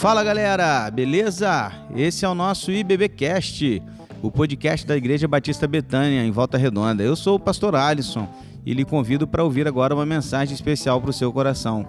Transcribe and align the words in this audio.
Fala 0.00 0.24
galera, 0.24 0.90
beleza? 0.90 1.70
Esse 1.94 2.24
é 2.24 2.28
o 2.28 2.34
nosso 2.34 2.72
IBBcast, 2.72 3.82
o 4.22 4.30
podcast 4.30 4.86
da 4.86 4.96
Igreja 4.96 5.28
Batista 5.28 5.66
Betânia, 5.66 6.24
em 6.24 6.30
Volta 6.30 6.56
Redonda. 6.56 7.02
Eu 7.02 7.14
sou 7.14 7.36
o 7.36 7.38
pastor 7.38 7.74
Alisson 7.74 8.26
e 8.64 8.72
lhe 8.72 8.82
convido 8.82 9.28
para 9.28 9.44
ouvir 9.44 9.68
agora 9.68 9.94
uma 9.94 10.06
mensagem 10.06 10.54
especial 10.54 11.02
para 11.02 11.10
o 11.10 11.12
seu 11.12 11.30
coração. 11.30 11.86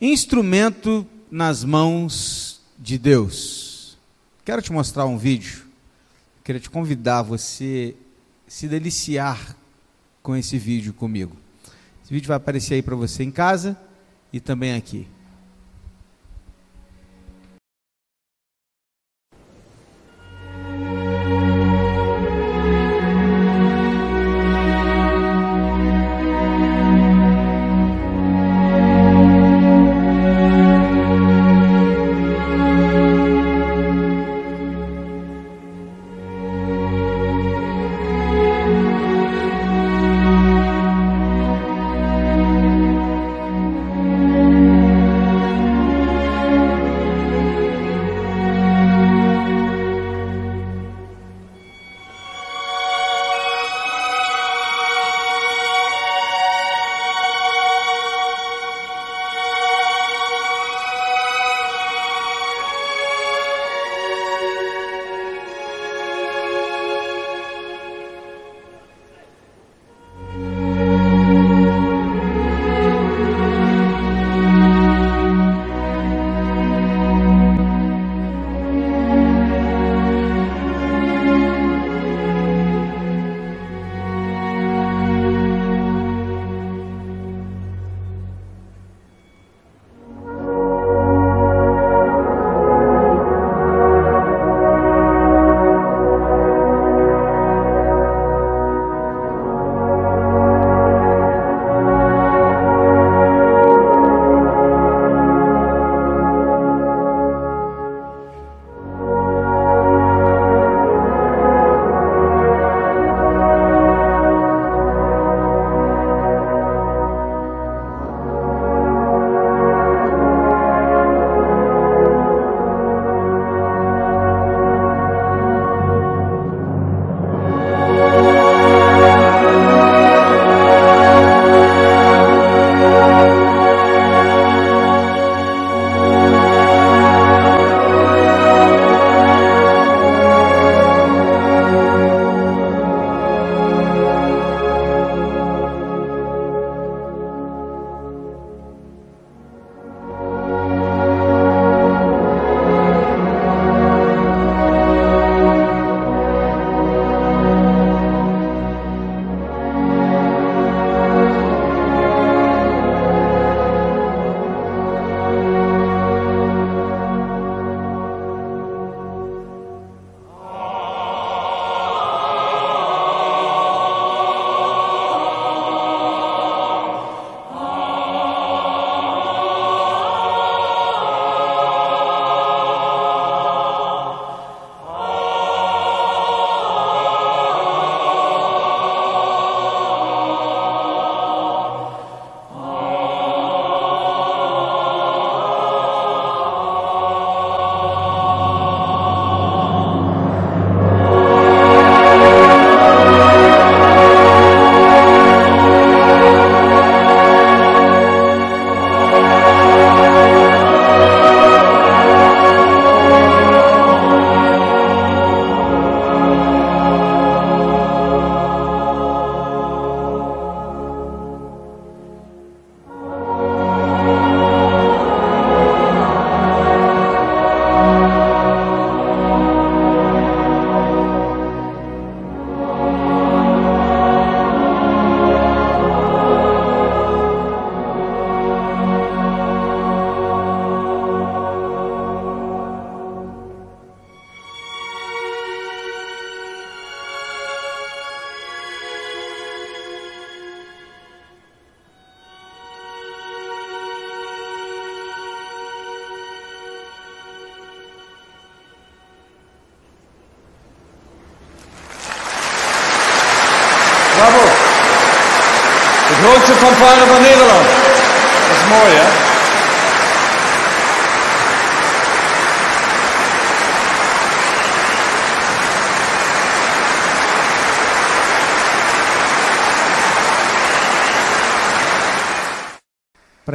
Instrumento 0.00 1.06
nas 1.30 1.62
mãos 1.62 2.62
de 2.78 2.96
Deus. 2.96 3.98
Quero 4.42 4.62
te 4.62 4.72
mostrar 4.72 5.04
um 5.04 5.18
vídeo. 5.18 5.66
Queria 6.42 6.58
te 6.58 6.70
convidar 6.70 7.20
você 7.20 7.94
se 8.48 8.66
deliciar 8.66 9.54
com 10.22 10.34
esse 10.34 10.56
vídeo 10.56 10.94
comigo. 10.94 11.36
Esse 12.10 12.14
vídeo 12.16 12.26
vai 12.26 12.38
aparecer 12.38 12.74
aí 12.74 12.82
para 12.82 12.96
você 12.96 13.22
em 13.22 13.30
casa 13.30 13.78
e 14.32 14.40
também 14.40 14.74
aqui. 14.74 15.06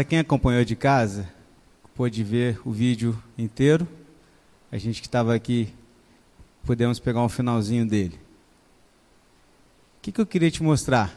Quem 0.06 0.20
acompanhou 0.20 0.64
de 0.64 0.76
casa, 0.76 1.28
pôde 1.96 2.24
ver 2.24 2.62
o 2.64 2.72
vídeo 2.72 3.22
inteiro. 3.38 3.88
A 4.72 4.78
gente 4.78 5.02
que 5.02 5.08
estava 5.08 5.34
aqui, 5.34 5.74
podemos 6.64 7.00
pegar 7.00 7.22
um 7.22 7.30
finalzinho 7.30 7.86
dele. 7.88 8.20
O 9.98 10.02
que, 10.02 10.12
que 10.12 10.22
eu 10.22 10.26
queria 10.26 10.52
te 10.52 10.62
mostrar? 10.62 11.10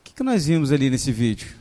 O 0.00 0.04
que, 0.04 0.12
que 0.14 0.22
nós 0.22 0.46
vimos 0.46 0.72
ali 0.72 0.90
nesse 0.90 1.12
vídeo? 1.12 1.54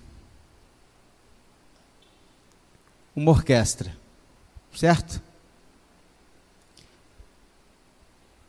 Uma 3.16 3.32
orquestra, 3.32 3.96
certo? 4.76 5.22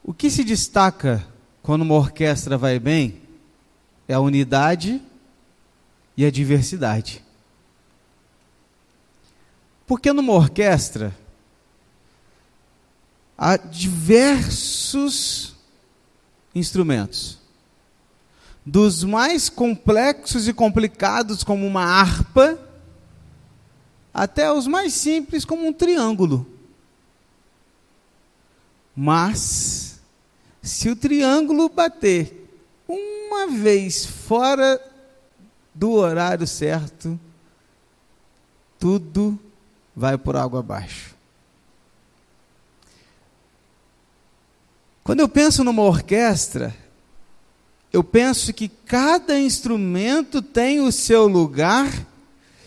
O 0.03 0.15
que 0.15 0.31
se 0.31 0.43
destaca 0.43 1.27
quando 1.63 1.83
uma 1.83 1.95
orquestra 1.95 2.57
vai 2.57 2.79
bem 2.79 3.21
é 4.09 4.15
a 4.15 4.21
unidade 4.21 5.03
e 6.17 6.25
a 6.25 6.31
diversidade. 6.31 7.25
Porque 9.87 10.13
numa 10.13 10.33
orquestra 10.33 11.15
há 13.37 13.57
diversos 13.57 15.55
instrumentos. 16.55 17.39
Dos 18.65 19.05
mais 19.05 19.49
complexos 19.49 20.49
e 20.49 20.53
complicados, 20.53 21.45
como 21.45 21.67
uma 21.67 21.85
harpa, 21.85 22.59
até 24.13 24.51
os 24.51 24.67
mais 24.67 24.93
simples, 24.93 25.45
como 25.45 25.69
um 25.69 25.73
triângulo. 25.73 26.47
Mas, 28.97 30.01
se 30.63 30.89
o 30.89 30.97
triângulo 30.97 31.69
bater 31.69 32.51
uma 32.89 33.47
vez 33.49 34.07
fora 34.07 34.81
do 35.77 35.93
horário 35.93 36.47
certo, 36.47 37.21
tudo 38.79 39.39
vai 39.95 40.17
por 40.17 40.35
água 40.35 40.61
abaixo. 40.61 41.15
Quando 45.05 45.21
eu 45.21 45.29
penso 45.29 45.63
numa 45.63 45.83
orquestra, 45.83 46.75
eu 47.93 48.03
penso 48.03 48.53
que 48.53 48.69
cada 48.69 49.39
instrumento 49.39 50.43
tem 50.43 50.81
o 50.81 50.91
seu 50.91 51.29
lugar 51.29 52.07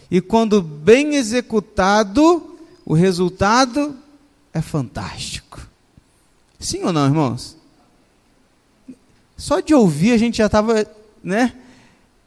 e 0.09 0.21
quando 0.21 0.61
bem 0.61 1.15
executado, 1.15 2.57
o 2.85 2.93
resultado 2.93 3.97
é 4.53 4.61
fantástico. 4.61 5.59
Sim 6.59 6.83
ou 6.83 6.93
não, 6.93 7.05
irmãos? 7.05 7.57
Só 9.35 9.59
de 9.59 9.73
ouvir 9.73 10.11
a 10.11 10.17
gente 10.17 10.37
já 10.37 10.45
estava, 10.45 10.85
né? 11.23 11.55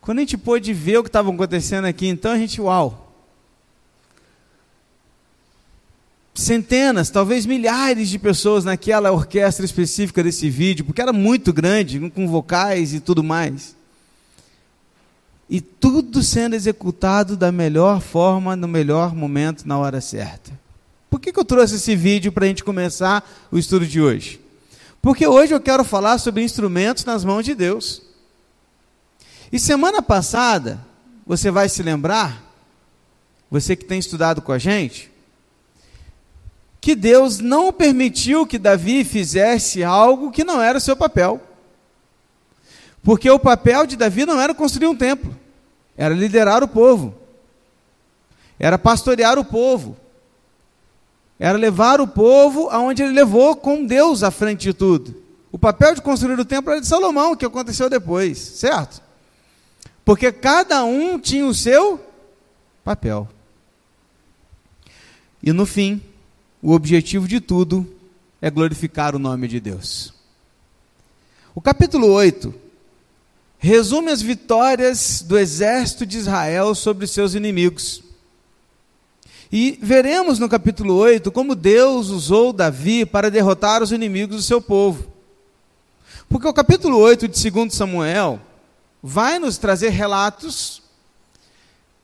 Quando 0.02 0.18
a 0.18 0.22
gente 0.22 0.36
pôde 0.36 0.74
ver 0.74 0.98
o 0.98 1.02
que 1.04 1.08
estava 1.08 1.30
acontecendo 1.30 1.84
aqui, 1.84 2.08
então 2.08 2.32
a 2.32 2.36
gente, 2.36 2.60
uau. 2.60 3.14
Centenas, 6.34 7.08
talvez 7.08 7.46
milhares 7.46 8.08
de 8.08 8.18
pessoas 8.18 8.64
naquela 8.64 9.12
orquestra 9.12 9.64
específica 9.64 10.20
desse 10.20 10.50
vídeo, 10.50 10.84
porque 10.84 11.00
era 11.00 11.12
muito 11.12 11.52
grande, 11.52 12.10
com 12.10 12.26
vocais 12.26 12.92
e 12.92 12.98
tudo 12.98 13.22
mais. 13.22 13.76
E 15.48 15.60
tudo 15.60 16.20
sendo 16.20 16.56
executado 16.56 17.36
da 17.36 17.52
melhor 17.52 18.00
forma, 18.00 18.56
no 18.56 18.66
melhor 18.66 19.14
momento, 19.14 19.68
na 19.68 19.78
hora 19.78 20.00
certa. 20.00 20.50
Por 21.08 21.20
que, 21.20 21.32
que 21.32 21.38
eu 21.38 21.44
trouxe 21.44 21.76
esse 21.76 21.94
vídeo 21.94 22.32
para 22.32 22.44
a 22.44 22.48
gente 22.48 22.64
começar 22.64 23.22
o 23.52 23.58
estudo 23.58 23.86
de 23.86 24.00
hoje? 24.00 24.40
Porque 25.00 25.24
hoje 25.28 25.54
eu 25.54 25.60
quero 25.60 25.84
falar 25.84 26.18
sobre 26.18 26.42
instrumentos 26.42 27.04
nas 27.04 27.24
mãos 27.24 27.44
de 27.44 27.54
Deus. 27.54 28.11
E 29.52 29.58
semana 29.58 30.00
passada, 30.00 30.80
você 31.26 31.50
vai 31.50 31.68
se 31.68 31.82
lembrar, 31.82 32.42
você 33.50 33.76
que 33.76 33.84
tem 33.84 33.98
estudado 33.98 34.40
com 34.40 34.50
a 34.50 34.56
gente, 34.56 35.12
que 36.80 36.96
Deus 36.96 37.38
não 37.38 37.70
permitiu 37.70 38.46
que 38.46 38.58
Davi 38.58 39.04
fizesse 39.04 39.84
algo 39.84 40.32
que 40.32 40.42
não 40.42 40.60
era 40.60 40.78
o 40.78 40.80
seu 40.80 40.96
papel. 40.96 41.38
Porque 43.02 43.30
o 43.30 43.38
papel 43.38 43.86
de 43.86 43.94
Davi 43.94 44.24
não 44.24 44.40
era 44.40 44.54
construir 44.54 44.86
um 44.86 44.96
templo, 44.96 45.36
era 45.98 46.14
liderar 46.14 46.64
o 46.64 46.68
povo, 46.68 47.14
era 48.58 48.78
pastorear 48.78 49.38
o 49.38 49.44
povo, 49.44 49.98
era 51.38 51.58
levar 51.58 52.00
o 52.00 52.08
povo 52.08 52.70
aonde 52.70 53.02
ele 53.02 53.12
levou 53.12 53.54
com 53.54 53.84
Deus 53.84 54.22
à 54.22 54.30
frente 54.30 54.62
de 54.62 54.72
tudo. 54.72 55.14
O 55.52 55.58
papel 55.58 55.94
de 55.94 56.00
construir 56.00 56.40
o 56.40 56.44
templo 56.44 56.72
era 56.72 56.80
de 56.80 56.86
Salomão, 56.86 57.36
que 57.36 57.44
aconteceu 57.44 57.90
depois, 57.90 58.38
certo? 58.38 59.11
Porque 60.04 60.32
cada 60.32 60.84
um 60.84 61.18
tinha 61.18 61.46
o 61.46 61.54
seu 61.54 62.00
papel. 62.84 63.28
E 65.42 65.52
no 65.52 65.66
fim, 65.66 66.00
o 66.60 66.72
objetivo 66.72 67.26
de 67.26 67.40
tudo 67.40 67.86
é 68.40 68.50
glorificar 68.50 69.14
o 69.14 69.18
nome 69.18 69.48
de 69.48 69.60
Deus. 69.60 70.12
O 71.54 71.60
capítulo 71.60 72.08
8 72.08 72.54
resume 73.58 74.10
as 74.10 74.20
vitórias 74.20 75.22
do 75.22 75.38
exército 75.38 76.04
de 76.04 76.18
Israel 76.18 76.74
sobre 76.74 77.06
seus 77.06 77.34
inimigos. 77.34 78.02
E 79.52 79.78
veremos 79.82 80.38
no 80.38 80.48
capítulo 80.48 80.94
8 80.94 81.30
como 81.30 81.54
Deus 81.54 82.08
usou 82.08 82.52
Davi 82.52 83.04
para 83.04 83.30
derrotar 83.30 83.82
os 83.82 83.92
inimigos 83.92 84.36
do 84.36 84.42
seu 84.42 84.60
povo. 84.60 85.12
Porque 86.28 86.48
o 86.48 86.54
capítulo 86.54 86.98
8 86.98 87.28
de 87.28 87.50
2 87.50 87.72
Samuel 87.72 88.40
vai 89.02 89.38
nos 89.38 89.58
trazer 89.58 89.88
relatos 89.88 90.82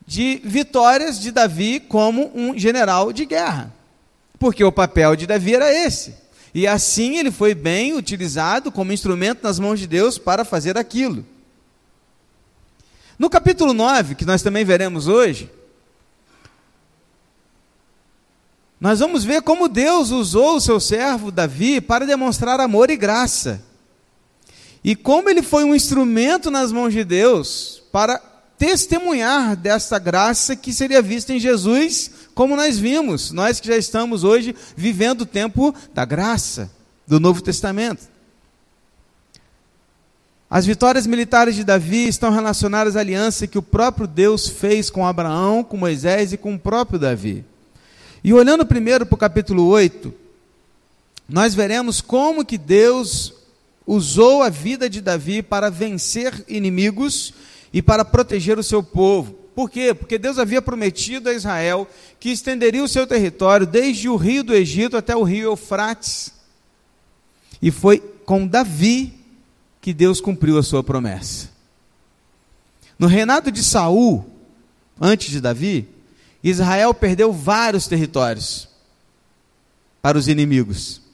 de 0.07 0.41
vitórias 0.43 1.21
de 1.21 1.31
Davi 1.31 1.79
como 1.79 2.33
um 2.35 2.59
general 2.59 3.13
de 3.13 3.25
guerra. 3.25 3.73
Porque 4.39 4.65
o 4.65 4.73
papel 4.73 5.15
de 5.15 5.27
Davi 5.27 5.55
era 5.55 5.73
esse. 5.73 6.15
E 6.55 6.67
assim 6.67 7.19
ele 7.19 7.31
foi 7.31 7.55
bem 7.55 7.95
utilizado 7.95 8.73
como 8.73 8.93
instrumento 8.93 9.43
nas 9.43 9.59
mãos 9.59 9.79
de 9.79 9.87
Deus 9.87 10.19
para 10.19 10.45
fazer 10.45 10.79
aquilo. 10.79 11.25
No 13.19 13.29
capítulo 13.29 13.73
9, 13.73 14.15
que 14.15 14.25
nós 14.25 14.43
também 14.43 14.65
veremos 14.65 15.09
hoje, 15.09 15.51
nós 18.81 19.01
vamos 19.01 19.25
ver 19.25 19.43
como 19.43 19.69
Deus 19.69 20.11
usou 20.11 20.57
o 20.57 20.61
seu 20.61 20.79
servo 20.79 21.33
Davi 21.33 21.81
para 21.81 22.07
demonstrar 22.07 22.61
amor 22.61 22.91
e 22.91 22.97
graça. 22.97 23.68
E 24.83 24.95
como 24.95 25.29
ele 25.29 25.43
foi 25.43 25.65
um 25.65 25.75
instrumento 25.75 26.51
nas 26.51 26.73
mãos 26.73 26.93
de 26.93 27.05
Deus 27.05 27.83
para 27.93 28.19
testemunhar 28.59 29.57
dessa 29.57 29.99
graça 29.99 30.57
que 30.57 30.73
seria 30.73 31.01
vista 31.01 31.33
em 31.33 31.39
Jesus, 31.39 32.11
como 32.35 32.57
nós 32.57 32.79
vimos, 32.79 33.31
nós 33.31 33.61
que 33.61 33.69
já 33.69 33.77
estamos 33.77 34.25
hoje 34.25 34.55
vivendo 34.77 35.23
o 35.23 35.27
tempo 35.27 35.75
da 35.95 36.05
graça 36.05 36.71
do 37.07 37.21
Novo 37.21 37.41
Testamento. 37.41 38.09
As 40.51 40.65
vitórias 40.65 41.07
militares 41.07 41.55
de 41.55 41.63
Davi 41.63 42.09
estão 42.09 42.31
relacionadas 42.31 42.97
à 42.97 43.01
aliança 43.01 43.47
que 43.47 43.59
o 43.59 43.63
próprio 43.63 44.07
Deus 44.07 44.49
fez 44.49 44.89
com 44.89 45.07
Abraão, 45.07 45.63
com 45.63 45.77
Moisés 45.77 46.33
e 46.33 46.39
com 46.39 46.55
o 46.55 46.59
próprio 46.59 46.99
Davi. 46.99 47.45
E 48.25 48.33
olhando 48.33 48.65
primeiro 48.65 49.05
para 49.05 49.15
o 49.15 49.19
capítulo 49.19 49.67
8, 49.67 50.13
nós 51.29 51.55
veremos 51.55 52.01
como 52.01 52.45
que 52.45 52.57
Deus 52.57 53.35
usou 53.89 54.43
a 54.43 54.51
vida 54.51 54.89
de 54.89 55.01
Davi 55.01 55.43
para 55.43 55.71
vencer 55.71 56.45
inimigos 56.47 57.33
e 57.73 57.81
para 57.81 58.05
proteger 58.05 58.59
o 58.59 58.63
seu 58.63 58.83
povo. 58.83 59.33
Por 59.55 59.71
quê? 59.71 59.95
Porque 59.95 60.19
Deus 60.19 60.39
havia 60.39 60.61
prometido 60.61 61.31
a 61.31 61.33
Israel 61.33 61.89
que 62.21 62.29
estenderia 62.29 62.85
o 62.85 62.89
seu 62.89 63.07
território 63.07 63.67
desde 63.67 64.07
o 64.07 64.17
rio 64.17 64.45
do 64.45 64.55
Egito 64.55 64.95
até 64.95 65.17
o 65.17 65.23
rio 65.23 65.53
Eufrates. 65.53 66.35
E 67.63 67.71
foi 67.71 67.99
com 68.27 68.47
Davi 68.47 69.15
que 69.81 69.95
Deus 69.95 70.21
cumpriu 70.21 70.59
a 70.59 70.63
sua 70.63 70.85
promessa. 70.85 71.49
No 72.99 73.07
reinado 73.07 73.51
de 73.51 73.65
Saul, 73.65 74.31
antes 75.01 75.31
de 75.31 75.41
Davi, 75.41 75.89
Israel 76.45 76.93
perdeu 76.93 77.33
vários 77.33 77.87
territórios 77.87 78.69
para 80.03 80.19
os 80.19 80.29
inimigos. 80.29 81.08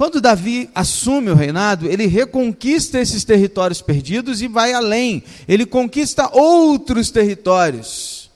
Quando 0.00 0.18
Davi 0.18 0.70
assume 0.74 1.30
o 1.30 1.34
reinado, 1.34 1.86
ele 1.86 2.06
reconquista 2.06 2.98
esses 2.98 3.22
territórios 3.22 3.82
perdidos 3.82 4.40
e 4.40 4.48
vai 4.48 4.72
além. 4.72 5.22
Ele 5.46 5.66
conquista 5.66 6.30
outros 6.32 7.10
territórios 7.10 8.30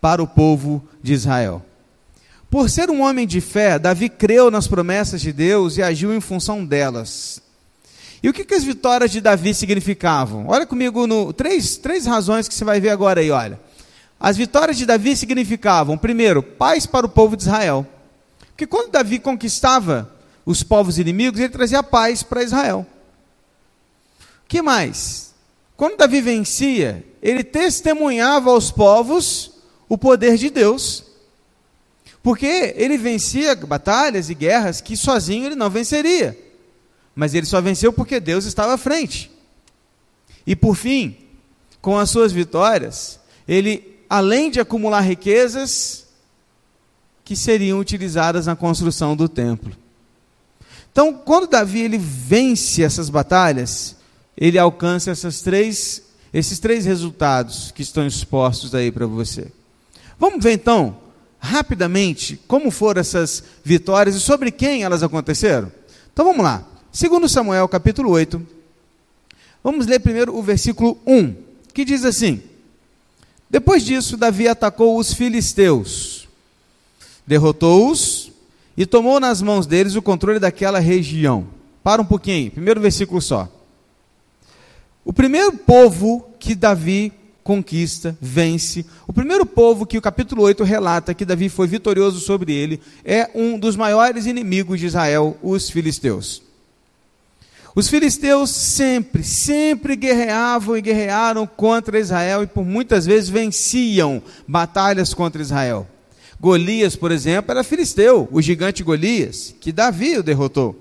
para 0.00 0.22
o 0.22 0.26
povo 0.28 0.86
de 1.02 1.12
Israel. 1.12 1.60
Por 2.48 2.70
ser 2.70 2.90
um 2.90 3.02
homem 3.02 3.26
de 3.26 3.40
fé, 3.40 3.76
Davi 3.76 4.08
creu 4.08 4.52
nas 4.52 4.68
promessas 4.68 5.20
de 5.20 5.32
Deus 5.32 5.78
e 5.78 5.82
agiu 5.82 6.14
em 6.14 6.20
função 6.20 6.64
delas. 6.64 7.42
E 8.22 8.28
o 8.28 8.32
que, 8.32 8.44
que 8.44 8.54
as 8.54 8.62
vitórias 8.62 9.10
de 9.10 9.20
Davi 9.20 9.52
significavam? 9.52 10.46
Olha 10.46 10.64
comigo 10.64 11.08
no 11.08 11.32
três, 11.32 11.76
três 11.76 12.06
razões 12.06 12.46
que 12.46 12.54
você 12.54 12.64
vai 12.64 12.78
ver 12.78 12.90
agora 12.90 13.20
aí, 13.20 13.32
olha. 13.32 13.58
As 14.20 14.36
vitórias 14.36 14.78
de 14.78 14.86
Davi 14.86 15.16
significavam, 15.16 15.98
primeiro, 15.98 16.40
paz 16.40 16.86
para 16.86 17.04
o 17.04 17.08
povo 17.08 17.36
de 17.36 17.42
Israel. 17.42 17.84
Porque 18.50 18.64
quando 18.64 18.92
Davi 18.92 19.18
conquistava 19.18 20.14
os 20.44 20.62
povos 20.62 20.98
inimigos, 20.98 21.40
ele 21.40 21.48
trazia 21.48 21.82
paz 21.82 22.22
para 22.22 22.42
Israel. 22.42 22.86
Que 24.46 24.60
mais? 24.60 25.34
Quando 25.76 25.96
Davi 25.96 26.20
vencia, 26.20 27.04
ele 27.22 27.42
testemunhava 27.42 28.50
aos 28.50 28.70
povos 28.70 29.52
o 29.88 29.98
poder 29.98 30.36
de 30.36 30.50
Deus. 30.50 31.04
Porque 32.22 32.74
ele 32.76 32.96
vencia 32.96 33.54
batalhas 33.54 34.30
e 34.30 34.34
guerras 34.34 34.80
que 34.80 34.96
sozinho 34.96 35.46
ele 35.46 35.54
não 35.54 35.68
venceria. 35.68 36.38
Mas 37.14 37.34
ele 37.34 37.46
só 37.46 37.60
venceu 37.60 37.92
porque 37.92 38.20
Deus 38.20 38.44
estava 38.44 38.74
à 38.74 38.78
frente. 38.78 39.30
E 40.46 40.54
por 40.54 40.74
fim, 40.74 41.16
com 41.80 41.98
as 41.98 42.10
suas 42.10 42.32
vitórias, 42.32 43.20
ele, 43.46 43.98
além 44.08 44.50
de 44.50 44.60
acumular 44.60 45.00
riquezas, 45.00 46.06
que 47.24 47.34
seriam 47.34 47.78
utilizadas 47.78 48.46
na 48.46 48.54
construção 48.54 49.16
do 49.16 49.28
templo. 49.28 49.83
Então, 50.94 51.12
quando 51.12 51.48
Davi 51.48 51.80
ele 51.80 51.98
vence 51.98 52.80
essas 52.80 53.10
batalhas, 53.10 53.96
ele 54.38 54.56
alcança 54.60 55.10
essas 55.10 55.40
três, 55.40 56.00
esses 56.32 56.60
três 56.60 56.84
resultados 56.84 57.72
que 57.72 57.82
estão 57.82 58.06
expostos 58.06 58.72
aí 58.76 58.92
para 58.92 59.04
você. 59.04 59.50
Vamos 60.16 60.40
ver 60.40 60.52
então, 60.52 60.96
rapidamente, 61.40 62.40
como 62.46 62.70
foram 62.70 63.00
essas 63.00 63.42
vitórias 63.64 64.14
e 64.14 64.20
sobre 64.20 64.52
quem 64.52 64.84
elas 64.84 65.02
aconteceram? 65.02 65.72
Então 66.12 66.24
vamos 66.24 66.44
lá. 66.44 66.64
Segundo 66.92 67.28
Samuel, 67.28 67.66
capítulo 67.66 68.10
8, 68.10 68.40
vamos 69.64 69.88
ler 69.88 69.98
primeiro 69.98 70.38
o 70.38 70.44
versículo 70.44 70.96
1, 71.04 71.34
que 71.72 71.84
diz 71.84 72.04
assim: 72.04 72.40
Depois 73.50 73.84
disso, 73.84 74.16
Davi 74.16 74.46
atacou 74.46 74.96
os 74.96 75.12
filisteus, 75.12 76.28
derrotou-os 77.26 78.23
e 78.76 78.86
tomou 78.86 79.20
nas 79.20 79.40
mãos 79.40 79.66
deles 79.66 79.94
o 79.94 80.02
controle 80.02 80.38
daquela 80.38 80.78
região. 80.78 81.46
Para 81.82 82.00
um 82.00 82.04
pouquinho 82.04 82.50
primeiro 82.50 82.80
versículo 82.80 83.20
só. 83.20 83.48
O 85.04 85.12
primeiro 85.12 85.52
povo 85.52 86.26
que 86.38 86.54
Davi 86.54 87.12
conquista, 87.44 88.16
vence, 88.20 88.86
o 89.06 89.12
primeiro 89.12 89.44
povo 89.44 89.84
que 89.84 89.98
o 89.98 90.02
capítulo 90.02 90.42
8 90.42 90.64
relata 90.64 91.12
que 91.12 91.26
Davi 91.26 91.50
foi 91.50 91.66
vitorioso 91.66 92.18
sobre 92.18 92.54
ele, 92.54 92.80
é 93.04 93.30
um 93.34 93.58
dos 93.58 93.76
maiores 93.76 94.24
inimigos 94.24 94.80
de 94.80 94.86
Israel, 94.86 95.36
os 95.42 95.68
filisteus. 95.68 96.42
Os 97.76 97.88
filisteus 97.88 98.50
sempre, 98.50 99.22
sempre 99.22 99.94
guerreavam 99.94 100.76
e 100.76 100.80
guerrearam 100.80 101.46
contra 101.46 101.98
Israel 101.98 102.42
e 102.42 102.46
por 102.46 102.64
muitas 102.64 103.04
vezes 103.04 103.28
venciam 103.28 104.22
batalhas 104.48 105.12
contra 105.12 105.42
Israel. 105.42 105.86
Golias, 106.44 106.94
por 106.94 107.10
exemplo, 107.10 107.52
era 107.52 107.64
filisteu, 107.64 108.28
o 108.30 108.42
gigante 108.42 108.82
Golias, 108.82 109.54
que 109.58 109.72
Davi 109.72 110.18
o 110.18 110.22
derrotou. 110.22 110.78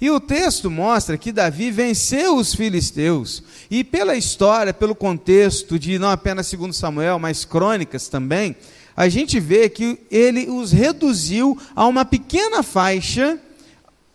E 0.00 0.08
o 0.08 0.20
texto 0.20 0.70
mostra 0.70 1.18
que 1.18 1.32
Davi 1.32 1.72
venceu 1.72 2.36
os 2.36 2.54
filisteus. 2.54 3.42
E 3.68 3.82
pela 3.82 4.14
história, 4.14 4.72
pelo 4.72 4.94
contexto 4.94 5.76
de 5.76 5.98
não 5.98 6.08
apenas 6.08 6.46
segundo 6.46 6.72
Samuel, 6.72 7.18
mas 7.18 7.44
crônicas 7.44 8.06
também, 8.06 8.54
a 8.96 9.08
gente 9.08 9.40
vê 9.40 9.68
que 9.68 9.98
ele 10.08 10.48
os 10.48 10.70
reduziu 10.70 11.58
a 11.74 11.84
uma 11.84 12.04
pequena 12.04 12.62
faixa 12.62 13.40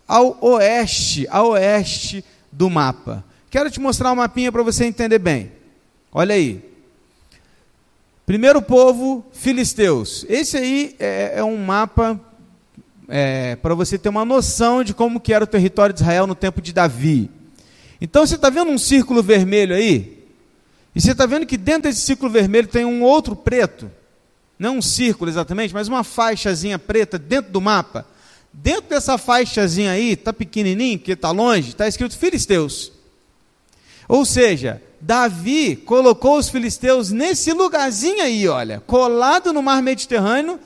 ao 0.08 0.38
oeste, 0.40 1.28
a 1.30 1.44
oeste 1.44 2.24
do 2.50 2.70
mapa. 2.70 3.26
Quero 3.50 3.70
te 3.70 3.82
mostrar 3.82 4.14
um 4.14 4.16
mapinha 4.16 4.54
para 4.54 4.64
você 4.64 4.86
entender 4.86 5.20
bem. 5.20 5.52
Olha 6.14 6.34
aí. 6.34 6.67
Primeiro 8.28 8.62
povo, 8.62 9.26
filisteus. 9.32 10.26
Esse 10.28 10.58
aí 10.58 10.98
é, 11.00 11.36
é 11.38 11.44
um 11.46 11.56
mapa 11.56 12.20
é, 13.08 13.56
para 13.56 13.74
você 13.74 13.98
ter 13.98 14.10
uma 14.10 14.26
noção 14.26 14.84
de 14.84 14.94
como 14.94 15.18
que 15.18 15.32
era 15.32 15.46
o 15.46 15.48
território 15.48 15.94
de 15.94 16.02
Israel 16.02 16.28
no 16.28 16.36
tempo 16.36 16.62
de 16.62 16.74
Davi. 16.74 17.32
Então 18.02 18.28
você 18.28 18.36
está 18.36 18.50
vendo 18.50 18.70
um 18.70 18.78
círculo 18.78 19.24
vermelho 19.24 19.74
aí? 19.74 20.28
E 20.94 21.00
você 21.00 21.14
está 21.14 21.26
vendo 21.26 21.46
que 21.46 21.56
dentro 21.56 21.84
desse 21.84 22.02
círculo 22.02 22.30
vermelho 22.30 22.68
tem 22.68 22.84
um 22.84 23.02
outro 23.02 23.34
preto. 23.34 23.90
Não 24.60 24.80
um 24.80 24.82
círculo 24.82 25.32
exatamente, 25.32 25.74
mas 25.74 25.88
uma 25.88 26.04
faixazinha 26.04 26.78
preta 26.78 27.18
dentro 27.18 27.54
do 27.54 27.62
mapa. 27.62 28.06
Dentro 28.52 28.90
dessa 28.90 29.18
faixazinha 29.18 29.92
aí, 29.92 30.12
está 30.12 30.34
pequenininho, 30.34 31.00
porque 31.00 31.14
está 31.14 31.32
longe, 31.32 31.70
está 31.70 31.88
escrito 31.88 32.18
Filisteus. 32.18 32.92
Ou 34.06 34.26
seja, 34.26 34.82
Davi 35.00 35.76
colocou 35.76 36.38
os 36.38 36.50
filisteus 36.50 37.12
nesse 37.12 37.54
lugarzinho 37.54 38.22
aí, 38.22 38.48
olha, 38.48 38.80
colado 38.80 39.54
no 39.54 39.62
mar 39.62 39.82
Mediterrâneo 39.82 40.60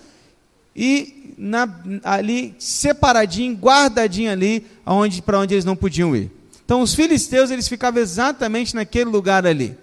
e 0.75 1.35
na, 1.37 1.67
ali 2.03 2.55
separadinho, 2.57 3.55
guardadinho 3.55 4.31
ali, 4.31 4.65
aonde, 4.85 5.21
para 5.21 5.39
onde 5.39 5.53
eles 5.53 5.65
não 5.65 5.75
podiam 5.75 6.15
ir. 6.15 6.31
Então 6.63 6.81
os 6.81 6.93
filisteus 6.93 7.51
eles 7.51 7.67
ficavam 7.67 8.01
exatamente 8.01 8.75
naquele 8.75 9.09
lugar 9.09 9.45
ali. 9.45 9.77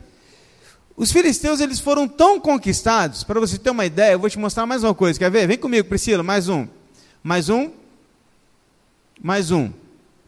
Os 0.97 1.13
filisteus 1.13 1.61
eles 1.61 1.79
foram 1.79 2.09
tão 2.09 2.41
conquistados, 2.41 3.23
para 3.23 3.39
você 3.39 3.59
ter 3.59 3.71
uma 3.71 3.85
ideia, 3.85 4.13
eu 4.13 4.19
vou 4.19 4.31
te 4.31 4.39
mostrar 4.39 4.67
mais 4.67 4.83
uma 4.83 4.95
coisa. 4.95 5.19
Quer 5.19 5.31
ver? 5.31 5.47
Vem 5.47 5.59
comigo, 5.59 5.89
Priscila, 5.89 6.23
mais 6.23 6.49
um. 6.49 6.67
Mais 7.23 7.49
um. 7.49 7.71
Mais 9.21 9.51
um. 9.51 9.71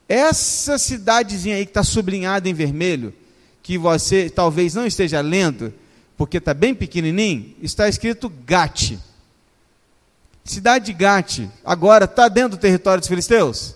Essa 0.08 0.76
cidadezinha 0.76 1.56
aí 1.56 1.64
que 1.64 1.70
está 1.70 1.82
sublinhada 1.82 2.48
em 2.48 2.54
vermelho, 2.54 3.14
que 3.62 3.78
você 3.78 4.30
talvez 4.30 4.74
não 4.74 4.86
esteja 4.86 5.20
lendo, 5.20 5.72
porque 6.16 6.38
está 6.38 6.52
bem 6.52 6.74
pequenininho, 6.74 7.54
está 7.62 7.88
escrito 7.88 8.28
Gate. 8.44 8.98
Cidade 10.44 10.86
de 10.86 10.92
Gate, 10.92 11.48
agora 11.64 12.06
está 12.06 12.28
dentro 12.28 12.56
do 12.56 12.60
território 12.60 13.00
dos 13.00 13.08
filisteus? 13.08 13.74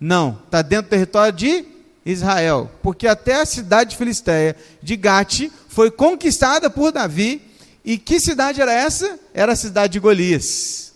Não, 0.00 0.40
está 0.44 0.62
dentro 0.62 0.86
do 0.86 0.90
território 0.90 1.32
de 1.32 1.64
Israel, 2.04 2.70
porque 2.82 3.06
até 3.06 3.40
a 3.40 3.46
cidade 3.46 3.90
de 3.90 3.96
filisteia 3.96 4.56
de 4.82 4.96
Gate 4.96 5.50
foi 5.68 5.90
conquistada 5.90 6.70
por 6.70 6.92
Davi. 6.92 7.42
E 7.84 7.96
que 7.96 8.20
cidade 8.20 8.60
era 8.60 8.72
essa? 8.72 9.18
Era 9.32 9.52
a 9.52 9.56
cidade 9.56 9.94
de 9.94 10.00
Golias. 10.00 10.92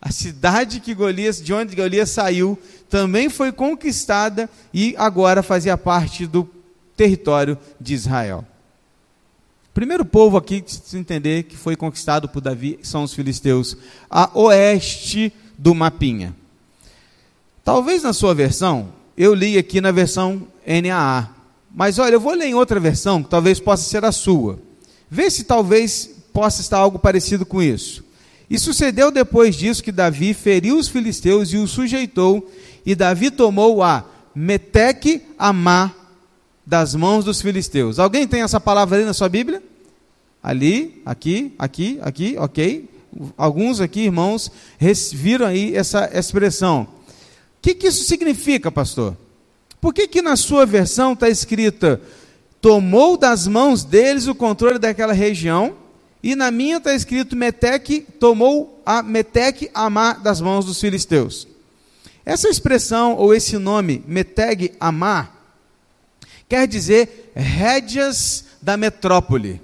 A 0.00 0.10
cidade 0.12 0.80
que 0.80 0.94
Golias, 0.94 1.42
de 1.42 1.52
onde 1.52 1.74
Golias 1.74 2.10
saiu, 2.10 2.58
também 2.88 3.28
foi 3.28 3.50
conquistada 3.50 4.48
e 4.72 4.94
agora 4.98 5.42
fazia 5.42 5.76
parte 5.76 6.26
do 6.26 6.44
território 6.96 7.58
de 7.80 7.94
Israel. 7.94 8.44
Primeiro 9.76 10.06
povo 10.06 10.38
aqui, 10.38 10.64
se 10.66 10.96
entender, 10.96 11.42
que 11.42 11.54
foi 11.54 11.76
conquistado 11.76 12.28
por 12.30 12.40
Davi 12.40 12.78
são 12.82 13.02
os 13.02 13.12
filisteus, 13.12 13.76
a 14.10 14.30
oeste 14.32 15.30
do 15.58 15.74
mapinha. 15.74 16.34
Talvez 17.62 18.02
na 18.02 18.14
sua 18.14 18.34
versão, 18.34 18.88
eu 19.16 19.34
li 19.34 19.58
aqui 19.58 19.80
na 19.80 19.92
versão 19.92 20.48
NAA. 20.66 21.28
Mas 21.74 21.98
olha, 21.98 22.14
eu 22.14 22.20
vou 22.20 22.32
ler 22.32 22.46
em 22.46 22.54
outra 22.54 22.80
versão, 22.80 23.22
que 23.22 23.28
talvez 23.28 23.60
possa 23.60 23.86
ser 23.86 24.02
a 24.02 24.12
sua. 24.12 24.58
Vê 25.10 25.28
se 25.28 25.44
talvez 25.44 26.08
possa 26.32 26.62
estar 26.62 26.78
algo 26.78 26.98
parecido 26.98 27.44
com 27.44 27.62
isso. 27.62 28.02
E 28.48 28.58
sucedeu 28.58 29.10
depois 29.10 29.54
disso 29.56 29.82
que 29.82 29.92
Davi 29.92 30.32
feriu 30.32 30.78
os 30.78 30.88
filisteus 30.88 31.52
e 31.52 31.58
os 31.58 31.70
sujeitou, 31.70 32.50
e 32.86 32.94
Davi 32.94 33.30
tomou 33.30 33.82
a 33.82 34.04
Meteque 34.34 35.22
Amá 35.38 35.94
das 36.66 36.94
mãos 36.94 37.24
dos 37.24 37.40
filisteus. 37.40 37.98
Alguém 37.98 38.26
tem 38.26 38.42
essa 38.42 38.60
palavra 38.60 38.96
ali 38.96 39.04
na 39.04 39.14
sua 39.14 39.28
Bíblia? 39.28 39.62
Ali, 40.42 41.00
aqui, 41.06 41.54
aqui, 41.58 41.98
aqui, 42.02 42.36
ok. 42.38 42.88
Alguns 43.36 43.80
aqui, 43.80 44.00
irmãos, 44.00 44.50
viram 45.12 45.46
aí 45.46 45.74
essa 45.76 46.10
expressão. 46.12 46.82
O 46.82 47.62
que, 47.62 47.74
que 47.74 47.86
isso 47.86 48.04
significa, 48.04 48.70
pastor? 48.70 49.16
Por 49.80 49.94
que, 49.94 50.08
que 50.08 50.20
na 50.20 50.36
sua 50.36 50.66
versão 50.66 51.12
está 51.12 51.28
escrita 51.28 52.00
tomou 52.60 53.16
das 53.16 53.46
mãos 53.46 53.84
deles 53.84 54.26
o 54.26 54.34
controle 54.34 54.78
daquela 54.78 55.12
região, 55.12 55.76
e 56.20 56.34
na 56.34 56.50
minha 56.50 56.78
está 56.78 56.92
escrito 56.92 57.36
Meteque 57.36 58.00
tomou 58.00 58.82
a 58.84 59.04
Meteque 59.04 59.70
Amá 59.72 60.14
das 60.14 60.40
mãos 60.40 60.64
dos 60.64 60.80
filisteus. 60.80 61.46
Essa 62.24 62.48
expressão 62.48 63.14
ou 63.14 63.32
esse 63.32 63.56
nome 63.56 64.02
Meteg 64.08 64.72
Amá 64.80 65.35
quer 66.48 66.66
dizer 66.66 67.32
rédeas 67.34 68.44
da 68.60 68.76
metrópole. 68.76 69.60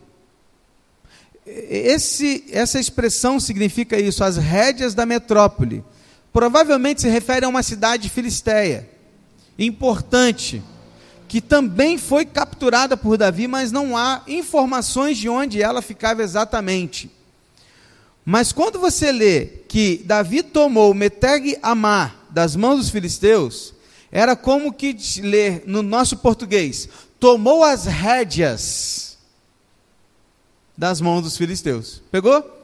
Esse, 1.47 2.45
essa 2.51 2.79
expressão 2.79 3.41
significa 3.41 3.99
isso, 3.99 4.23
as 4.23 4.37
rédeas 4.37 4.95
da 4.95 5.05
metrópole. 5.05 5.85
Provavelmente 6.33 7.03
se 7.03 7.09
refere 7.09 7.45
a 7.45 7.49
uma 7.49 7.63
cidade 7.63 8.09
filisteia, 8.09 8.89
importante, 9.59 10.63
que 11.29 11.41
também 11.41 11.99
foi 11.99 12.25
capturada 12.25 12.97
por 12.97 13.19
Davi, 13.19 13.47
mas 13.47 13.73
não 13.73 13.97
há 13.97 14.23
informações 14.27 15.19
de 15.19 15.29
onde 15.29 15.63
ela 15.63 15.83
ficava 15.83 16.23
exatamente. 16.23 17.11
Mas 18.25 18.53
quando 18.53 18.79
você 18.79 19.11
lê 19.11 19.47
que 19.69 20.03
Davi 20.05 20.43
tomou 20.43 20.95
Meteg 20.95 21.59
Amar 21.63 22.17
das 22.31 22.55
mãos 22.55 22.77
dos 22.77 22.91
filisteus, 22.91 23.75
era 24.13 24.37
como 24.37 24.75
que 24.75 24.95
ler 25.23 25.63
no 25.67 25.83
nosso 25.83 26.19
português: 26.19 26.87
tomou 27.19 27.65
as 27.65 27.87
rédeas 27.87 29.17
das 30.77 31.01
mãos 31.01 31.23
dos 31.23 31.37
filisteus. 31.37 32.03
Pegou? 32.11 32.61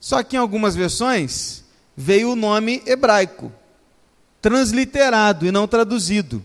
Só 0.00 0.22
que 0.22 0.36
em 0.36 0.38
algumas 0.38 0.74
versões 0.74 1.62
veio 1.94 2.32
o 2.32 2.36
nome 2.36 2.82
hebraico, 2.86 3.52
transliterado 4.40 5.46
e 5.46 5.52
não 5.52 5.68
traduzido. 5.68 6.42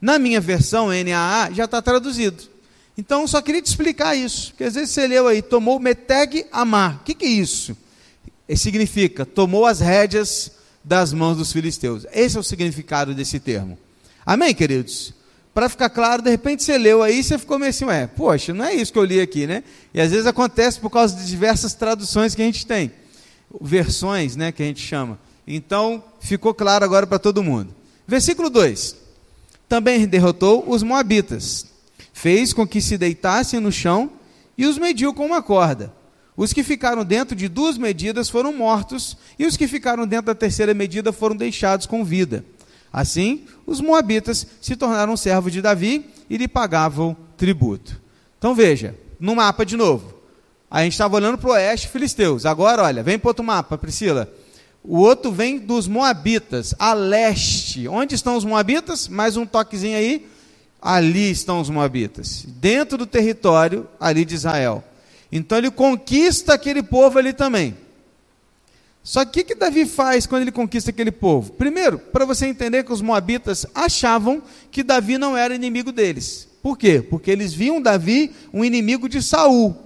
Na 0.00 0.18
minha 0.18 0.40
versão 0.40 0.88
NAA 0.88 1.50
já 1.52 1.64
está 1.64 1.82
traduzido. 1.82 2.44
Então, 2.96 3.26
só 3.26 3.40
queria 3.40 3.62
te 3.62 3.66
explicar 3.66 4.16
isso, 4.16 4.48
porque 4.48 4.64
às 4.64 4.74
vezes 4.74 4.90
você 4.90 5.06
leu 5.06 5.28
aí, 5.28 5.40
tomou 5.40 5.78
meteg 5.78 6.46
amar. 6.50 6.96
O 6.96 7.04
que, 7.04 7.14
que 7.14 7.24
é 7.24 7.28
isso? 7.28 7.76
Significa, 8.56 9.24
tomou 9.24 9.66
as 9.66 9.80
rédeas 9.80 10.52
das 10.88 11.12
mãos 11.12 11.36
dos 11.36 11.52
filisteus. 11.52 12.06
Esse 12.14 12.38
é 12.38 12.40
o 12.40 12.42
significado 12.42 13.14
desse 13.14 13.38
termo. 13.38 13.78
Amém, 14.24 14.54
queridos? 14.54 15.12
Para 15.52 15.68
ficar 15.68 15.90
claro, 15.90 16.22
de 16.22 16.30
repente 16.30 16.62
você 16.62 16.78
leu 16.78 17.02
aí 17.02 17.18
e 17.18 17.22
você 17.24 17.36
ficou 17.36 17.58
meio 17.58 17.68
assim, 17.68 17.84
ué, 17.84 18.06
poxa, 18.06 18.54
não 18.54 18.64
é 18.64 18.74
isso 18.74 18.90
que 18.90 18.98
eu 18.98 19.04
li 19.04 19.20
aqui, 19.20 19.46
né? 19.46 19.62
E 19.92 20.00
às 20.00 20.10
vezes 20.10 20.26
acontece 20.26 20.80
por 20.80 20.88
causa 20.88 21.14
de 21.14 21.26
diversas 21.26 21.74
traduções 21.74 22.34
que 22.34 22.40
a 22.40 22.44
gente 22.46 22.66
tem, 22.66 22.90
versões, 23.60 24.34
né, 24.34 24.50
que 24.50 24.62
a 24.62 24.66
gente 24.66 24.80
chama. 24.80 25.18
Então, 25.46 26.02
ficou 26.20 26.54
claro 26.54 26.86
agora 26.86 27.06
para 27.06 27.18
todo 27.18 27.42
mundo. 27.42 27.74
Versículo 28.06 28.48
2: 28.48 28.96
Também 29.68 30.06
derrotou 30.06 30.64
os 30.66 30.82
Moabitas, 30.82 31.66
fez 32.14 32.54
com 32.54 32.66
que 32.66 32.80
se 32.80 32.96
deitassem 32.96 33.60
no 33.60 33.70
chão 33.70 34.10
e 34.56 34.64
os 34.64 34.78
mediu 34.78 35.12
com 35.12 35.26
uma 35.26 35.42
corda. 35.42 35.92
Os 36.38 36.52
que 36.52 36.62
ficaram 36.62 37.04
dentro 37.04 37.34
de 37.34 37.48
duas 37.48 37.76
medidas 37.76 38.30
foram 38.30 38.52
mortos, 38.52 39.16
e 39.36 39.44
os 39.44 39.56
que 39.56 39.66
ficaram 39.66 40.06
dentro 40.06 40.26
da 40.26 40.36
terceira 40.36 40.72
medida 40.72 41.12
foram 41.12 41.34
deixados 41.34 41.84
com 41.84 42.04
vida. 42.04 42.44
Assim, 42.92 43.44
os 43.66 43.80
moabitas 43.80 44.46
se 44.60 44.76
tornaram 44.76 45.16
servos 45.16 45.52
de 45.52 45.60
Davi 45.60 46.08
e 46.30 46.36
lhe 46.36 46.46
pagavam 46.46 47.16
tributo. 47.36 48.00
Então 48.38 48.54
veja, 48.54 48.94
no 49.18 49.34
mapa 49.34 49.66
de 49.66 49.76
novo. 49.76 50.14
A 50.70 50.84
gente 50.84 50.92
estava 50.92 51.16
olhando 51.16 51.38
para 51.38 51.50
o 51.50 51.52
oeste, 51.54 51.88
filisteus. 51.88 52.46
Agora, 52.46 52.84
olha, 52.84 53.02
vem 53.02 53.18
para 53.18 53.30
outro 53.30 53.44
mapa, 53.44 53.76
Priscila. 53.76 54.32
O 54.84 54.98
outro 54.98 55.32
vem 55.32 55.58
dos 55.58 55.88
moabitas, 55.88 56.72
a 56.78 56.92
leste. 56.92 57.88
Onde 57.88 58.14
estão 58.14 58.36
os 58.36 58.44
moabitas? 58.44 59.08
Mais 59.08 59.36
um 59.36 59.44
toquezinho 59.44 59.98
aí. 59.98 60.24
Ali 60.80 61.32
estão 61.32 61.60
os 61.60 61.68
moabitas, 61.68 62.44
dentro 62.46 62.96
do 62.96 63.06
território 63.06 63.88
ali 63.98 64.24
de 64.24 64.36
Israel. 64.36 64.84
Então 65.30 65.58
ele 65.58 65.70
conquista 65.70 66.54
aquele 66.54 66.82
povo 66.82 67.18
ali 67.18 67.32
também. 67.32 67.76
Só 69.02 69.24
que 69.24 69.40
o 69.40 69.44
que, 69.44 69.54
Davi 69.54 69.86
faz 69.86 70.26
quando 70.26 70.42
ele 70.42 70.52
conquista 70.52 70.90
aquele 70.90 71.10
povo? 71.10 71.52
Primeiro, 71.52 71.98
para 71.98 72.24
você 72.24 72.46
entender 72.46 72.84
que 72.84 72.92
os 72.92 73.00
moabitas 73.00 73.64
achavam 73.74 74.42
que 74.70 74.82
Davi 74.82 75.16
não 75.16 75.36
era 75.36 75.54
inimigo 75.54 75.92
deles. 75.92 76.46
Por 76.62 76.76
quê? 76.76 77.00
Porque 77.00 77.30
eles 77.30 77.54
viam 77.54 77.80
Davi 77.80 78.34
um 78.52 78.64
inimigo 78.64 79.08
de 79.08 79.22
Saul. 79.22 79.76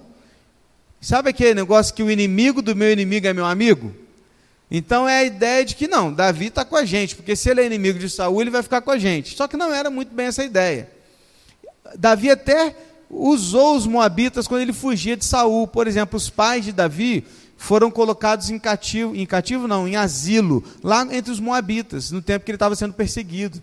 Sabe 0.99 1.29
aquele 1.29 1.53
negócio 1.53 1.93
que 1.93 2.03
o 2.03 2.11
inimigo 2.11 2.61
do 2.61 2.75
meu 2.75 2.91
inimigo 2.91 3.27
é 3.27 3.33
meu 3.33 3.45
amigo? 3.45 3.93
Então 4.69 5.07
é 5.07 5.19
a 5.19 5.23
ideia 5.23 5.63
de 5.63 5.75
que 5.75 5.87
não, 5.87 6.11
Davi 6.11 6.47
está 6.47 6.65
com 6.65 6.75
a 6.75 6.83
gente, 6.83 7.15
porque 7.15 7.35
se 7.35 7.49
ele 7.49 7.61
é 7.61 7.65
inimigo 7.65 7.99
de 7.99 8.09
Saul, 8.09 8.41
ele 8.41 8.49
vai 8.49 8.63
ficar 8.63 8.81
com 8.81 8.91
a 8.91 8.97
gente. 8.97 9.35
Só 9.35 9.47
que 9.47 9.55
não 9.55 9.73
era 9.73 9.89
muito 9.89 10.13
bem 10.13 10.25
essa 10.25 10.43
ideia. 10.43 10.89
Davi 11.97 12.29
até 12.31 12.75
usou 13.15 13.75
os 13.75 13.85
moabitas 13.85 14.47
quando 14.47 14.61
ele 14.61 14.73
fugia 14.73 15.15
de 15.15 15.25
Saul. 15.25 15.67
Por 15.67 15.87
exemplo, 15.87 16.17
os 16.17 16.29
pais 16.29 16.65
de 16.65 16.71
Davi 16.71 17.25
foram 17.57 17.89
colocados 17.89 18.49
em 18.49 18.59
cativo, 18.59 19.15
em 19.15 19.25
cativo 19.25 19.67
não, 19.67 19.87
em 19.87 19.95
asilo, 19.95 20.63
lá 20.83 21.07
entre 21.11 21.31
os 21.31 21.39
moabitas, 21.39 22.11
no 22.11 22.21
tempo 22.21 22.43
que 22.43 22.51
ele 22.51 22.55
estava 22.55 22.75
sendo 22.75 22.93
perseguido. 22.93 23.61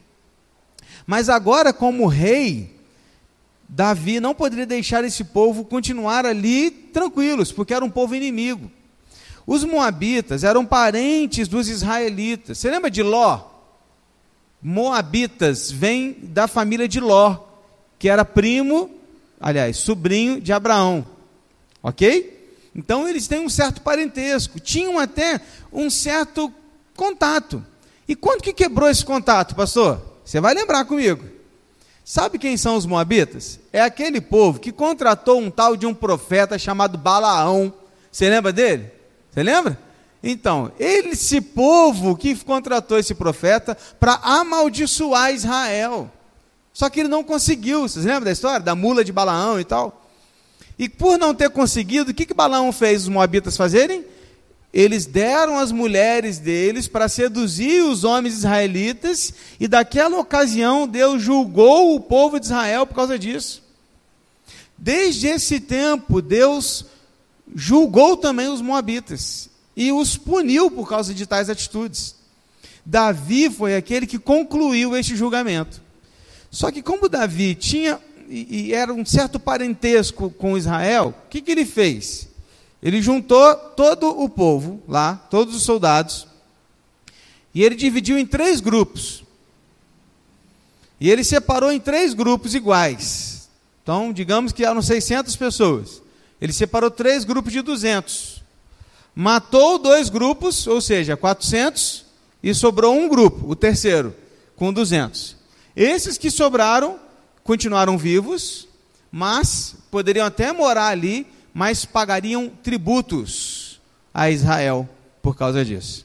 Mas 1.07 1.29
agora, 1.29 1.73
como 1.73 2.07
rei, 2.07 2.77
Davi 3.69 4.21
não 4.21 4.35
poderia 4.35 4.67
deixar 4.67 5.05
esse 5.05 5.25
povo 5.25 5.65
continuar 5.65 6.25
ali 6.25 6.71
tranquilos, 6.71 7.53
porque 7.53 7.75
era 7.75 7.85
um 7.85 7.91
povo 7.91 8.15
inimigo. 8.15 8.71
Os 9.47 9.65
moabitas 9.65 10.45
eram 10.45 10.65
parentes 10.65 11.49
dos 11.49 11.69
israelitas. 11.69 12.59
Você 12.59 12.71
lembra 12.71 12.91
de 12.91 13.03
Ló? 13.03 13.49
Moabitas 14.63 15.71
vem 15.71 16.17
da 16.23 16.47
família 16.47 16.87
de 16.87 17.01
Ló, 17.01 17.39
que 17.99 18.09
era 18.09 18.25
primo 18.25 19.00
aliás, 19.41 19.79
sobrinho 19.79 20.41
de 20.41 20.53
Abraão. 20.53 21.07
Ok? 21.83 22.39
Então 22.75 23.09
eles 23.09 23.27
têm 23.27 23.41
um 23.41 23.49
certo 23.49 23.81
parentesco, 23.81 24.61
tinham 24.61 24.99
até 24.99 25.41
um 25.73 25.89
certo 25.89 26.53
contato. 26.95 27.65
E 28.07 28.15
quando 28.15 28.43
que 28.43 28.53
quebrou 28.53 28.89
esse 28.89 29.05
contato, 29.05 29.55
pastor? 29.55 30.01
Você 30.25 30.41
vai 30.41 30.55
lembrar 30.55 30.85
comigo. 30.85 31.25
Sabe 32.05 32.39
quem 32.39 32.57
são 32.57 32.77
os 32.77 32.87
moabitas? 32.87 33.61
É 33.73 33.81
aquele 33.81 34.21
povo 34.21 34.59
que 34.59 34.73
contratou 34.73 35.41
um 35.41 35.51
tal 35.51 35.77
de 35.77 35.87
um 35.87 35.95
profeta 35.95 36.59
chamado 36.59 36.99
Balaão. 36.99 37.73
Você 38.11 38.29
lembra 38.29 38.53
dele? 38.53 38.91
Você 39.31 39.43
lembra? 39.43 39.79
Então, 40.23 40.71
esse 40.79 41.41
povo 41.41 42.17
que 42.17 42.35
contratou 42.37 42.99
esse 42.99 43.15
profeta 43.15 43.77
para 43.99 44.15
amaldiçoar 44.23 45.33
Israel. 45.33 46.11
Só 46.73 46.89
que 46.89 47.01
ele 47.01 47.09
não 47.09 47.25
conseguiu. 47.25 47.83
Vocês 47.83 48.05
lembram 48.05 48.25
da 48.25 48.33
história? 48.33 48.61
Da 48.61 48.75
mula 48.75 49.05
de 49.05 49.13
Balaão 49.13 49.59
e 49.61 49.65
tal? 49.65 50.07
E 50.79 50.89
por 50.89 51.19
não 51.19 51.35
ter 51.35 51.51
conseguido, 51.51 52.11
o 52.11 52.15
que, 52.15 52.25
que 52.25 52.33
Balaão 52.33 52.73
fez 52.73 53.03
os 53.03 53.09
moabitas 53.09 53.57
fazerem? 53.57 54.05
Eles 54.73 55.05
deram 55.05 55.59
as 55.59 55.73
mulheres 55.73 56.39
deles 56.39 56.87
para 56.87 57.09
seduzir 57.09 57.83
os 57.83 58.05
homens 58.05 58.35
israelitas, 58.35 59.35
e 59.59 59.67
daquela 59.67 60.19
ocasião 60.19 60.87
Deus 60.87 61.21
julgou 61.21 61.95
o 61.95 62.01
povo 62.01 62.39
de 62.39 62.47
Israel 62.47 62.87
por 62.87 62.95
causa 62.95 63.19
disso. 63.19 63.63
Desde 64.79 65.27
esse 65.27 65.61
tempo, 65.61 66.23
Deus 66.23 66.87
julgou 67.55 68.17
também 68.17 68.49
os 68.49 68.63
moabitas 68.63 69.51
e 69.77 69.93
os 69.93 70.17
puniu 70.17 70.71
por 70.71 70.89
causa 70.89 71.13
de 71.13 71.27
tais 71.27 71.51
atitudes. 71.51 72.15
Davi 72.87 73.51
foi 73.51 73.77
aquele 73.77 74.07
que 74.07 74.19
concluiu 74.19 74.97
este 74.97 75.17
julgamento. 75.17 75.83
Só 76.51 76.71
que 76.71 76.83
como 76.83 77.09
Davi 77.09 77.55
tinha 77.55 78.01
e, 78.31 78.69
e 78.69 78.75
era 78.75 78.95
um 78.95 79.05
certo 79.05 79.41
parentesco 79.41 80.31
com 80.31 80.57
Israel, 80.57 81.15
o 81.27 81.29
que, 81.29 81.41
que 81.41 81.51
ele 81.51 81.67
fez? 81.67 82.29
Ele 82.81 83.03
juntou 83.03 83.55
todo 83.77 84.09
o 84.09 84.29
povo 84.29 84.81
lá, 84.89 85.17
todos 85.31 85.55
os 85.55 85.65
soldados, 85.65 86.27
e 87.53 87.63
ele 87.63 87.75
dividiu 87.75 88.17
em 88.17 88.25
três 88.25 88.61
grupos. 88.61 89.25
E 91.01 91.11
ele 91.11 91.25
separou 91.25 91.73
em 91.73 91.81
três 91.81 92.15
grupos 92.15 92.55
iguais. 92.55 93.49
Então, 93.83 94.13
digamos 94.13 94.53
que 94.53 94.65
eram 94.65 94.81
600 94.81 95.35
pessoas. 95.35 96.01
Ele 96.41 96.53
separou 96.53 96.91
três 96.91 97.25
grupos 97.25 97.53
de 97.53 97.61
200. 97.63 98.43
Matou 99.15 99.79
dois 99.79 100.09
grupos, 100.09 100.67
ou 100.67 100.81
seja, 100.81 101.17
400, 101.17 102.05
e 102.43 102.55
sobrou 102.55 102.95
um 102.95 103.09
grupo, 103.09 103.51
o 103.51 103.57
terceiro, 103.57 104.15
com 104.55 104.73
200. 104.73 105.40
Esses 105.81 106.19
que 106.19 106.31
sobraram 106.31 106.99
continuaram 107.43 107.97
vivos, 107.97 108.69
mas 109.11 109.75
poderiam 109.91 110.27
até 110.27 110.53
morar 110.53 110.89
ali, 110.89 111.27
mas 111.55 111.87
pagariam 111.87 112.51
tributos 112.63 113.81
a 114.13 114.31
Israel 114.31 114.87
por 115.23 115.35
causa 115.35 115.65
disso. 115.65 116.05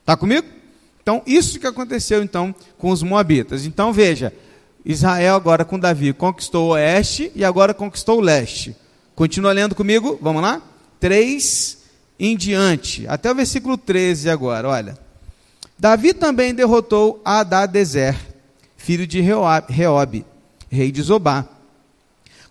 Está 0.00 0.16
comigo? 0.16 0.48
Então, 1.00 1.22
isso 1.28 1.60
que 1.60 1.66
aconteceu 1.68 2.24
então 2.24 2.52
com 2.76 2.90
os 2.90 3.04
moabitas. 3.04 3.64
Então, 3.64 3.92
veja, 3.92 4.32
Israel 4.84 5.36
agora 5.36 5.64
com 5.64 5.78
Davi 5.78 6.12
conquistou 6.12 6.70
o 6.70 6.72
oeste 6.72 7.30
e 7.36 7.44
agora 7.44 7.72
conquistou 7.72 8.18
o 8.18 8.20
leste. 8.20 8.74
Continua 9.14 9.52
lendo 9.52 9.76
comigo, 9.76 10.18
vamos 10.20 10.42
lá? 10.42 10.60
3 10.98 11.78
em 12.18 12.36
diante, 12.36 13.06
até 13.06 13.30
o 13.30 13.34
versículo 13.36 13.78
13 13.78 14.28
agora, 14.28 14.68
olha. 14.68 14.98
Davi 15.78 16.12
também 16.12 16.52
derrotou 16.52 17.22
Adadezer, 17.24 18.33
filho 18.84 19.06
de 19.06 19.18
Reob, 19.18 20.26
rei 20.70 20.92
de 20.92 21.00
Zobá. 21.00 21.48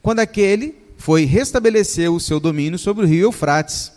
Quando 0.01 0.17
aquele 0.17 0.75
foi 0.97 1.25
restabelecer 1.25 2.11
o 2.11 2.19
seu 2.19 2.39
domínio 2.39 2.79
sobre 2.79 3.05
o 3.05 3.07
rio 3.07 3.25
Eufrates. 3.25 3.91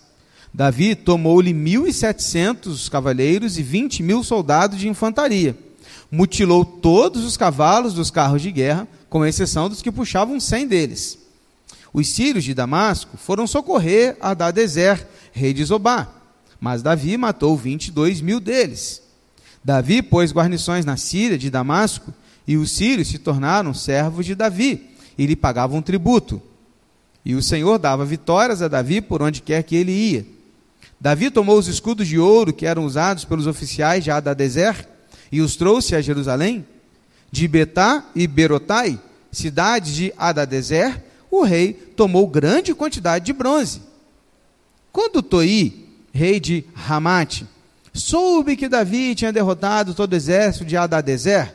Davi 0.53 0.95
tomou-lhe 0.95 1.55
mil 1.55 1.87
e 1.87 1.95
setecentos 1.95 2.91
cavaleiros 2.91 3.57
e 3.59 3.63
vinte 3.63 4.03
mil 4.03 4.23
soldados 4.23 4.79
de 4.79 4.87
infantaria. 4.87 5.57
Mutilou 6.11 6.63
todos 6.63 7.25
os 7.25 7.39
cavalos 7.39 7.95
dos 7.95 8.11
carros 8.11 8.43
de 8.43 8.53
guerra, 8.53 8.87
com 9.09 9.25
exceção 9.25 9.71
dos 9.71 9.81
que 9.81 9.91
puxavam 9.91 10.39
cem 10.39 10.67
deles. 10.67 11.19
Os 11.91 12.07
sírios 12.09 12.45
de 12.45 12.53
Damasco 12.53 13.17
foram 13.17 13.47
socorrer 13.47 14.15
a 14.21 14.35
Dadezer, 14.35 15.07
rei 15.33 15.55
de 15.55 15.65
Zobá, 15.65 16.13
mas 16.61 16.83
Davi 16.83 17.17
matou 17.17 17.57
vinte 17.57 17.87
e 17.87 17.93
dois 17.93 18.21
mil 18.21 18.41
deles. 18.41 19.01
Davi 19.65 20.03
pôs 20.03 20.33
guarnições 20.33 20.85
na 20.85 20.99
Síria 20.99 21.39
de 21.39 21.49
Damasco 21.49 22.13
e 22.47 22.57
os 22.57 22.71
sírios 22.71 23.09
se 23.09 23.19
tornaram 23.19 23.75
servos 23.75 24.25
de 24.25 24.35
Davi 24.35 24.91
e 25.19 25.27
lhe 25.27 25.37
pagavam 25.37 25.83
tributo. 25.83 26.41
E 27.25 27.35
o 27.35 27.43
Senhor 27.43 27.79
dava 27.79 28.05
vitórias 28.05 28.63
a 28.63 28.69
Davi 28.69 29.01
por 29.01 29.21
onde 29.21 29.43
quer 29.43 29.63
que 29.65 29.75
ele 29.75 29.93
ia. 29.93 30.27
Davi 31.01 31.31
tomou 31.31 31.59
os 31.59 31.67
escudos 31.67 32.07
de 32.07 32.19
ouro 32.19 32.53
que 32.53 32.67
eram 32.67 32.85
usados 32.85 33.25
pelos 33.25 33.47
oficiais 33.47 34.05
de 34.05 34.11
Adadezer 34.11 34.89
e 35.31 35.41
os 35.41 35.57
trouxe 35.57 35.97
a 35.97 36.01
Jerusalém. 36.01 36.65
De 37.31 37.49
Betá 37.49 38.05
e 38.15 38.27
Berotai, 38.27 38.99
cidades 39.33 39.93
de 39.93 40.15
Adadezer, 40.17 41.03
o 41.31 41.43
rei 41.43 41.73
tomou 41.73 42.27
grande 42.29 42.73
quantidade 42.73 43.25
de 43.25 43.33
bronze. 43.33 43.83
Quando 44.93 45.21
Toi, 45.21 45.75
rei 46.13 46.39
de 46.39 46.65
Ramate, 46.73 47.47
soube 47.93 48.57
que 48.57 48.69
Davi 48.69 49.15
tinha 49.15 49.33
derrotado 49.33 49.93
todo 49.93 50.13
o 50.13 50.17
exército 50.17 50.65
de 50.65 50.77
Adadezer, 50.77 51.55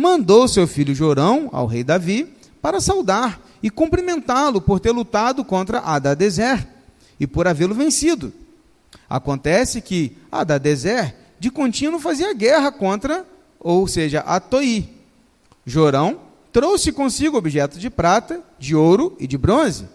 mandou 0.00 0.48
seu 0.48 0.66
filho 0.66 0.94
Jorão 0.94 1.50
ao 1.52 1.66
rei 1.66 1.84
Davi 1.84 2.34
para 2.62 2.80
saudar 2.80 3.40
e 3.62 3.68
cumprimentá-lo 3.68 4.60
por 4.60 4.80
ter 4.80 4.90
lutado 4.90 5.44
contra 5.44 5.80
Adadezer 5.80 6.66
e 7.18 7.26
por 7.26 7.46
havê-lo 7.46 7.74
vencido. 7.74 8.32
Acontece 9.08 9.82
que 9.82 10.16
Adadezer 10.32 11.14
de 11.38 11.50
contínuo 11.50 12.00
fazia 12.00 12.32
guerra 12.32 12.72
contra, 12.72 13.26
ou 13.58 13.86
seja, 13.86 14.20
a 14.20 14.40
Toi. 14.40 14.88
Jorão 15.66 16.20
trouxe 16.50 16.90
consigo 16.90 17.36
objetos 17.36 17.78
de 17.78 17.90
prata, 17.90 18.40
de 18.58 18.74
ouro 18.74 19.14
e 19.20 19.26
de 19.26 19.36
bronze, 19.36 19.86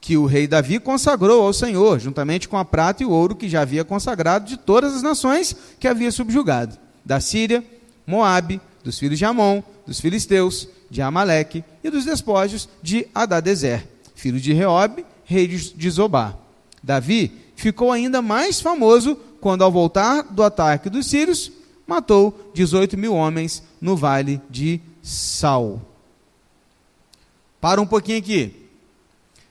que 0.00 0.16
o 0.16 0.26
rei 0.26 0.46
Davi 0.46 0.80
consagrou 0.80 1.42
ao 1.42 1.52
Senhor, 1.52 1.98
juntamente 2.00 2.48
com 2.48 2.56
a 2.56 2.64
prata 2.64 3.02
e 3.02 3.06
o 3.06 3.10
ouro 3.10 3.36
que 3.36 3.48
já 3.48 3.62
havia 3.62 3.84
consagrado 3.84 4.46
de 4.46 4.56
todas 4.56 4.94
as 4.94 5.02
nações 5.02 5.56
que 5.78 5.86
havia 5.86 6.10
subjugado, 6.10 6.76
da 7.04 7.20
Síria, 7.20 7.64
Moabe, 8.06 8.60
dos 8.88 8.98
filhos 8.98 9.18
de 9.18 9.24
Amon, 9.26 9.62
dos 9.86 10.00
filisteus, 10.00 10.66
de 10.88 11.02
Amaleque 11.02 11.62
e 11.84 11.90
dos 11.90 12.06
despojos 12.06 12.66
de 12.82 13.06
Adadezer, 13.14 13.86
filho 14.14 14.40
de 14.40 14.54
Reob, 14.54 15.04
rei 15.26 15.46
de 15.46 15.90
Zobá. 15.90 16.34
Davi 16.82 17.30
ficou 17.54 17.92
ainda 17.92 18.22
mais 18.22 18.62
famoso 18.62 19.14
quando, 19.42 19.62
ao 19.62 19.70
voltar 19.70 20.22
do 20.22 20.42
ataque 20.42 20.88
dos 20.88 21.06
sírios, 21.06 21.52
matou 21.86 22.50
18 22.54 22.96
mil 22.96 23.12
homens 23.12 23.62
no 23.78 23.94
vale 23.94 24.40
de 24.48 24.80
Sal. 25.02 25.82
Para 27.60 27.82
um 27.82 27.86
pouquinho 27.86 28.20
aqui. 28.20 28.54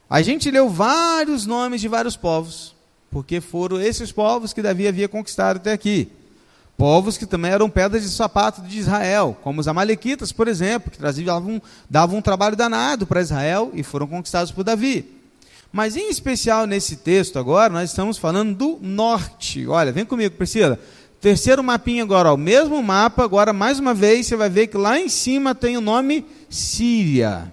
A 0.10 0.24
gente 0.24 0.50
leu 0.50 0.68
vários 0.68 1.46
nomes 1.46 1.80
de 1.80 1.88
vários 1.88 2.18
povos, 2.18 2.76
porque 3.12 3.40
foram 3.40 3.80
esses 3.80 4.12
povos 4.12 4.52
que 4.52 4.64
Davi 4.64 4.88
havia 4.88 5.08
conquistado 5.08 5.58
até 5.58 5.74
aqui. 5.74 6.10
Povos 6.78 7.18
que 7.18 7.26
também 7.26 7.50
eram 7.50 7.72
pedras 7.72 8.04
de 8.04 8.10
sapato 8.10 8.62
de 8.62 8.78
Israel, 8.78 9.36
como 9.42 9.60
os 9.60 9.68
Amalequitas, 9.68 10.32
por 10.32 10.48
exemplo, 10.48 10.92
que 10.92 10.98
traziam, 10.98 11.60
davam, 11.90 12.18
um 12.20 12.22
trabalho 12.22 12.56
danado 12.56 13.08
para 13.08 13.20
Israel 13.20 13.72
e 13.74 13.82
foram 13.82 14.06
conquistados 14.06 14.52
por 14.52 14.64
Davi. 14.64 15.04
Mas 15.74 15.98
em 15.98 16.08
especial 16.08 16.68
nesse 16.68 16.98
texto 16.98 17.40
agora, 17.40 17.74
nós 17.74 17.90
estamos 17.90 18.20
falando 18.20 18.56
do 18.56 18.80
norte. 18.80 19.66
Olha, 19.66 19.92
vem 19.92 20.06
comigo, 20.06 20.36
Priscila. 20.36 20.80
Terceiro 21.20 21.64
mapinha 21.64 22.04
agora, 22.04 22.32
o 22.32 22.38
mesmo 22.38 22.82
mapa, 22.84 23.24
agora 23.24 23.52
mais 23.52 23.80
uma 23.80 23.94
vez 23.96 24.28
você 24.28 24.36
vai 24.36 24.50
ver 24.50 24.68
que 24.68 24.78
lá 24.78 25.00
em 25.00 25.10
cima 25.10 25.56
tem 25.56 25.76
o 25.76 25.82
nome 25.82 26.24
Síria. 26.48 27.52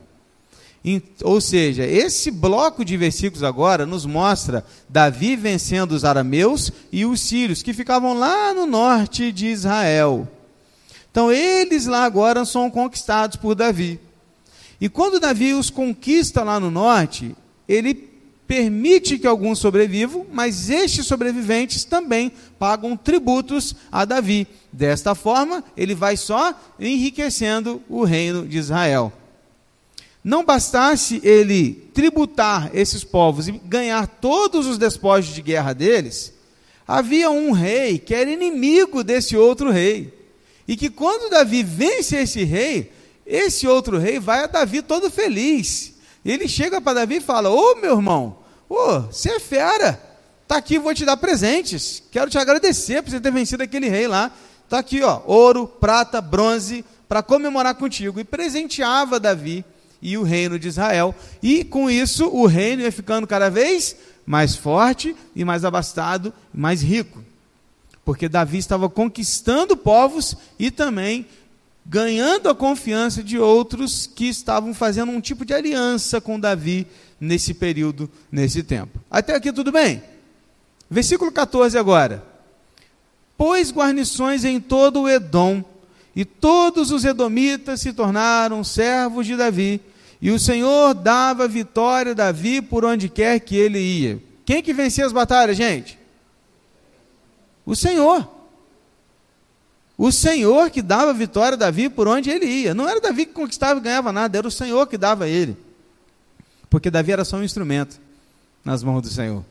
Ou 1.22 1.40
seja, 1.40 1.86
esse 1.86 2.30
bloco 2.30 2.84
de 2.84 2.94
versículos 2.96 3.42
agora 3.42 3.86
nos 3.86 4.04
mostra 4.04 4.64
Davi 4.86 5.34
vencendo 5.34 5.92
os 5.92 6.04
arameus 6.04 6.70
e 6.92 7.06
os 7.06 7.20
sírios, 7.20 7.62
que 7.62 7.72
ficavam 7.72 8.12
lá 8.12 8.52
no 8.52 8.66
norte 8.66 9.32
de 9.32 9.46
Israel. 9.46 10.28
Então, 11.10 11.32
eles 11.32 11.86
lá 11.86 12.04
agora 12.04 12.44
são 12.44 12.70
conquistados 12.70 13.36
por 13.36 13.54
Davi. 13.54 13.98
E 14.78 14.88
quando 14.88 15.20
Davi 15.20 15.54
os 15.54 15.70
conquista 15.70 16.42
lá 16.42 16.60
no 16.60 16.70
norte, 16.70 17.34
ele 17.66 17.94
permite 18.46 19.18
que 19.18 19.26
alguns 19.26 19.60
sobrevivam, 19.60 20.26
mas 20.30 20.68
estes 20.68 21.06
sobreviventes 21.06 21.84
também 21.84 22.30
pagam 22.58 22.94
tributos 22.94 23.74
a 23.90 24.04
Davi. 24.04 24.46
Desta 24.70 25.14
forma, 25.14 25.64
ele 25.74 25.94
vai 25.94 26.16
só 26.18 26.52
enriquecendo 26.78 27.80
o 27.88 28.04
reino 28.04 28.46
de 28.46 28.58
Israel. 28.58 29.10
Não 30.24 30.42
bastasse 30.42 31.20
ele 31.22 31.90
tributar 31.92 32.70
esses 32.72 33.04
povos 33.04 33.46
e 33.46 33.52
ganhar 33.52 34.06
todos 34.06 34.66
os 34.66 34.78
despojos 34.78 35.34
de 35.34 35.42
guerra 35.42 35.74
deles, 35.74 36.32
havia 36.88 37.30
um 37.30 37.52
rei 37.52 37.98
que 37.98 38.14
era 38.14 38.30
inimigo 38.30 39.04
desse 39.04 39.36
outro 39.36 39.70
rei. 39.70 40.18
E 40.66 40.78
que 40.78 40.88
quando 40.88 41.28
Davi 41.28 41.62
vence 41.62 42.16
esse 42.16 42.42
rei, 42.42 42.90
esse 43.26 43.66
outro 43.66 43.98
rei 43.98 44.18
vai 44.18 44.44
a 44.44 44.46
Davi 44.46 44.80
todo 44.80 45.10
feliz. 45.10 45.92
Ele 46.24 46.48
chega 46.48 46.80
para 46.80 47.00
Davi 47.00 47.16
e 47.16 47.20
fala: 47.20 47.50
Ô 47.50 47.74
meu 47.74 47.96
irmão, 47.96 48.38
ô, 48.66 49.00
você 49.00 49.32
é 49.32 49.40
fera, 49.40 50.00
tá 50.48 50.56
aqui, 50.56 50.78
vou 50.78 50.94
te 50.94 51.04
dar 51.04 51.18
presentes. 51.18 52.02
Quero 52.10 52.30
te 52.30 52.38
agradecer 52.38 53.02
por 53.02 53.10
você 53.10 53.20
ter 53.20 53.30
vencido 53.30 53.62
aquele 53.62 53.90
rei 53.90 54.08
lá. 54.08 54.32
Tá 54.70 54.78
aqui, 54.78 55.02
ó, 55.02 55.20
ouro, 55.26 55.66
prata, 55.66 56.22
bronze, 56.22 56.82
para 57.06 57.22
comemorar 57.22 57.74
contigo. 57.74 58.18
E 58.18 58.24
presenteava 58.24 59.20
Davi 59.20 59.62
e 60.04 60.18
o 60.18 60.22
reino 60.22 60.58
de 60.58 60.68
Israel. 60.68 61.14
E 61.42 61.64
com 61.64 61.90
isso, 61.90 62.26
o 62.26 62.44
reino 62.44 62.82
ia 62.82 62.92
ficando 62.92 63.26
cada 63.26 63.48
vez 63.48 63.96
mais 64.26 64.54
forte 64.54 65.16
e 65.34 65.44
mais 65.44 65.64
abastado, 65.64 66.32
mais 66.52 66.82
rico. 66.82 67.24
Porque 68.04 68.28
Davi 68.28 68.58
estava 68.58 68.88
conquistando 68.90 69.74
povos 69.74 70.36
e 70.58 70.70
também 70.70 71.26
ganhando 71.86 72.50
a 72.50 72.54
confiança 72.54 73.22
de 73.22 73.38
outros 73.38 74.06
que 74.06 74.28
estavam 74.28 74.74
fazendo 74.74 75.10
um 75.10 75.20
tipo 75.20 75.44
de 75.44 75.54
aliança 75.54 76.20
com 76.20 76.38
Davi 76.38 76.86
nesse 77.18 77.54
período, 77.54 78.08
nesse 78.30 78.62
tempo. 78.62 79.00
Até 79.10 79.34
aqui 79.34 79.52
tudo 79.52 79.72
bem? 79.72 80.02
Versículo 80.90 81.32
14 81.32 81.78
agora. 81.78 82.22
Pôs 83.38 83.72
guarnições 83.72 84.44
em 84.44 84.60
todo 84.60 85.02
o 85.02 85.08
Edom, 85.08 85.64
e 86.16 86.24
todos 86.24 86.90
os 86.90 87.04
edomitas 87.04 87.80
se 87.80 87.92
tornaram 87.92 88.62
servos 88.62 89.26
de 89.26 89.36
Davi, 89.36 89.80
e 90.24 90.30
o 90.30 90.38
Senhor 90.38 90.94
dava 90.94 91.46
vitória 91.46 92.12
a 92.12 92.14
Davi 92.14 92.62
por 92.62 92.82
onde 92.82 93.10
quer 93.10 93.38
que 93.40 93.54
ele 93.54 93.78
ia. 93.78 94.22
Quem 94.46 94.62
que 94.62 94.72
vencia 94.72 95.04
as 95.04 95.12
batalhas, 95.12 95.54
gente? 95.54 95.98
O 97.66 97.76
Senhor. 97.76 98.26
O 99.98 100.10
Senhor 100.10 100.70
que 100.70 100.80
dava 100.80 101.12
vitória 101.12 101.56
a 101.56 101.58
Davi 101.58 101.90
por 101.90 102.08
onde 102.08 102.30
ele 102.30 102.46
ia. 102.46 102.72
Não 102.72 102.88
era 102.88 103.02
Davi 103.02 103.26
que 103.26 103.34
conquistava 103.34 103.78
e 103.78 103.82
ganhava 103.82 104.12
nada, 104.12 104.38
era 104.38 104.48
o 104.48 104.50
Senhor 104.50 104.86
que 104.86 104.96
dava 104.96 105.24
a 105.24 105.28
ele. 105.28 105.58
Porque 106.70 106.90
Davi 106.90 107.12
era 107.12 107.22
só 107.22 107.36
um 107.36 107.44
instrumento 107.44 108.00
nas 108.64 108.82
mãos 108.82 109.02
do 109.02 109.08
Senhor. 109.08 109.44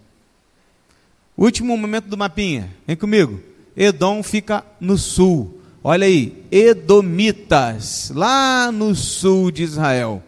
Último 1.38 1.78
momento 1.78 2.08
do 2.08 2.18
mapinha. 2.18 2.76
Vem 2.88 2.96
comigo. 2.96 3.40
Edom 3.78 4.24
fica 4.24 4.66
no 4.80 4.98
sul. 4.98 5.62
Olha 5.84 6.08
aí, 6.08 6.44
Edomitas, 6.50 8.12
lá 8.16 8.72
no 8.72 8.96
sul 8.96 9.52
de 9.52 9.62
Israel. 9.62 10.24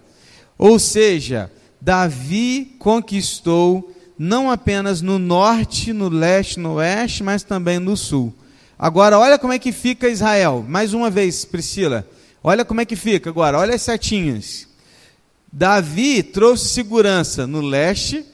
Ou 0.58 0.80
seja, 0.80 1.52
Davi 1.82 2.76
conquistou 2.80 3.94
não 4.18 4.50
apenas 4.50 5.02
no 5.02 5.20
norte, 5.20 5.91
no 5.91 6.08
leste, 6.10 6.60
no 6.60 6.76
oeste, 6.76 7.24
mas 7.24 7.44
também 7.44 7.80
no 7.80 7.98
sul. 7.98 8.34
Agora, 8.78 9.20
olha 9.20 9.38
como 9.38 9.54
é 9.54 9.60
que 9.60 9.72
fica 9.72 10.10
Israel. 10.10 10.65
Mais 10.68 10.94
uma 10.94 11.10
vez, 11.10 11.46
Priscila. 11.46 12.08
Olha 12.44 12.63
como 12.63 12.82
é 12.82 12.86
que 12.86 12.96
fica 12.96 13.30
agora. 13.30 13.58
Olha 13.58 13.76
as 13.76 13.82
setinhas. 13.82 14.68
Davi 15.52 16.22
trouxe 16.22 16.70
segurança 16.70 17.48
no 17.48 17.62
leste, 17.62 18.26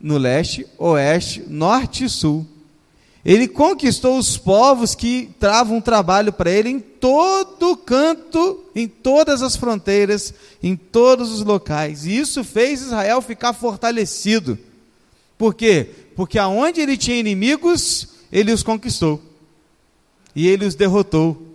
no 0.00 0.18
leste, 0.18 0.66
oeste, 0.78 1.44
norte 1.48 2.04
e 2.04 2.08
sul. 2.08 2.46
Ele 3.26 3.48
conquistou 3.48 4.16
os 4.16 4.38
povos 4.38 4.94
que 4.94 5.34
travam 5.40 5.80
trabalho 5.80 6.32
para 6.32 6.48
ele 6.48 6.68
em 6.68 6.78
todo 6.78 7.76
canto, 7.76 8.64
em 8.72 8.86
todas 8.86 9.42
as 9.42 9.56
fronteiras, 9.56 10.32
em 10.62 10.76
todos 10.76 11.32
os 11.32 11.42
locais. 11.42 12.06
E 12.06 12.16
isso 12.16 12.44
fez 12.44 12.82
Israel 12.82 13.20
ficar 13.20 13.52
fortalecido. 13.52 14.56
Por 15.36 15.54
quê? 15.54 15.90
Porque 16.14 16.38
aonde 16.38 16.80
ele 16.80 16.96
tinha 16.96 17.18
inimigos, 17.18 18.10
ele 18.30 18.52
os 18.52 18.62
conquistou. 18.62 19.20
E 20.32 20.46
ele 20.46 20.64
os 20.64 20.76
derrotou. 20.76 21.48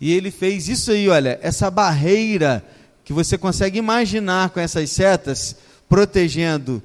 E 0.00 0.12
ele 0.12 0.32
fez 0.32 0.68
isso 0.68 0.90
aí, 0.90 1.08
olha, 1.08 1.38
essa 1.40 1.70
barreira 1.70 2.66
que 3.04 3.12
você 3.12 3.38
consegue 3.38 3.78
imaginar 3.78 4.50
com 4.50 4.58
essas 4.58 4.90
setas, 4.90 5.54
protegendo 5.88 6.82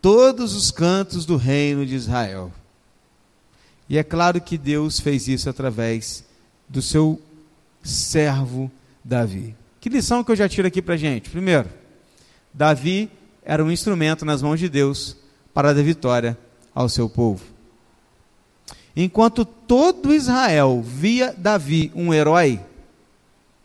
todos 0.00 0.54
os 0.54 0.70
cantos 0.70 1.26
do 1.26 1.36
reino 1.36 1.84
de 1.84 1.94
Israel. 1.94 2.50
E 3.88 3.98
é 3.98 4.02
claro 4.02 4.40
que 4.40 4.58
Deus 4.58 4.98
fez 4.98 5.28
isso 5.28 5.48
através 5.48 6.24
do 6.68 6.82
seu 6.82 7.20
servo 7.82 8.70
Davi. 9.04 9.54
Que 9.80 9.88
lição 9.88 10.24
que 10.24 10.32
eu 10.32 10.36
já 10.36 10.48
tiro 10.48 10.66
aqui 10.66 10.82
para 10.82 10.96
gente? 10.96 11.30
Primeiro, 11.30 11.68
Davi 12.52 13.10
era 13.44 13.64
um 13.64 13.70
instrumento 13.70 14.24
nas 14.24 14.42
mãos 14.42 14.58
de 14.58 14.68
Deus 14.68 15.16
para 15.54 15.72
dar 15.72 15.82
vitória 15.82 16.36
ao 16.74 16.88
seu 16.88 17.08
povo. 17.08 17.44
Enquanto 18.96 19.44
todo 19.44 20.12
Israel 20.12 20.82
via 20.82 21.34
Davi 21.36 21.92
um 21.94 22.12
herói, 22.12 22.60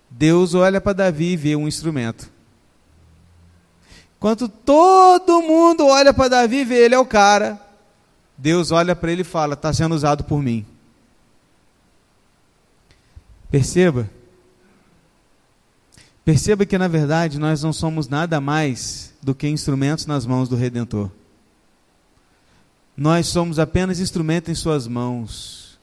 Deus 0.10 0.53
olha 0.53 0.79
para 0.79 0.93
Davi 0.93 1.31
e 1.31 1.38
vê 1.38 1.55
um 1.55 1.67
instrumento. 1.67 2.29
Enquanto 4.17 4.47
todo 4.47 5.41
mundo 5.41 5.88
olha 5.88 6.13
para 6.13 6.27
Davi 6.27 6.57
e 6.57 6.65
vê 6.65 6.75
ele 6.86 6.93
é 6.93 6.99
o 6.99 7.05
cara, 7.05 7.60
Deus 8.38 8.72
olha 8.72 8.96
para 8.96 9.12
ele 9.12 9.22
e 9.22 9.26
fala: 9.26 9.54
está 9.54 9.72
sendo 9.74 9.96
usado 9.96 10.24
por 10.24 10.41
mim. 10.41 10.65
Perceba. 13.50 14.10
Perceba 16.24 16.65
que, 16.65 16.78
na 16.78 16.88
verdade, 16.88 17.39
nós 17.39 17.63
não 17.63 17.74
somos 17.74 18.08
nada 18.08 18.39
mais 18.39 19.13
do 19.22 19.36
que 19.36 19.48
instrumentos 19.48 20.06
nas 20.06 20.26
mãos 20.26 20.48
do 20.48 20.56
Redentor. 20.56 21.10
Nós 22.96 23.28
somos 23.28 23.60
apenas 23.60 24.00
instrumento 24.00 24.52
em 24.52 24.56
Suas 24.56 24.88
mãos. 24.88 25.80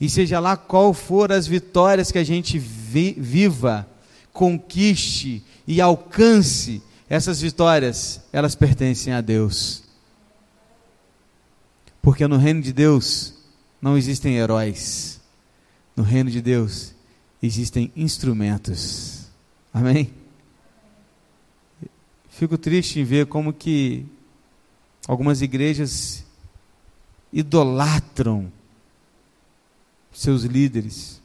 E 0.00 0.08
seja 0.08 0.40
lá 0.40 0.56
qual 0.56 0.94
for 0.94 1.30
as 1.30 1.46
vitórias 1.46 2.10
que 2.10 2.18
a 2.18 2.24
gente 2.24 2.58
vi, 2.58 3.14
viva, 3.18 3.86
conquiste 4.32 5.44
e 5.66 5.80
alcance, 5.80 6.82
essas 7.08 7.40
vitórias, 7.40 8.20
elas 8.32 8.54
pertencem 8.54 9.12
a 9.12 9.20
Deus. 9.20 9.82
Porque 12.02 12.26
no 12.26 12.36
reino 12.36 12.60
de 12.60 12.72
Deus 12.72 13.32
não 13.80 13.96
existem 13.96 14.36
heróis. 14.36 15.20
No 15.94 16.02
reino 16.02 16.30
de 16.30 16.42
Deus 16.42 16.92
existem 17.40 17.92
instrumentos. 17.94 19.28
Amém? 19.72 20.12
Fico 22.28 22.58
triste 22.58 22.98
em 22.98 23.04
ver 23.04 23.26
como 23.26 23.52
que 23.52 24.04
algumas 25.06 25.42
igrejas 25.42 26.24
idolatram 27.32 28.52
seus 30.12 30.42
líderes. 30.42 31.20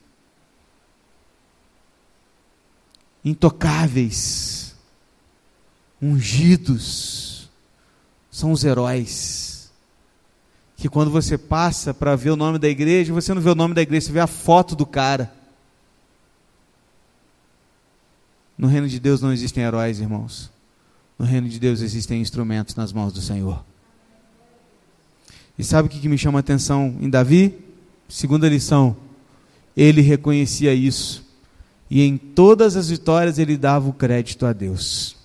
Intocáveis, 3.26 4.76
ungidos, 6.02 7.50
são 8.30 8.52
os 8.52 8.64
heróis. 8.64 9.57
Que 10.78 10.88
quando 10.88 11.12
você 11.12 11.38
passa 11.38 11.94
para 11.94 12.16
ver 12.16 12.30
o 12.30 12.36
nome 12.36 12.58
da 12.58 12.70
igreja, 12.70 13.12
você 13.12 13.34
não 13.34 13.42
vê 13.42 13.50
o 13.50 13.56
nome 13.56 13.74
da 13.74 13.82
igreja, 13.82 14.06
você 14.06 14.12
vê 14.14 14.20
a 14.20 14.28
foto 14.28 14.76
do 14.76 14.86
cara. 14.86 15.34
No 18.56 18.68
reino 18.68 18.88
de 18.88 19.00
Deus 19.00 19.20
não 19.20 19.34
existem 19.34 19.64
heróis, 19.64 20.00
irmãos. 20.00 20.52
No 21.18 21.26
reino 21.26 21.50
de 21.50 21.60
Deus 21.60 21.82
existem 21.82 22.22
instrumentos 22.22 22.76
nas 22.76 22.94
mãos 22.94 23.12
do 23.12 23.22
Senhor. 23.22 23.66
E 25.58 25.64
sabe 25.64 25.88
o 25.88 25.92
que 25.92 26.08
me 26.08 26.18
chama 26.18 26.38
a 26.38 26.42
atenção 26.42 26.96
em 27.02 27.10
Davi? 27.10 27.58
Segunda 28.08 28.48
lição, 28.48 28.96
ele 29.76 30.02
reconhecia 30.02 30.74
isso. 30.74 31.26
E 31.90 32.04
em 32.04 32.18
todas 32.18 32.76
as 32.76 32.90
vitórias 32.90 33.40
ele 33.40 33.58
dava 33.58 33.90
o 33.90 33.94
crédito 33.94 34.46
a 34.46 34.54
Deus. 34.54 35.16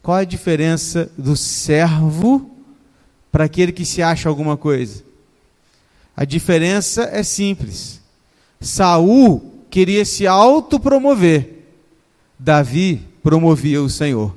Qual 0.00 0.16
a 0.16 0.24
diferença 0.24 1.10
do 1.18 1.36
servo 1.36 2.57
para 3.30 3.44
aquele 3.44 3.72
que 3.72 3.84
se 3.84 4.02
acha 4.02 4.28
alguma 4.28 4.56
coisa? 4.56 5.02
A 6.16 6.24
diferença 6.24 7.08
é 7.12 7.22
simples. 7.22 8.00
Saul 8.60 9.64
queria 9.70 10.04
se 10.04 10.26
autopromover. 10.26 11.64
Davi 12.38 13.02
promovia 13.22 13.82
o 13.82 13.88
Senhor. 13.88 14.34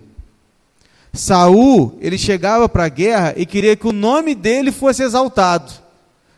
Saul, 1.14 1.98
ele 2.00 2.18
chegava 2.18 2.70
para 2.70 2.86
a 2.86 2.90
guerra 2.90 3.34
e 3.36 3.46
queria 3.46 3.76
que 3.76 3.88
o 3.88 3.92
nome 3.92 4.34
dele 4.34 4.72
fosse 4.72 5.04
exaltado. 5.04 5.72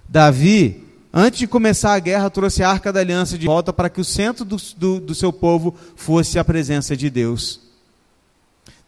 Davi, 0.08 0.84
antes 1.14 1.40
de 1.40 1.48
começar 1.48 1.94
a 1.94 2.00
guerra, 2.00 2.30
trouxe 2.30 2.64
a 2.64 2.70
arca 2.70 2.92
da 2.92 3.00
aliança 3.00 3.38
de 3.38 3.46
volta 3.46 3.72
para 3.72 3.90
que 3.90 4.02
o 4.02 4.06
centro 4.06 4.44
do, 4.44 4.58
do, 4.78 5.00
do 5.00 5.16
seu 5.16 5.32
povo 5.32 5.76
fosse 5.96 6.40
a 6.40 6.44
presença 6.44 6.98
de 6.98 7.10
Deus. 7.10 7.60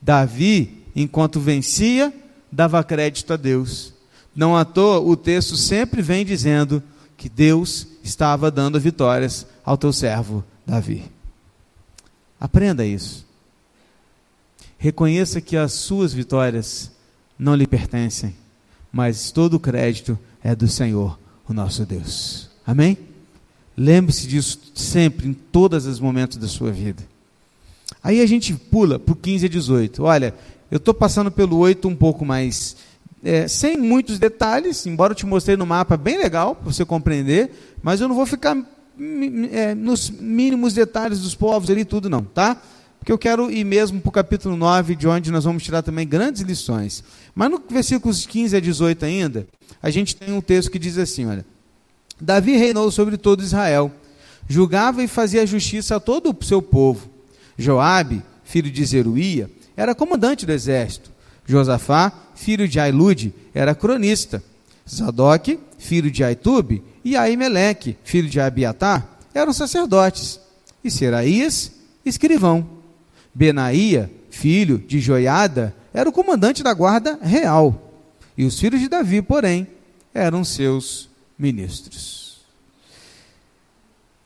Davi, 0.01 0.84
enquanto 0.95 1.39
vencia, 1.39 2.13
dava 2.55 2.81
crédito 2.83 3.33
a 3.33 3.37
Deus. 3.37 3.93
Não 4.33 4.55
à 4.55 4.63
toa, 4.63 4.99
o 4.99 5.15
texto 5.17 5.57
sempre 5.57 6.01
vem 6.01 6.25
dizendo 6.25 6.81
que 7.17 7.27
Deus 7.27 7.85
estava 8.01 8.49
dando 8.49 8.79
vitórias 8.79 9.45
ao 9.63 9.77
teu 9.77 9.91
servo 9.91 10.43
Davi. 10.65 11.03
Aprenda 12.39 12.85
isso. 12.85 13.25
Reconheça 14.77 15.41
que 15.41 15.57
as 15.57 15.73
suas 15.73 16.13
vitórias 16.13 16.91
não 17.37 17.55
lhe 17.55 17.67
pertencem, 17.67 18.35
mas 18.91 19.31
todo 19.31 19.55
o 19.55 19.59
crédito 19.59 20.17
é 20.43 20.55
do 20.55 20.67
Senhor, 20.67 21.19
o 21.47 21.53
nosso 21.53 21.85
Deus. 21.85 22.49
Amém? 22.65 22.97
Lembre-se 23.75 24.27
disso 24.27 24.59
sempre, 24.73 25.27
em 25.27 25.33
todos 25.33 25.85
os 25.85 25.99
momentos 25.99 26.37
da 26.37 26.47
sua 26.47 26.71
vida. 26.71 27.03
Aí 28.01 28.21
a 28.21 28.25
gente 28.25 28.53
pula 28.53 28.97
para 28.99 29.13
o 29.13 29.15
15 29.15 29.45
a 29.45 29.49
18. 29.49 30.03
Olha, 30.03 30.33
eu 30.71 30.78
estou 30.78 30.93
passando 30.93 31.32
pelo 31.32 31.58
8 31.58 31.88
um 31.88 31.95
pouco 31.95 32.25
mais, 32.25 32.75
é, 33.23 33.47
sem 33.47 33.78
muitos 33.78 34.19
detalhes, 34.19 34.86
embora 34.86 35.12
eu 35.12 35.15
te 35.15 35.25
mostrei 35.25 35.56
no 35.56 35.65
mapa 35.65 35.95
bem 35.97 36.17
legal 36.17 36.56
para 36.56 36.71
você 36.71 36.84
compreender, 36.84 37.51
mas 37.82 38.01
eu 38.01 38.08
não 38.08 38.15
vou 38.15 38.25
ficar 38.25 38.58
é, 39.51 39.75
nos 39.75 40.10
mínimos 40.10 40.73
detalhes 40.73 41.21
dos 41.21 41.36
povos 41.36 41.69
ali 41.69 41.84
tudo 41.86 42.10
não, 42.10 42.23
tá? 42.23 42.62
Porque 42.99 43.12
eu 43.12 43.17
quero 43.19 43.51
ir 43.51 43.63
mesmo 43.63 44.01
para 44.01 44.10
o 44.10 44.12
capítulo 44.12 44.56
9, 44.56 44.95
de 44.95 45.08
onde 45.08 45.32
nós 45.32 45.43
vamos 45.43 45.62
tirar 45.62 45.84
também 45.84 46.08
grandes 46.08 46.41
lições. 46.41 47.04
Mas 47.36 47.51
no 47.51 47.62
versículos 47.69 48.25
15 48.25 48.58
a 48.58 48.60
18 48.60 49.06
ainda, 49.06 49.47
a 49.82 49.91
gente 49.91 50.15
tem 50.15 50.34
um 50.34 50.41
texto 50.41 50.71
que 50.71 50.80
diz 50.80 50.97
assim, 50.97 51.28
olha: 51.28 51.45
Davi 52.19 52.58
reinou 52.58 52.89
sobre 52.89 53.15
todo 53.15 53.43
Israel, 53.43 53.91
julgava 54.47 55.04
e 55.04 55.08
fazia 55.08 55.45
justiça 55.45 55.97
a 55.97 55.99
todo 55.99 56.36
o 56.36 56.43
seu 56.43 56.63
povo. 56.63 57.08
Joabe, 57.58 58.23
filho 58.43 58.71
de 58.71 58.84
Zeruía, 58.84 59.51
era 59.75 59.95
comandante 59.95 60.45
do 60.45 60.51
exército. 60.51 61.11
Josafá, 61.45 62.11
filho 62.35 62.67
de 62.67 62.79
Ailude, 62.79 63.33
era 63.53 63.75
cronista. 63.75 64.43
Zadok, 64.88 65.59
filho 65.77 66.11
de 66.11 66.23
Aitube, 66.23 66.83
e 67.03 67.15
Aimeleque, 67.15 67.97
filho 68.03 68.29
de 68.29 68.39
Abiatar, 68.39 69.07
eram 69.33 69.53
sacerdotes. 69.53 70.39
E 70.83 70.91
Seraías, 70.91 71.71
escrivão. 72.05 72.67
Benaía, 73.33 74.11
filho 74.29 74.77
de 74.77 74.99
Joiada, 74.99 75.75
era 75.93 76.09
o 76.09 76.13
comandante 76.13 76.63
da 76.63 76.73
guarda 76.73 77.19
real. 77.21 77.91
E 78.38 78.45
os 78.45 78.59
filhos 78.59 78.81
de 78.81 78.88
Davi, 78.88 79.21
porém, 79.21 79.67
eram 80.13 80.43
seus 80.43 81.09
ministros. 81.38 82.41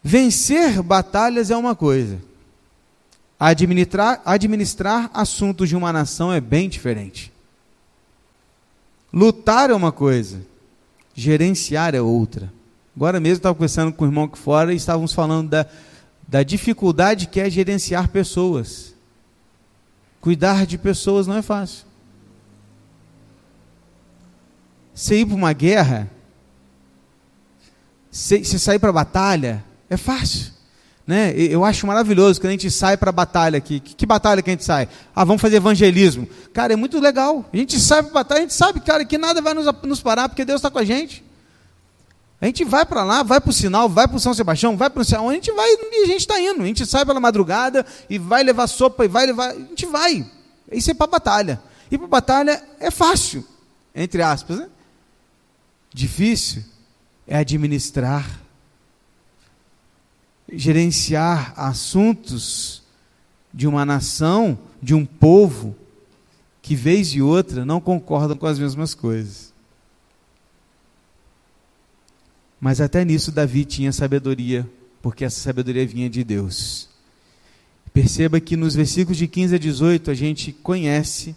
Vencer 0.04 0.82
batalhas 0.82 1.52
é 1.52 1.58
uma 1.58 1.76
coisa. 1.76 2.20
Administrar, 3.40 4.22
administrar 4.26 5.10
assuntos 5.14 5.70
de 5.70 5.76
uma 5.76 5.94
nação 5.94 6.34
é 6.34 6.42
bem 6.42 6.68
diferente. 6.68 7.32
Lutar 9.14 9.70
é 9.70 9.74
uma 9.74 9.94
coisa, 9.94 10.46
gerenciar 11.16 11.96
é 11.96 12.02
outra. 12.02 12.52
Agora 12.96 13.20
mesmo 13.20 13.38
estava 13.38 13.56
conversando 13.56 13.94
com 13.94 14.04
o 14.04 14.08
irmão 14.08 14.26
aqui 14.26 14.38
fora 14.38 14.74
e 14.74 14.76
estávamos 14.76 15.14
falando 15.14 15.50
da, 15.50 15.66
da 16.28 16.44
dificuldade 16.44 17.28
que 17.28 17.40
é 17.40 17.50
gerenciar 17.50 18.10
pessoas. 18.10 18.94
Cuidar 20.20 20.66
de 20.66 20.78
pessoas 20.78 21.26
não 21.26 21.38
é 21.38 21.42
fácil. 21.42 21.86
Você 24.94 25.22
ir 25.22 25.26
para 25.26 25.36
uma 25.36 25.54
guerra, 25.54 26.12
você 28.12 28.44
sair 28.44 28.80
para 28.80 28.90
a 28.90 28.94
batalha, 28.94 29.64
é 29.90 29.96
fácil. 29.96 30.59
Né? 31.10 31.34
Eu 31.36 31.66
acho 31.66 31.88
maravilhoso 31.88 32.40
quando 32.40 32.50
a 32.50 32.52
gente 32.52 32.70
sai 32.70 32.96
para 32.96 33.10
a 33.10 33.12
batalha 33.12 33.58
aqui. 33.58 33.80
Que, 33.80 33.96
que, 33.96 34.06
batalha 34.06 34.44
que 34.44 34.50
a 34.52 34.54
gente 34.54 34.64
sai? 34.64 34.88
Ah, 35.16 35.24
vamos 35.24 35.42
fazer 35.42 35.56
evangelismo. 35.56 36.30
Cara, 36.54 36.74
é 36.74 36.76
muito 36.76 37.00
legal. 37.00 37.44
A 37.52 37.58
gente 37.58 37.80
sai 37.80 38.04
para 38.04 38.12
a 38.12 38.14
batalha, 38.14 38.38
a 38.38 38.42
gente 38.44 38.54
sabe, 38.54 38.80
cara, 38.80 39.04
que 39.04 39.18
nada 39.18 39.42
vai 39.42 39.56
nos, 39.56 39.66
nos 39.82 40.02
parar, 40.04 40.30
porque 40.30 40.46
Deus 40.46 40.60
está 40.60 40.70
com 40.70 40.78
a 40.78 40.84
gente. 40.84 41.26
A 42.40 42.46
gente 42.46 42.64
vai 42.64 42.86
para 42.86 43.04
lá, 43.04 43.24
vai 43.24 43.42
para 43.42 43.50
o 43.50 43.54
sinal, 43.54 43.90
vai 43.90 44.08
para 44.08 44.18
o 44.18 44.20
São 44.20 44.36
Sebastião, 44.36 44.78
vai 44.78 44.88
para 44.88 45.02
o 45.02 45.04
céu, 45.04 45.28
a 45.28 45.34
gente 45.34 45.52
vai 45.52 45.68
e 45.68 46.04
a 46.04 46.06
gente 46.06 46.20
está 46.20 46.40
indo. 46.40 46.62
A 46.62 46.66
gente 46.68 46.86
sai 46.86 47.04
pela 47.04 47.20
madrugada 47.20 47.84
e 48.08 48.20
vai 48.20 48.44
levar 48.44 48.68
sopa 48.68 49.04
e 49.04 49.08
vai 49.08 49.26
levar. 49.26 49.50
A 49.50 49.56
gente 49.56 49.88
vai. 49.88 50.24
Isso 50.72 50.92
é 50.92 50.94
para 50.94 51.08
batalha. 51.08 51.60
E 51.90 51.98
para 51.98 52.06
batalha 52.06 52.64
é 52.80 52.92
fácil, 52.92 53.44
entre 53.96 54.22
aspas. 54.22 54.60
Né? 54.60 54.70
Difícil 55.92 56.64
é 57.28 57.36
administrar 57.36 58.30
gerenciar 60.54 61.54
assuntos 61.56 62.84
de 63.54 63.68
uma 63.68 63.86
nação, 63.86 64.58
de 64.82 64.94
um 64.94 65.06
povo, 65.06 65.76
que 66.62 66.76
vez 66.76 67.10
e 67.10 67.22
outra 67.22 67.66
não 67.66 67.82
concordam 67.82 68.38
com 68.38 68.46
as 68.46 68.60
mesmas 68.60 68.94
coisas. 68.94 69.54
Mas 72.60 72.82
até 72.82 73.06
nisso 73.06 73.32
Davi 73.32 73.66
tinha 73.66 73.92
sabedoria, 73.92 74.70
porque 75.02 75.24
essa 75.24 75.40
sabedoria 75.40 75.88
vinha 75.88 76.10
de 76.10 76.24
Deus. 76.24 76.90
Perceba 77.94 78.40
que 78.40 78.56
nos 78.56 78.76
versículos 78.76 79.18
de 79.18 79.28
15 79.28 79.56
a 79.56 79.58
18 79.58 80.12
a 80.12 80.14
gente 80.14 80.52
conhece 80.52 81.36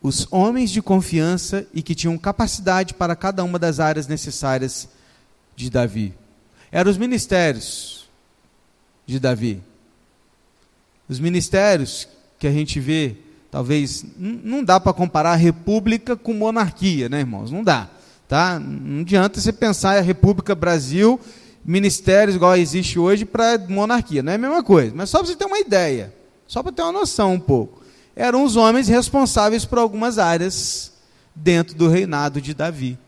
os 0.00 0.26
homens 0.30 0.70
de 0.70 0.80
confiança 0.80 1.66
e 1.74 1.82
que 1.82 1.94
tinham 1.94 2.16
capacidade 2.16 2.94
para 2.94 3.16
cada 3.16 3.42
uma 3.42 3.58
das 3.58 3.80
áreas 3.80 4.06
necessárias 4.06 4.88
de 5.54 5.68
Davi 5.68 6.14
eram 6.70 6.90
os 6.90 6.96
ministérios 6.96 8.08
de 9.06 9.18
Davi. 9.18 9.62
Os 11.08 11.20
ministérios 11.20 12.08
que 12.38 12.46
a 12.46 12.52
gente 12.52 12.80
vê, 12.80 13.16
talvez, 13.50 14.04
não 14.18 14.62
dá 14.62 14.80
para 14.80 14.92
comparar 14.92 15.32
a 15.32 15.36
república 15.36 16.16
com 16.16 16.34
monarquia, 16.34 17.08
né, 17.08 17.20
irmãos? 17.20 17.50
Não 17.50 17.62
dá. 17.62 17.88
Tá? 18.28 18.58
Não 18.58 19.02
adianta 19.02 19.40
você 19.40 19.52
pensar 19.52 19.96
a 19.96 20.00
República 20.00 20.54
Brasil, 20.54 21.20
ministérios 21.64 22.34
igual 22.34 22.56
existe 22.56 22.98
hoje 22.98 23.24
para 23.24 23.58
monarquia. 23.68 24.22
Não 24.22 24.32
é 24.32 24.34
a 24.34 24.38
mesma 24.38 24.62
coisa. 24.64 24.92
Mas 24.94 25.10
só 25.10 25.18
para 25.18 25.28
você 25.28 25.36
ter 25.36 25.44
uma 25.44 25.60
ideia, 25.60 26.12
só 26.46 26.62
para 26.62 26.72
ter 26.72 26.82
uma 26.82 26.92
noção 26.92 27.34
um 27.34 27.40
pouco. 27.40 27.82
Eram 28.16 28.42
os 28.44 28.56
homens 28.56 28.88
responsáveis 28.88 29.64
por 29.64 29.78
algumas 29.78 30.18
áreas 30.18 30.92
dentro 31.34 31.76
do 31.76 31.88
reinado 31.88 32.40
de 32.40 32.52
Davi. 32.52 32.98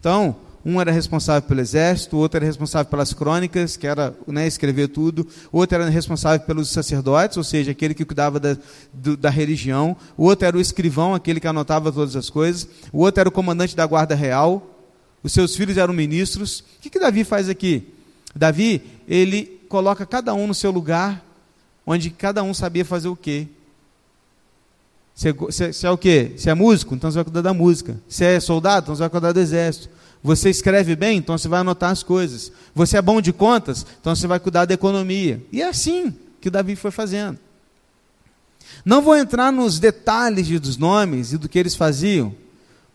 Então, 0.00 0.36
Um 0.64 0.80
era 0.80 0.90
responsável 0.90 1.48
pelo 1.48 1.60
exército, 1.60 2.16
outro 2.16 2.38
era 2.38 2.46
responsável 2.46 2.90
pelas 2.90 3.12
crônicas, 3.12 3.76
que 3.76 3.86
era 3.86 4.14
né, 4.26 4.46
escrever 4.46 4.88
tudo, 4.88 5.26
outro 5.52 5.76
era 5.76 5.88
responsável 5.88 6.44
pelos 6.44 6.68
sacerdotes, 6.70 7.36
ou 7.36 7.44
seja, 7.44 7.70
aquele 7.70 7.94
que 7.94 8.04
cuidava 8.04 8.40
da, 8.40 8.56
do, 8.92 9.16
da 9.16 9.30
religião, 9.30 9.96
o 10.16 10.24
outro 10.24 10.46
era 10.46 10.56
o 10.56 10.60
escrivão, 10.60 11.14
aquele 11.14 11.40
que 11.40 11.46
anotava 11.46 11.92
todas 11.92 12.16
as 12.16 12.28
coisas, 12.28 12.68
o 12.92 13.00
outro 13.00 13.20
era 13.20 13.28
o 13.28 13.32
comandante 13.32 13.76
da 13.76 13.86
guarda 13.86 14.14
real, 14.14 14.74
os 15.22 15.32
seus 15.32 15.56
filhos 15.56 15.76
eram 15.76 15.92
ministros. 15.92 16.60
O 16.60 16.64
que, 16.82 16.90
que 16.90 17.00
Davi 17.00 17.24
faz 17.24 17.48
aqui? 17.48 17.88
Davi, 18.34 18.82
ele 19.06 19.60
coloca 19.68 20.06
cada 20.06 20.34
um 20.34 20.46
no 20.46 20.54
seu 20.54 20.70
lugar, 20.70 21.24
onde 21.86 22.10
cada 22.10 22.42
um 22.42 22.54
sabia 22.54 22.84
fazer 22.84 23.08
o 23.08 23.16
quê. 23.16 23.48
Se 25.14 25.28
é, 25.86 25.90
o 25.90 25.98
quê? 25.98 26.32
Se 26.36 26.48
é 26.48 26.54
músico, 26.54 26.94
então 26.94 27.10
você 27.10 27.16
vai 27.16 27.24
cuidar 27.24 27.40
da 27.40 27.52
música. 27.52 28.00
Se 28.08 28.24
é 28.24 28.38
soldado, 28.38 28.84
então 28.84 28.94
você 28.94 29.00
vai 29.00 29.10
cuidar 29.10 29.32
do 29.32 29.40
exército. 29.40 29.88
Você 30.22 30.50
escreve 30.50 30.96
bem, 30.96 31.18
então 31.18 31.38
você 31.38 31.48
vai 31.48 31.60
anotar 31.60 31.90
as 31.90 32.02
coisas. 32.02 32.52
Você 32.74 32.96
é 32.96 33.02
bom 33.02 33.20
de 33.20 33.32
contas, 33.32 33.86
então 34.00 34.14
você 34.14 34.26
vai 34.26 34.40
cuidar 34.40 34.64
da 34.64 34.74
economia. 34.74 35.44
E 35.52 35.62
é 35.62 35.68
assim 35.68 36.14
que 36.40 36.50
Davi 36.50 36.76
foi 36.76 36.90
fazendo. 36.90 37.38
Não 38.84 39.02
vou 39.02 39.16
entrar 39.16 39.52
nos 39.52 39.78
detalhes 39.78 40.48
dos 40.60 40.76
nomes 40.76 41.32
e 41.32 41.38
do 41.38 41.48
que 41.48 41.58
eles 41.58 41.74
faziam, 41.74 42.34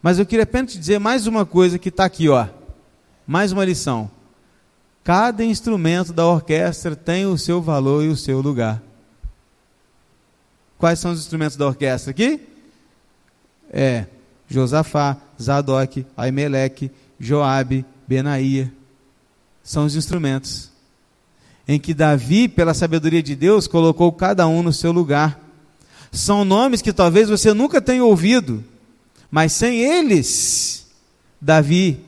mas 0.02 0.20
eu 0.20 0.26
queria 0.26 0.44
apenas 0.44 0.74
te 0.74 0.80
dizer 0.80 1.00
mais 1.00 1.28
uma 1.28 1.46
coisa 1.46 1.80
que 1.80 1.90
está 1.90 2.06
aqui, 2.06 2.28
ó. 2.28 2.48
Mais 3.26 3.52
uma 3.52 3.64
lição. 3.64 4.12
Cada 5.04 5.44
instrumento 5.44 6.14
da 6.14 6.26
orquestra 6.26 6.96
tem 6.96 7.26
o 7.26 7.38
seu 7.38 7.62
valor 7.62 8.04
e 8.04 8.10
o 8.10 8.18
seu 8.18 8.42
lugar. 8.42 8.82
Quais 10.78 11.00
são 11.00 11.12
os 11.12 11.20
instrumentos 11.20 11.56
da 11.56 11.68
orquestra 11.68 12.12
aqui? 12.12 12.42
É 13.72 14.06
Josafá, 14.48 15.18
Zadok, 15.42 16.06
Aimeleque, 16.16 16.92
Joabe, 17.24 17.86
Benaía. 18.08 18.72
São 19.64 19.86
os 19.86 19.96
instrumentos 19.96 20.72
em 21.66 21.80
que 21.80 21.94
Davi, 21.94 22.50
pela 22.50 22.74
sabedoria 22.74 23.24
de 23.24 23.36
Deus, 23.36 23.68
colocou 23.68 24.12
cada 24.12 24.46
um 24.48 24.62
no 24.62 24.74
seu 24.74 24.92
lugar. 24.92 25.40
São 26.12 26.44
nomes 26.44 26.82
que 26.82 26.92
talvez 26.92 27.30
você 27.30 27.54
nunca 27.54 27.82
tenha 27.82 28.04
ouvido, 28.04 28.64
mas 29.32 29.54
sem 29.54 29.80
eles, 29.80 30.86
Davi 31.40 32.00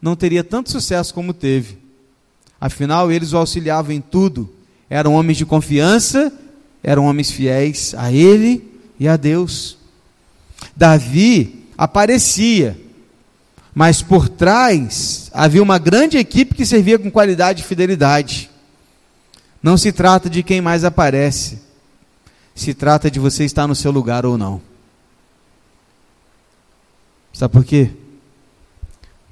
não 0.00 0.14
teria 0.14 0.44
tanto 0.44 0.70
sucesso 0.70 1.14
como 1.14 1.32
teve. 1.32 1.78
Afinal, 2.60 3.10
eles 3.10 3.32
o 3.32 3.38
auxiliavam 3.38 3.92
em 3.92 4.00
tudo. 4.00 4.52
Eram 4.90 5.14
homens 5.14 5.38
de 5.38 5.46
confiança, 5.46 6.32
eram 6.82 7.06
homens 7.06 7.30
fiéis 7.30 7.94
a 7.96 8.12
ele 8.12 8.70
e 9.00 9.08
a 9.08 9.16
Deus. 9.16 9.78
Davi 10.76 11.64
aparecia, 11.76 12.78
mas 13.78 14.02
por 14.02 14.28
trás 14.28 15.30
havia 15.32 15.62
uma 15.62 15.78
grande 15.78 16.18
equipe 16.18 16.52
que 16.52 16.66
servia 16.66 16.98
com 16.98 17.08
qualidade 17.08 17.62
e 17.62 17.64
fidelidade. 17.64 18.50
Não 19.62 19.76
se 19.76 19.92
trata 19.92 20.28
de 20.28 20.42
quem 20.42 20.60
mais 20.60 20.82
aparece, 20.82 21.60
se 22.56 22.74
trata 22.74 23.08
de 23.08 23.20
você 23.20 23.44
estar 23.44 23.68
no 23.68 23.76
seu 23.76 23.92
lugar 23.92 24.26
ou 24.26 24.36
não. 24.36 24.60
Sabe 27.32 27.52
por 27.52 27.64
quê? 27.64 27.92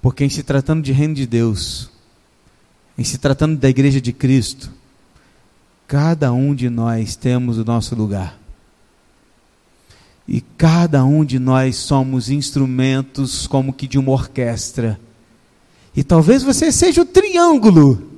Porque 0.01 0.25
em 0.25 0.29
se 0.29 0.45
tratando 0.45 0.81
de 0.81 0.93
reino 0.93 1.15
de 1.15 1.27
Deus, 1.27 1.91
em 2.97 3.03
se 3.03 3.19
tratando 3.19 3.57
da 3.59 3.69
igreja 3.69 4.01
de 4.01 4.13
Cristo, 4.13 4.71
cada 5.89 6.33
um 6.33 6.55
de 6.55 6.71
nós 6.71 7.17
temos 7.17 7.59
o 7.59 7.65
nosso 7.65 7.97
lugar. 7.97 8.39
E 10.29 10.41
cada 10.41 11.05
um 11.05 11.25
de 11.25 11.39
nós 11.39 11.77
somos 11.77 12.31
instrumentos 12.31 13.47
como 13.47 13.73
que 13.73 13.87
de 13.87 13.99
uma 13.99 14.13
orquestra. 14.13 14.99
E 15.95 16.03
talvez 16.03 16.43
você 16.43 16.73
seja 16.73 17.03
o 17.03 17.07
triângulo. 17.07 18.11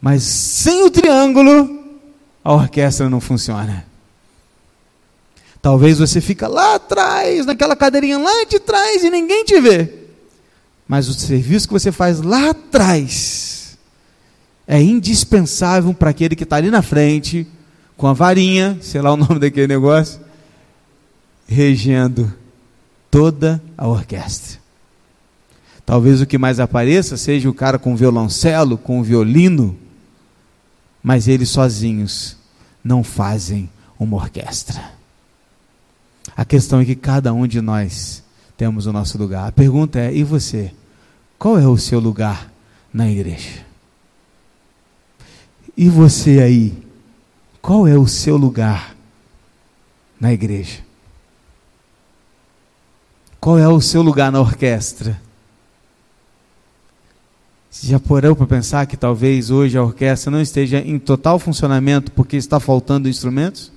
Mas 0.00 0.22
sem 0.22 0.84
o 0.84 0.90
triângulo, 0.90 1.98
a 2.44 2.52
orquestra 2.52 3.10
não 3.10 3.20
funciona. 3.20 3.84
Talvez 5.60 5.98
você 5.98 6.20
fica 6.20 6.46
lá 6.46 6.76
atrás, 6.76 7.44
naquela 7.44 7.74
cadeirinha 7.74 8.16
lá 8.16 8.44
de 8.44 8.60
trás 8.60 9.02
e 9.02 9.10
ninguém 9.10 9.44
te 9.44 9.60
vê. 9.60 9.92
Mas 10.86 11.08
o 11.08 11.14
serviço 11.14 11.66
que 11.66 11.74
você 11.74 11.90
faz 11.90 12.22
lá 12.22 12.50
atrás 12.50 13.76
é 14.66 14.80
indispensável 14.80 15.92
para 15.92 16.10
aquele 16.10 16.36
que 16.36 16.44
está 16.44 16.56
ali 16.56 16.70
na 16.70 16.80
frente, 16.80 17.46
com 17.96 18.06
a 18.06 18.12
varinha, 18.12 18.78
sei 18.80 19.02
lá 19.02 19.12
o 19.12 19.16
nome 19.16 19.40
daquele 19.40 19.66
negócio, 19.66 20.20
regendo 21.48 22.32
toda 23.10 23.60
a 23.76 23.88
orquestra. 23.88 24.58
Talvez 25.86 26.20
o 26.20 26.26
que 26.26 26.36
mais 26.36 26.60
apareça 26.60 27.16
seja 27.16 27.48
o 27.48 27.54
cara 27.54 27.78
com 27.78 27.96
violoncelo, 27.96 28.76
com 28.76 29.02
violino, 29.02 29.74
mas 31.02 31.26
eles 31.26 31.48
sozinhos 31.48 32.36
não 32.84 33.02
fazem 33.02 33.70
uma 33.98 34.16
orquestra. 34.16 34.92
A 36.36 36.44
questão 36.44 36.80
é 36.80 36.84
que 36.84 36.94
cada 36.94 37.32
um 37.32 37.46
de 37.46 37.62
nós 37.62 38.22
temos 38.54 38.84
o 38.84 38.92
nosso 38.92 39.16
lugar. 39.16 39.48
A 39.48 39.52
pergunta 39.52 39.98
é: 39.98 40.14
e 40.14 40.22
você? 40.22 40.72
Qual 41.38 41.58
é 41.58 41.66
o 41.66 41.78
seu 41.78 41.98
lugar 41.98 42.52
na 42.92 43.08
igreja? 43.10 43.64
E 45.74 45.88
você 45.88 46.40
aí? 46.40 46.86
Qual 47.62 47.88
é 47.88 47.96
o 47.96 48.06
seu 48.06 48.36
lugar 48.36 48.94
na 50.20 50.32
igreja? 50.32 50.87
Qual 53.40 53.58
é 53.58 53.68
o 53.68 53.80
seu 53.80 54.02
lugar 54.02 54.32
na 54.32 54.40
orquestra? 54.40 55.20
Já 57.70 58.00
parou 58.00 58.34
para 58.34 58.46
pensar 58.46 58.86
que 58.86 58.96
talvez 58.96 59.50
hoje 59.50 59.78
a 59.78 59.82
orquestra 59.82 60.30
não 60.30 60.40
esteja 60.40 60.78
em 60.78 60.98
total 60.98 61.38
funcionamento 61.38 62.10
porque 62.12 62.36
está 62.36 62.58
faltando 62.58 63.08
instrumentos? 63.08 63.70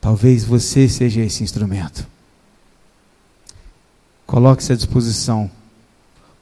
Talvez 0.00 0.44
você 0.44 0.88
seja 0.88 1.20
esse 1.20 1.42
instrumento. 1.42 2.06
Coloque-se 4.26 4.72
à 4.72 4.76
disposição, 4.76 5.50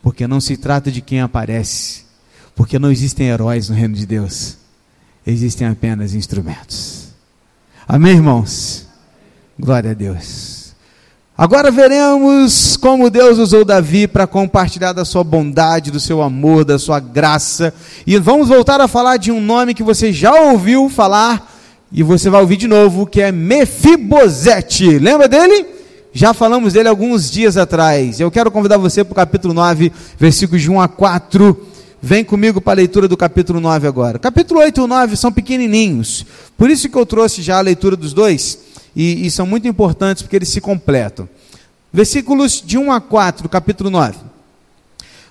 porque 0.02 0.26
não 0.26 0.40
se 0.40 0.56
trata 0.56 0.90
de 0.90 1.00
quem 1.00 1.20
aparece, 1.20 2.04
porque 2.54 2.78
não 2.78 2.90
existem 2.90 3.28
heróis 3.28 3.68
no 3.68 3.74
reino 3.74 3.94
de 3.94 4.04
Deus, 4.04 4.58
existem 5.26 5.66
apenas 5.66 6.14
instrumentos. 6.14 7.08
Amém, 7.86 8.12
irmãos? 8.12 8.86
Glória 9.58 9.92
a 9.92 9.94
Deus. 9.94 10.57
Agora 11.40 11.70
veremos 11.70 12.76
como 12.76 13.08
Deus 13.08 13.38
usou 13.38 13.64
Davi 13.64 14.08
para 14.08 14.26
compartilhar 14.26 14.92
da 14.92 15.04
sua 15.04 15.22
bondade, 15.22 15.88
do 15.88 16.00
seu 16.00 16.20
amor, 16.20 16.64
da 16.64 16.80
sua 16.80 16.98
graça. 16.98 17.72
E 18.04 18.18
vamos 18.18 18.48
voltar 18.48 18.80
a 18.80 18.88
falar 18.88 19.18
de 19.18 19.30
um 19.30 19.40
nome 19.40 19.72
que 19.72 19.84
você 19.84 20.12
já 20.12 20.34
ouviu 20.34 20.88
falar 20.88 21.48
e 21.92 22.02
você 22.02 22.28
vai 22.28 22.40
ouvir 22.40 22.56
de 22.56 22.66
novo, 22.66 23.06
que 23.06 23.20
é 23.20 23.30
Mefibosete. 23.30 24.98
Lembra 24.98 25.28
dele? 25.28 25.64
Já 26.12 26.34
falamos 26.34 26.72
dele 26.72 26.88
alguns 26.88 27.30
dias 27.30 27.56
atrás. 27.56 28.18
Eu 28.18 28.32
quero 28.32 28.50
convidar 28.50 28.76
você 28.76 29.04
para 29.04 29.12
o 29.12 29.14
capítulo 29.14 29.54
9, 29.54 29.92
versículos 30.18 30.60
de 30.60 30.68
1 30.68 30.80
a 30.80 30.88
4. 30.88 31.68
Vem 32.02 32.24
comigo 32.24 32.60
para 32.60 32.72
a 32.72 32.82
leitura 32.82 33.06
do 33.06 33.16
capítulo 33.16 33.60
9 33.60 33.86
agora. 33.86 34.18
Capítulo 34.18 34.58
8 34.58 34.80
e 34.82 34.86
9 34.88 35.16
são 35.16 35.30
pequenininhos. 35.30 36.26
Por 36.56 36.68
isso 36.68 36.88
que 36.88 36.98
eu 36.98 37.06
trouxe 37.06 37.42
já 37.42 37.58
a 37.58 37.60
leitura 37.60 37.94
dos 37.96 38.12
dois 38.12 38.66
e, 38.98 39.26
e 39.26 39.30
são 39.30 39.46
muito 39.46 39.68
importantes 39.68 40.24
porque 40.24 40.34
eles 40.34 40.48
se 40.48 40.60
completam. 40.60 41.28
Versículos 41.92 42.60
de 42.60 42.76
1 42.76 42.90
a 42.90 43.00
4, 43.00 43.48
capítulo 43.48 43.90
9. 43.90 44.18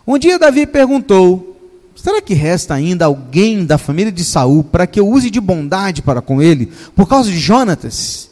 Um 0.08 0.17
dia 0.17 0.39
Davi 0.39 0.65
perguntou: 0.65 1.60
Será 1.93 2.21
que 2.21 2.34
resta 2.34 2.73
ainda 2.73 3.03
alguém 3.03 3.65
da 3.65 3.77
família 3.77 4.12
de 4.12 4.23
Saul 4.23 4.63
para 4.63 4.88
que 4.88 4.97
eu 4.97 5.10
use 5.10 5.30
de 5.30 5.41
bondade 5.41 6.01
para 6.01 6.21
com 6.21 6.41
ele, 6.41 6.71
por 6.95 7.10
causa 7.10 7.30
de 7.30 7.38
Jonatas? 7.38 8.30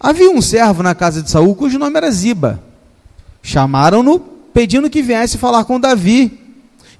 Havia 0.00 0.30
um 0.30 0.42
servo 0.42 0.82
na 0.82 0.94
casa 0.94 1.22
de 1.22 1.30
Saul 1.30 1.54
cujo 1.54 1.78
nome 1.78 1.96
era 1.96 2.10
Ziba. 2.10 2.60
Chamaram-no 3.40 4.18
pedindo 4.52 4.90
que 4.90 5.00
viesse 5.00 5.38
falar 5.38 5.64
com 5.64 5.78
Davi. 5.78 6.40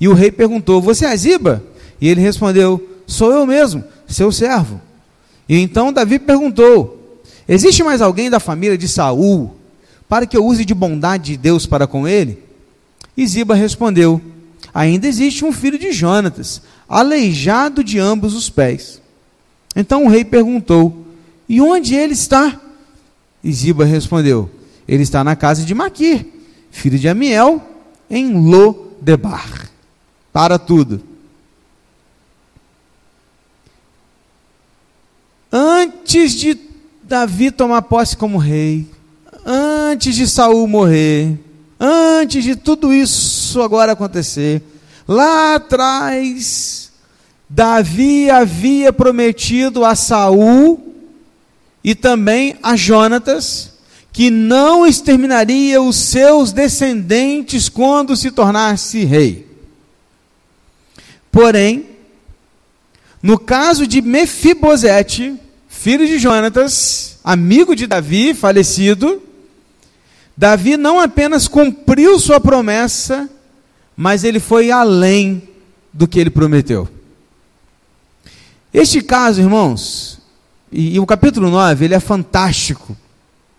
E 0.01 0.07
o 0.07 0.15
rei 0.15 0.31
perguntou: 0.31 0.81
Você 0.81 1.05
é 1.05 1.17
Ziba? 1.17 1.65
E 2.01 2.09
ele 2.09 2.21
respondeu: 2.21 3.03
Sou 3.09 3.33
eu 3.33 3.45
mesmo, 3.45 3.83
seu 4.07 4.31
servo. 4.31 4.88
E 5.49 5.57
então 5.59 5.93
Davi 5.93 6.19
perguntou: 6.19 7.23
Existe 7.49 7.83
mais 7.83 8.03
alguém 8.03 8.29
da 8.29 8.39
família 8.39 8.77
de 8.77 8.87
Saul 8.87 9.55
para 10.09 10.27
que 10.27 10.37
eu 10.37 10.45
use 10.45 10.65
de 10.65 10.75
bondade 10.75 11.33
de 11.33 11.37
Deus 11.37 11.67
para 11.67 11.87
com 11.87 12.07
ele? 12.07 12.43
E 13.17 13.27
Ziba 13.27 13.55
respondeu: 13.55 14.21
Ainda 14.75 15.07
existe 15.07 15.45
um 15.45 15.53
filho 15.53 15.79
de 15.79 15.93
Jonatas, 15.93 16.63
aleijado 16.89 17.83
de 17.83 17.99
ambos 17.99 18.35
os 18.35 18.51
pés. 18.51 19.01
Então 19.75 20.05
o 20.05 20.09
rei 20.09 20.25
perguntou: 20.25 21.07
E 21.49 21.61
onde 21.61 21.95
ele 21.95 22.13
está? 22.13 22.61
E 23.43 23.53
Ziba 23.53 23.85
respondeu: 23.85 24.51
Ele 24.87 25.03
está 25.03 25.25
na 25.25 25.35
casa 25.35 25.65
de 25.65 25.75
Maquir, 25.75 26.27
filho 26.71 26.99
de 26.99 27.09
Amiel, 27.09 27.63
em 28.11 28.35
Lodebar. 28.35 29.71
Para 30.33 30.59
tudo. 30.59 31.08
Antes 35.51 36.33
de 36.33 36.59
Davi 37.03 37.51
tomar 37.51 37.83
posse 37.83 38.17
como 38.17 38.37
rei, 38.37 38.87
antes 39.45 40.15
de 40.15 40.29
Saul 40.29 40.67
morrer, 40.67 41.39
antes 41.81 42.45
de 42.45 42.55
tudo 42.55 42.93
isso 42.93 43.63
agora 43.63 43.93
acontecer, 43.93 44.63
lá 45.07 45.55
atrás, 45.55 46.93
Davi 47.49 48.31
havia 48.31 48.93
prometido 48.93 49.85
a 49.87 49.95
Saul 49.95 50.95
e 51.83 51.95
também 51.95 52.57
a 52.63 52.77
Jonatas 52.77 53.79
que 54.13 54.31
não 54.31 54.87
exterminaria 54.87 55.81
os 55.81 55.97
seus 55.97 56.53
descendentes 56.53 57.69
quando 57.69 58.17
se 58.17 58.31
tornasse 58.31 59.05
rei. 59.05 59.47
Porém, 61.31 61.87
no 63.23 63.39
caso 63.39 63.87
de 63.87 64.01
Mefibosete, 64.01 65.35
filho 65.69 66.07
de 66.07 66.19
Jonatas, 66.19 67.19
amigo 67.25 67.75
de 67.75 67.87
Davi, 67.87 68.33
falecido, 68.35 69.23
Davi 70.37 70.77
não 70.77 71.01
apenas 71.01 71.49
cumpriu 71.49 72.19
sua 72.21 72.39
promessa, 72.39 73.29
mas 73.97 74.23
ele 74.23 74.39
foi 74.39 74.71
além 74.71 75.43
do 75.93 76.07
que 76.07 76.21
ele 76.21 76.31
prometeu. 76.31 76.89
Este 78.73 79.01
caso, 79.01 79.41
irmãos, 79.41 80.21
e, 80.71 80.95
e 80.95 81.01
o 81.01 81.07
capítulo 81.07 81.51
9, 81.51 81.85
ele 81.85 81.95
é 81.95 82.01
fantástico, 82.01 82.97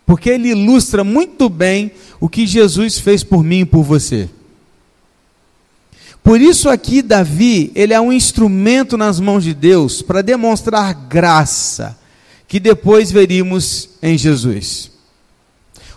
porque 0.06 0.30
ele 0.30 0.48
ilustra 0.48 1.04
muito 1.04 1.50
bem 1.50 1.92
o 2.18 2.28
que 2.28 2.46
Jesus 2.46 2.98
fez 2.98 3.22
por 3.22 3.44
mim 3.44 3.60
e 3.60 3.66
por 3.66 3.82
você. 3.82 4.30
Por 6.22 6.40
isso 6.40 6.68
aqui 6.68 7.02
Davi, 7.02 7.72
ele 7.74 7.94
é 7.94 8.00
um 8.00 8.12
instrumento 8.12 8.96
nas 8.96 9.18
mãos 9.18 9.42
de 9.42 9.54
Deus 9.54 10.02
para 10.02 10.22
demonstrar 10.22 10.92
graça, 10.94 11.98
que 12.46 12.60
depois 12.60 13.10
veríamos 13.10 13.90
em 14.02 14.18
Jesus. 14.18 14.90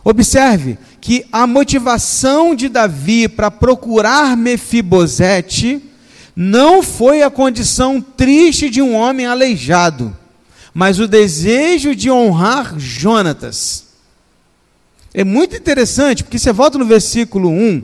Observe 0.03 0.77
que 0.99 1.25
a 1.31 1.45
motivação 1.45 2.55
de 2.55 2.67
Davi 2.69 3.27
para 3.27 3.51
procurar 3.51 4.35
Mefibosete 4.35 5.81
não 6.35 6.81
foi 6.81 7.21
a 7.21 7.29
condição 7.29 8.01
triste 8.01 8.69
de 8.69 8.81
um 8.81 8.95
homem 8.95 9.25
aleijado, 9.25 10.15
mas 10.73 10.99
o 10.99 11.07
desejo 11.07 11.95
de 11.95 12.09
honrar 12.09 12.77
Jonatas. 12.77 13.83
É 15.13 15.23
muito 15.23 15.55
interessante, 15.55 16.23
porque 16.23 16.39
você 16.39 16.51
volta 16.51 16.77
no 16.77 16.85
versículo 16.85 17.49
1 17.49 17.83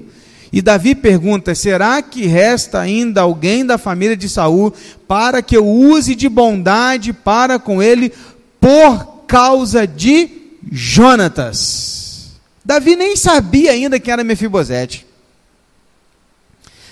e 0.51 0.61
Davi 0.61 0.95
pergunta: 0.95 1.53
será 1.53 2.01
que 2.01 2.25
resta 2.25 2.79
ainda 2.79 3.21
alguém 3.21 3.65
da 3.65 3.77
família 3.77 4.17
de 4.17 4.27
Saul 4.27 4.73
para 5.07 5.41
que 5.41 5.55
eu 5.55 5.67
use 5.67 6.15
de 6.15 6.27
bondade 6.27 7.13
para 7.13 7.59
com 7.59 7.81
ele 7.81 8.11
por 8.59 9.23
causa 9.27 9.85
de 9.85 10.29
Jonatas? 10.71 12.31
Davi 12.65 12.95
nem 12.95 13.15
sabia 13.15 13.71
ainda 13.71 13.99
que 13.99 14.11
era 14.11 14.23
Mefibosete. 14.23 15.05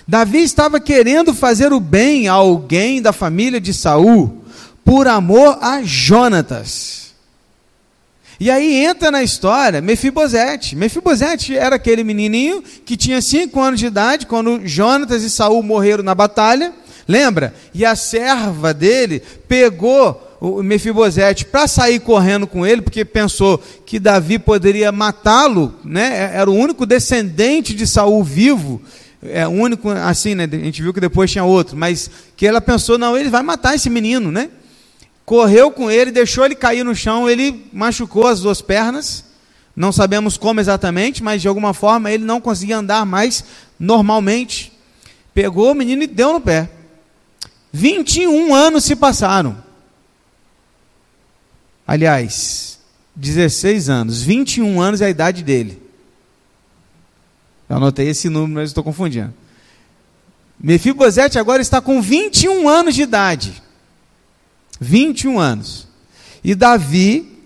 Davi 0.06 0.42
estava 0.42 0.80
querendo 0.80 1.34
fazer 1.34 1.72
o 1.72 1.78
bem 1.78 2.28
a 2.28 2.32
alguém 2.32 3.02
da 3.02 3.12
família 3.12 3.60
de 3.60 3.74
Saul 3.74 4.42
por 4.82 5.06
amor 5.06 5.58
a 5.60 5.82
Jonatas. 5.82 7.07
E 8.40 8.50
aí 8.50 8.84
entra 8.84 9.10
na 9.10 9.22
história 9.22 9.80
Mefibosete. 9.80 10.76
Mefibosete 10.76 11.56
era 11.56 11.76
aquele 11.76 12.04
menininho 12.04 12.62
que 12.62 12.96
tinha 12.96 13.20
cinco 13.20 13.60
anos 13.60 13.80
de 13.80 13.86
idade 13.86 14.26
quando 14.26 14.60
Jonatas 14.64 15.22
e 15.24 15.30
Saul 15.30 15.62
morreram 15.62 16.04
na 16.04 16.14
batalha. 16.14 16.72
Lembra? 17.06 17.54
E 17.74 17.84
a 17.84 17.96
serva 17.96 18.72
dele 18.72 19.22
pegou 19.48 20.36
o 20.40 20.62
Mefibosete 20.62 21.44
para 21.46 21.66
sair 21.66 21.98
correndo 21.98 22.46
com 22.46 22.64
ele, 22.64 22.82
porque 22.82 23.04
pensou 23.04 23.60
que 23.84 23.98
Davi 23.98 24.38
poderia 24.38 24.92
matá-lo, 24.92 25.74
né? 25.84 26.30
Era 26.32 26.48
o 26.48 26.54
único 26.54 26.86
descendente 26.86 27.74
de 27.74 27.86
Saul 27.86 28.22
vivo. 28.22 28.80
É 29.20 29.48
único 29.48 29.90
assim, 29.90 30.36
né? 30.36 30.48
A 30.50 30.56
gente 30.56 30.80
viu 30.80 30.94
que 30.94 31.00
depois 31.00 31.30
tinha 31.30 31.42
outro, 31.42 31.76
mas 31.76 32.08
que 32.36 32.46
ela 32.46 32.60
pensou, 32.60 32.96
não, 32.96 33.16
ele 33.16 33.30
vai 33.30 33.42
matar 33.42 33.74
esse 33.74 33.90
menino, 33.90 34.30
né? 34.30 34.48
Correu 35.28 35.70
com 35.70 35.90
ele, 35.90 36.10
deixou 36.10 36.42
ele 36.42 36.54
cair 36.54 36.82
no 36.82 36.96
chão, 36.96 37.28
ele 37.28 37.68
machucou 37.70 38.26
as 38.26 38.40
duas 38.40 38.62
pernas. 38.62 39.26
Não 39.76 39.92
sabemos 39.92 40.38
como 40.38 40.58
exatamente, 40.58 41.22
mas 41.22 41.42
de 41.42 41.48
alguma 41.48 41.74
forma 41.74 42.10
ele 42.10 42.24
não 42.24 42.40
conseguia 42.40 42.78
andar 42.78 43.04
mais 43.04 43.44
normalmente. 43.78 44.72
Pegou 45.34 45.70
o 45.70 45.74
menino 45.74 46.02
e 46.02 46.06
deu 46.06 46.32
no 46.32 46.40
pé. 46.40 46.70
21 47.70 48.54
anos 48.54 48.84
se 48.84 48.96
passaram. 48.96 49.62
Aliás, 51.86 52.78
16 53.14 53.90
anos. 53.90 54.22
21 54.22 54.80
anos 54.80 55.02
é 55.02 55.04
a 55.04 55.10
idade 55.10 55.42
dele. 55.44 55.82
Eu 57.68 57.76
anotei 57.76 58.08
esse 58.08 58.30
número, 58.30 58.60
mas 58.60 58.70
estou 58.70 58.82
confundindo. 58.82 59.34
Mefibosete 60.58 61.38
agora 61.38 61.60
está 61.60 61.82
com 61.82 62.00
21 62.00 62.66
anos 62.66 62.94
de 62.94 63.02
idade. 63.02 63.67
21 64.80 65.38
anos. 65.38 65.86
E 66.42 66.54
Davi 66.54 67.38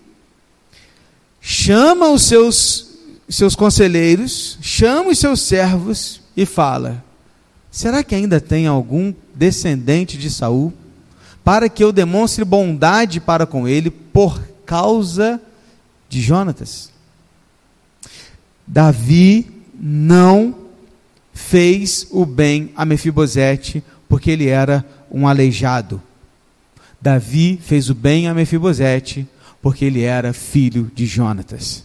chama 1.41 2.09
os 2.09 2.23
seus, 2.23 2.87
seus 3.27 3.55
conselheiros, 3.55 4.57
chama 4.61 5.09
os 5.09 5.19
seus 5.19 5.41
servos 5.41 6.21
e 6.35 6.45
fala: 6.45 7.03
Será 7.71 8.03
que 8.03 8.15
ainda 8.15 8.39
tem 8.39 8.67
algum 8.67 9.13
descendente 9.33 10.17
de 10.17 10.29
Saul 10.29 10.71
para 11.43 11.67
que 11.67 11.83
eu 11.83 11.91
demonstre 11.91 12.45
bondade 12.45 13.19
para 13.19 13.45
com 13.45 13.67
ele 13.67 13.89
por 13.89 14.39
causa 14.65 15.41
de 16.07 16.21
Jonatas? 16.21 16.91
Davi 18.65 19.51
não 19.73 20.55
fez 21.33 22.07
o 22.11 22.25
bem 22.25 22.71
a 22.75 22.85
Mefibosete 22.85 23.83
porque 24.07 24.31
ele 24.31 24.47
era 24.47 24.85
um 25.11 25.27
aleijado. 25.27 26.01
Davi 27.03 27.59
fez 27.61 27.89
o 27.89 27.93
bem 27.93 28.29
a 28.29 28.33
Mefibosete, 28.33 29.27
porque 29.61 29.83
ele 29.83 30.03
era 30.03 30.31
filho 30.31 30.89
de 30.95 31.05
Jonatas. 31.05 31.83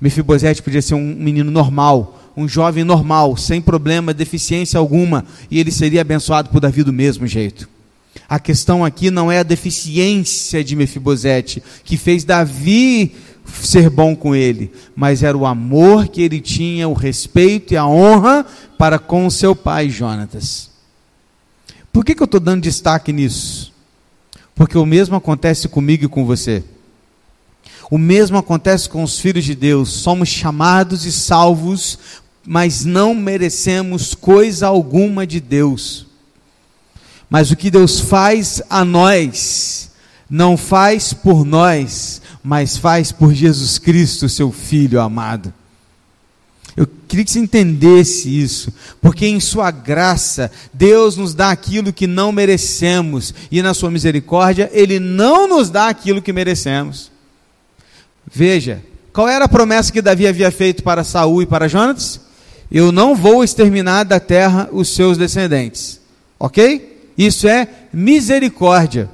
Mefibosete 0.00 0.60
podia 0.60 0.82
ser 0.82 0.94
um 0.94 1.14
menino 1.14 1.48
normal, 1.48 2.32
um 2.36 2.48
jovem 2.48 2.82
normal, 2.82 3.36
sem 3.36 3.62
problema, 3.62 4.12
deficiência 4.12 4.80
alguma, 4.80 5.24
e 5.48 5.60
ele 5.60 5.70
seria 5.70 6.00
abençoado 6.00 6.48
por 6.48 6.58
Davi 6.58 6.82
do 6.82 6.92
mesmo 6.92 7.24
jeito. 7.24 7.68
A 8.28 8.40
questão 8.40 8.84
aqui 8.84 9.12
não 9.12 9.30
é 9.30 9.38
a 9.38 9.44
deficiência 9.44 10.64
de 10.64 10.74
Mefibosete, 10.74 11.62
que 11.84 11.96
fez 11.96 12.24
Davi 12.24 13.14
ser 13.46 13.88
bom 13.88 14.16
com 14.16 14.34
ele, 14.34 14.72
mas 14.96 15.22
era 15.22 15.38
o 15.38 15.46
amor 15.46 16.08
que 16.08 16.20
ele 16.20 16.40
tinha, 16.40 16.88
o 16.88 16.94
respeito 16.94 17.74
e 17.74 17.76
a 17.76 17.86
honra 17.86 18.44
para 18.76 18.98
com 18.98 19.30
seu 19.30 19.54
pai 19.54 19.88
Jonatas. 19.88 20.68
Por 21.92 22.04
que, 22.04 22.12
que 22.12 22.22
eu 22.22 22.24
estou 22.24 22.40
dando 22.40 22.62
destaque 22.62 23.12
nisso? 23.12 23.71
Porque 24.62 24.78
o 24.78 24.86
mesmo 24.86 25.16
acontece 25.16 25.66
comigo 25.66 26.04
e 26.04 26.08
com 26.08 26.24
você. 26.24 26.62
O 27.90 27.98
mesmo 27.98 28.38
acontece 28.38 28.88
com 28.88 29.02
os 29.02 29.18
filhos 29.18 29.44
de 29.44 29.56
Deus. 29.56 29.88
Somos 29.88 30.28
chamados 30.28 31.04
e 31.04 31.10
salvos, 31.10 31.98
mas 32.46 32.84
não 32.84 33.12
merecemos 33.12 34.14
coisa 34.14 34.68
alguma 34.68 35.26
de 35.26 35.40
Deus. 35.40 36.06
Mas 37.28 37.50
o 37.50 37.56
que 37.56 37.72
Deus 37.72 37.98
faz 37.98 38.62
a 38.70 38.84
nós, 38.84 39.90
não 40.30 40.56
faz 40.56 41.12
por 41.12 41.44
nós, 41.44 42.22
mas 42.40 42.76
faz 42.76 43.10
por 43.10 43.34
Jesus 43.34 43.80
Cristo, 43.80 44.28
seu 44.28 44.52
Filho 44.52 45.00
amado. 45.00 45.52
Eu 46.76 46.86
queria 47.06 47.24
que 47.24 47.30
você 47.30 47.38
entendesse 47.38 48.28
isso, 48.40 48.72
porque 49.00 49.26
em 49.26 49.38
Sua 49.40 49.70
graça, 49.70 50.50
Deus 50.72 51.16
nos 51.16 51.34
dá 51.34 51.50
aquilo 51.50 51.92
que 51.92 52.06
não 52.06 52.32
merecemos, 52.32 53.34
e 53.50 53.60
na 53.60 53.74
Sua 53.74 53.90
misericórdia, 53.90 54.70
Ele 54.72 54.98
não 54.98 55.46
nos 55.46 55.68
dá 55.68 55.88
aquilo 55.88 56.22
que 56.22 56.32
merecemos. 56.32 57.10
Veja, 58.30 58.82
qual 59.12 59.28
era 59.28 59.44
a 59.44 59.48
promessa 59.48 59.92
que 59.92 60.00
Davi 60.00 60.26
havia 60.26 60.50
feito 60.50 60.82
para 60.82 61.04
Saul 61.04 61.42
e 61.42 61.46
para 61.46 61.68
Jonatas? 61.68 62.20
Eu 62.70 62.90
não 62.90 63.14
vou 63.14 63.44
exterminar 63.44 64.04
da 64.04 64.18
terra 64.18 64.68
os 64.72 64.94
seus 64.94 65.18
descendentes. 65.18 66.00
Ok? 66.38 67.10
Isso 67.18 67.46
é 67.46 67.68
misericórdia. 67.92 69.10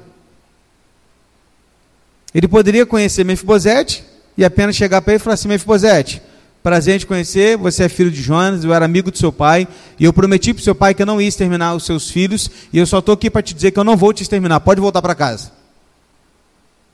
Ele 2.33 2.47
poderia 2.47 2.85
conhecer 2.85 3.25
Mefibosete 3.25 4.05
e 4.37 4.45
apenas 4.45 4.77
chegar 4.77 5.01
para 5.01 5.13
ele 5.13 5.21
e 5.21 5.23
falar 5.23 5.33
assim: 5.33 5.49
Mefibosete, 5.49 6.21
Prazer 6.61 6.95
em 6.95 6.99
te 6.99 7.05
conhecer, 7.05 7.57
você 7.57 7.83
é 7.83 7.89
filho 7.89 8.11
de 8.11 8.21
Jonas, 8.21 8.63
eu 8.63 8.73
era 8.73 8.83
amigo 8.83 9.09
do 9.11 9.17
seu 9.17 9.31
pai, 9.31 9.67
e 9.97 10.03
eu 10.03 10.11
prometi 10.11 10.53
para 10.53 10.61
o 10.61 10.63
seu 10.63 10.75
pai 10.75 10.93
que 10.93 11.01
eu 11.01 11.05
não 11.05 11.21
ia 11.21 11.27
exterminar 11.27 11.73
os 11.73 11.85
seus 11.85 12.09
filhos, 12.09 12.49
e 12.73 12.77
eu 12.77 12.85
só 12.85 12.99
estou 12.99 13.13
aqui 13.13 13.29
para 13.29 13.41
te 13.41 13.53
dizer 13.53 13.71
que 13.71 13.79
eu 13.79 13.83
não 13.83 13.95
vou 13.95 14.11
te 14.11 14.23
exterminar, 14.23 14.59
pode 14.59 14.81
voltar 14.81 15.01
para 15.01 15.15
casa. 15.15 15.51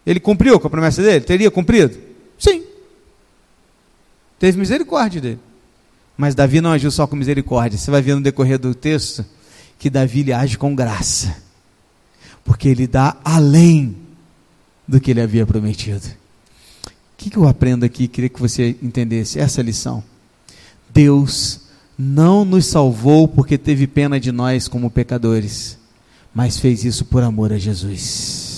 Ele 0.06 0.20
cumpriu 0.20 0.60
com 0.60 0.68
a 0.68 0.70
promessa 0.70 1.02
dele? 1.02 1.22
Teria 1.22 1.50
cumprido? 1.50 1.98
Sim. 2.38 2.64
Teve 4.38 4.60
misericórdia 4.60 5.20
dele. 5.20 5.40
Mas 6.16 6.36
Davi 6.36 6.62
não 6.62 6.72
agiu 6.72 6.92
só 6.92 7.08
com 7.08 7.16
misericórdia. 7.16 7.78
Você 7.78 7.90
vai 7.90 8.02
ver 8.02 8.16
no 8.16 8.22
decorrer 8.22 8.60
do 8.60 8.76
texto 8.76 9.26
que 9.80 9.90
Davi 9.90 10.32
age 10.32 10.58
com 10.58 10.76
graça. 10.76 11.36
Porque 12.44 12.70
ele 12.70 12.86
dá 12.86 13.18
além 13.24 13.98
do 14.88 15.00
que 15.00 15.10
ele 15.10 15.22
havia 15.22 15.46
prometido. 15.46 16.06
Que, 17.18 17.30
que 17.30 17.38
eu 17.38 17.48
aprendo 17.48 17.86
aqui? 17.86 18.08
Queria 18.08 18.30
que 18.30 18.40
você 18.40 18.76
entendesse 18.82 19.40
essa 19.40 19.62
lição. 19.62 20.04
Deus 20.94 21.62
não 21.98 22.44
nos 22.44 22.66
salvou 22.66 23.28
porque 23.28 23.58
teve 23.58 23.88
pena 23.88 24.20
de 24.20 24.32
nós 24.32 24.68
como 24.68 24.90
pecadores, 24.90 25.78
mas 26.34 26.58
fez 26.58 26.84
isso 26.84 27.06
por 27.06 27.24
amor 27.24 27.54
a 27.54 27.58
Jesus. 27.58 28.56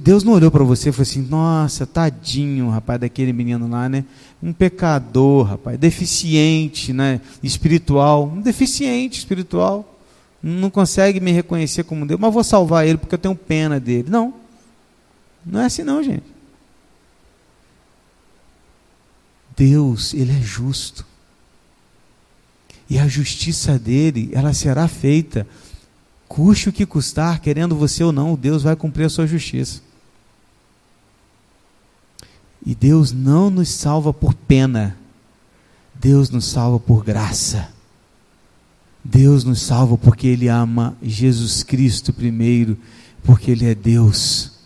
Deus 0.00 0.24
não 0.24 0.32
olhou 0.32 0.50
para 0.50 0.64
você 0.64 0.88
e 0.88 0.92
falou 0.92 1.02
assim: 1.02 1.22
nossa, 1.22 1.86
tadinho, 1.86 2.68
rapaz, 2.68 3.00
daquele 3.00 3.32
menino 3.32 3.68
lá, 3.68 3.88
né? 3.88 4.04
Um 4.42 4.52
pecador, 4.52 5.44
rapaz, 5.44 5.78
deficiente, 5.78 6.92
né? 6.92 7.20
Espiritual, 7.44 8.26
um 8.34 8.40
deficiente 8.40 9.18
espiritual, 9.18 9.98
não 10.42 10.68
consegue 10.68 11.20
me 11.20 11.30
reconhecer 11.30 11.84
como 11.84 12.04
Deus, 12.04 12.18
mas 12.18 12.34
vou 12.34 12.42
salvar 12.42 12.88
ele 12.88 12.98
porque 12.98 13.14
eu 13.14 13.20
tenho 13.20 13.36
pena 13.36 13.78
dele. 13.78 14.08
Não, 14.10 14.34
não 15.50 15.60
é 15.60 15.66
assim, 15.66 15.82
não, 15.82 16.02
gente. 16.02 16.26
Deus, 19.56 20.14
Ele 20.14 20.32
é 20.32 20.40
justo. 20.40 21.06
E 22.88 22.98
a 22.98 23.08
justiça 23.08 23.78
dele, 23.78 24.30
ela 24.32 24.52
será 24.52 24.86
feita 24.88 25.46
Custe 26.28 26.68
o 26.68 26.72
que 26.72 26.84
custar, 26.84 27.40
querendo 27.40 27.74
você 27.74 28.04
ou 28.04 28.12
não, 28.12 28.36
Deus 28.36 28.62
vai 28.62 28.76
cumprir 28.76 29.04
a 29.04 29.08
sua 29.08 29.26
justiça. 29.26 29.80
E 32.64 32.74
Deus 32.74 33.12
não 33.12 33.48
nos 33.48 33.70
salva 33.70 34.12
por 34.12 34.34
pena, 34.34 34.96
Deus 35.94 36.28
nos 36.28 36.44
salva 36.44 36.78
por 36.78 37.02
graça. 37.02 37.70
Deus 39.02 39.42
nos 39.42 39.62
salva 39.62 39.96
porque 39.96 40.26
Ele 40.26 40.48
ama 40.48 40.94
Jesus 41.02 41.62
Cristo 41.62 42.12
primeiro, 42.12 42.76
porque 43.24 43.50
Ele 43.50 43.64
é 43.64 43.74
Deus. 43.74 44.57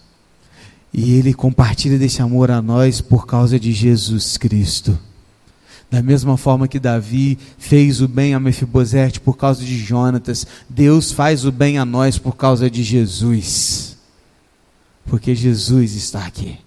E 0.92 1.14
Ele 1.14 1.32
compartilha 1.32 1.98
desse 1.98 2.20
amor 2.20 2.50
a 2.50 2.60
nós 2.60 3.00
por 3.00 3.26
causa 3.26 3.58
de 3.58 3.72
Jesus 3.72 4.36
Cristo. 4.36 4.98
Da 5.90 6.02
mesma 6.02 6.38
forma 6.38 6.66
que 6.66 6.80
Davi 6.80 7.38
fez 7.58 8.00
o 8.00 8.08
bem 8.08 8.34
a 8.34 8.40
Mefibosete 8.40 9.20
por 9.20 9.36
causa 9.36 9.62
de 9.62 9.76
Jonatas, 9.76 10.46
Deus 10.68 11.12
faz 11.12 11.44
o 11.44 11.52
bem 11.52 11.76
a 11.76 11.84
nós 11.84 12.16
por 12.16 12.34
causa 12.34 12.70
de 12.70 12.82
Jesus. 12.82 13.98
Porque 15.04 15.34
Jesus 15.34 15.94
está 15.94 16.24
aqui. 16.24 16.58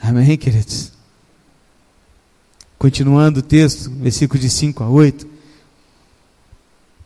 Amém, 0.00 0.36
queridos? 0.36 0.92
Continuando 2.78 3.40
o 3.40 3.42
texto, 3.42 3.90
versículo 3.90 4.38
de 4.38 4.50
5 4.50 4.84
a 4.84 4.88
8. 4.88 5.26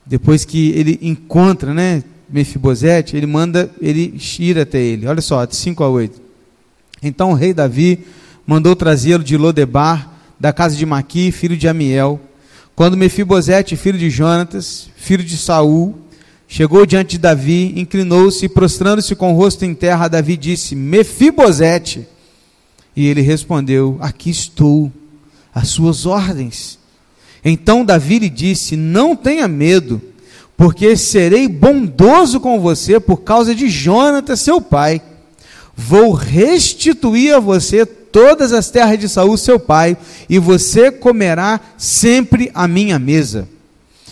Depois 0.05 0.45
que 0.45 0.69
ele 0.71 0.99
encontra, 1.01 1.73
né, 1.73 2.03
Mefibosete, 2.31 3.17
ele 3.17 3.25
manda 3.25 3.69
ele 3.81 4.19
ir 4.39 4.57
até 4.57 4.79
ele. 4.79 5.07
Olha 5.07 5.21
só, 5.21 5.45
de 5.45 5.55
5 5.55 5.83
a 5.83 5.89
8. 5.89 6.21
Então 7.01 7.31
o 7.31 7.33
rei 7.33 7.53
Davi 7.53 8.05
mandou 8.45 8.75
trazê-lo 8.75 9.23
de 9.23 9.37
Lodebar 9.37 10.09
da 10.39 10.53
casa 10.53 10.75
de 10.75 10.85
Maqui, 10.85 11.31
filho 11.31 11.57
de 11.57 11.67
Amiel, 11.67 12.19
quando 12.79 12.95
Mefibosete, 12.95 13.75
filho 13.75 13.97
de 13.97 14.09
Jonatas, 14.09 14.89
filho 14.95 15.21
de 15.21 15.35
Saul, 15.35 15.99
chegou 16.47 16.85
diante 16.85 17.11
de 17.11 17.17
Davi, 17.17 17.73
inclinou-se 17.75 18.45
e 18.45 18.49
prostrando-se 18.49 19.13
com 19.15 19.33
o 19.33 19.35
rosto 19.35 19.65
em 19.65 19.73
terra, 19.75 20.07
Davi 20.07 20.37
disse: 20.37 20.75
Mefibosete. 20.75 22.07
E 22.95 23.05
ele 23.05 23.19
respondeu: 23.19 23.97
Aqui 23.99 24.29
estou, 24.29 24.89
às 25.53 25.67
suas 25.67 26.05
ordens. 26.05 26.79
Então 27.43 27.83
Davi 27.83 28.19
lhe 28.19 28.29
disse: 28.29 28.77
Não 28.77 29.13
tenha 29.13 29.45
medo, 29.45 30.01
porque 30.59 30.97
serei 30.97 31.47
bondoso 31.47 32.37
com 32.37 32.59
você 32.59 32.99
por 32.99 33.21
causa 33.21 33.55
de 33.55 33.69
Jonatas, 33.69 34.41
seu 34.41 34.59
pai. 34.59 35.01
Vou 35.73 36.11
restituir 36.11 37.33
a 37.33 37.39
você 37.39 37.85
todas 37.85 38.51
as 38.51 38.69
terras 38.69 38.99
de 38.99 39.07
Saul, 39.07 39.37
seu 39.37 39.57
pai, 39.57 39.95
e 40.27 40.37
você 40.37 40.91
comerá 40.91 41.61
sempre 41.77 42.51
a 42.53 42.67
minha 42.67 42.99
mesa. 42.99 43.47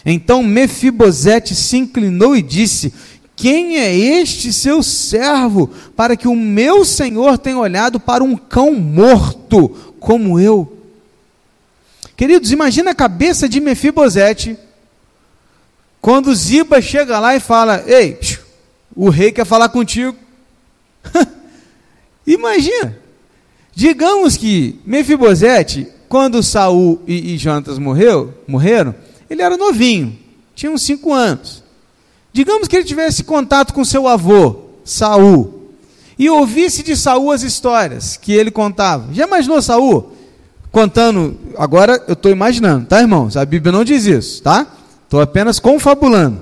Então 0.06 0.42
Mefibosete 0.42 1.54
se 1.54 1.76
inclinou 1.76 2.34
e 2.34 2.42
disse: 2.42 2.94
Quem 3.36 3.80
é 3.80 3.94
este 3.94 4.54
seu 4.54 4.82
servo, 4.82 5.70
para 5.98 6.16
que 6.16 6.30
o 6.30 6.36
meu 6.36 6.86
senhor 6.86 7.38
tenha 7.38 7.58
olhado 7.58 8.00
para 8.00 8.24
um 8.24 8.38
cão 8.38 8.74
morto 8.74 9.68
como 10.00 10.40
eu? 10.40 10.78
Queridos, 12.16 12.54
imagina 12.54 12.92
a 12.92 12.96
cabeça 12.96 13.50
de 13.50 13.60
Mefibosete 13.60 14.58
quando 16.08 16.34
Ziba 16.34 16.82
chega 16.82 17.20
lá 17.20 17.36
e 17.36 17.40
fala: 17.42 17.84
Ei, 17.86 18.18
o 18.96 19.10
rei 19.10 19.30
quer 19.30 19.46
falar 19.46 19.68
contigo. 19.68 20.16
imagina. 22.26 22.98
Digamos 23.76 24.38
que 24.38 24.80
Mefibosete, 24.86 25.86
quando 26.08 26.42
Saul 26.42 27.02
e, 27.06 27.34
e 27.34 27.38
Jonatas 27.38 27.78
morreu, 27.78 28.34
morreram, 28.48 28.96
ele 29.30 29.42
era 29.42 29.58
novinho, 29.58 30.18
tinha 30.56 30.72
uns 30.72 30.84
cinco 30.84 31.12
anos. 31.12 31.62
Digamos 32.32 32.70
que 32.70 32.78
ele 32.78 32.86
tivesse 32.86 33.26
contato 33.26 33.74
com 33.74 33.84
seu 33.84 34.08
avô, 34.08 34.62
Saul, 34.86 35.74
e 36.18 36.30
ouvisse 36.30 36.84
de 36.84 36.96
Saul 36.96 37.34
as 37.34 37.44
histórias 37.44 38.16
que 38.16 38.32
ele 38.32 38.50
contava. 38.50 39.14
Já 39.14 39.28
imaginou 39.28 39.62
Saul 39.62 40.14
contando? 40.72 41.38
Agora 41.58 42.02
eu 42.08 42.14
estou 42.14 42.32
imaginando, 42.32 42.86
tá, 42.86 43.02
irmãos? 43.02 43.36
A 43.36 43.44
Bíblia 43.44 43.74
não 43.74 43.84
diz 43.84 44.06
isso, 44.06 44.42
tá? 44.42 44.77
Estou 45.08 45.22
apenas 45.22 45.58
confabulando. 45.58 46.42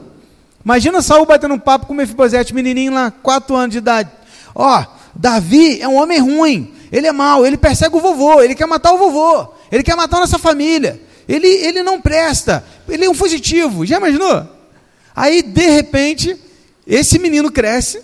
Imagina 0.64 1.00
Saul 1.00 1.28
batendo 1.28 1.54
um 1.54 1.60
papo 1.60 1.86
com 1.86 1.94
Mefibosete, 1.94 2.52
menininho 2.52 2.92
lá, 2.92 3.12
quatro 3.12 3.56
anos 3.56 3.74
de 3.74 3.78
idade. 3.78 4.10
Ó, 4.56 4.82
oh, 4.82 4.86
Davi 5.14 5.80
é 5.80 5.88
um 5.88 6.02
homem 6.02 6.20
ruim. 6.20 6.74
Ele 6.92 7.06
é 7.06 7.12
mau, 7.12 7.46
ele 7.46 7.58
persegue 7.58 7.96
o 7.96 8.00
vovô, 8.00 8.42
ele 8.42 8.56
quer 8.56 8.66
matar 8.66 8.92
o 8.92 8.98
vovô, 8.98 9.54
ele 9.72 9.84
quer 9.84 9.96
matar 9.96 10.18
a 10.18 10.22
nossa 10.22 10.40
família. 10.40 11.00
Ele, 11.28 11.48
ele 11.48 11.84
não 11.84 12.02
presta, 12.02 12.66
ele 12.90 13.06
é 13.06 13.10
um 13.10 13.14
fugitivo. 13.14 13.86
Já 13.86 13.98
imaginou? 13.98 14.48
Aí, 15.16 15.44
de 15.44 15.68
repente, 15.68 16.36
esse 16.88 17.20
menino 17.20 17.52
cresce 17.52 18.02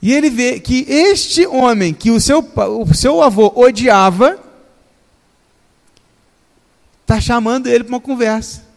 e 0.00 0.12
ele 0.12 0.30
vê 0.30 0.60
que 0.60 0.86
este 0.88 1.48
homem 1.48 1.92
que 1.92 2.12
o 2.12 2.20
seu, 2.20 2.38
o 2.38 2.94
seu 2.94 3.20
avô 3.20 3.52
odiava 3.56 4.38
está 7.02 7.20
chamando 7.20 7.66
ele 7.66 7.82
para 7.82 7.94
uma 7.94 8.00
conversa. 8.00 8.67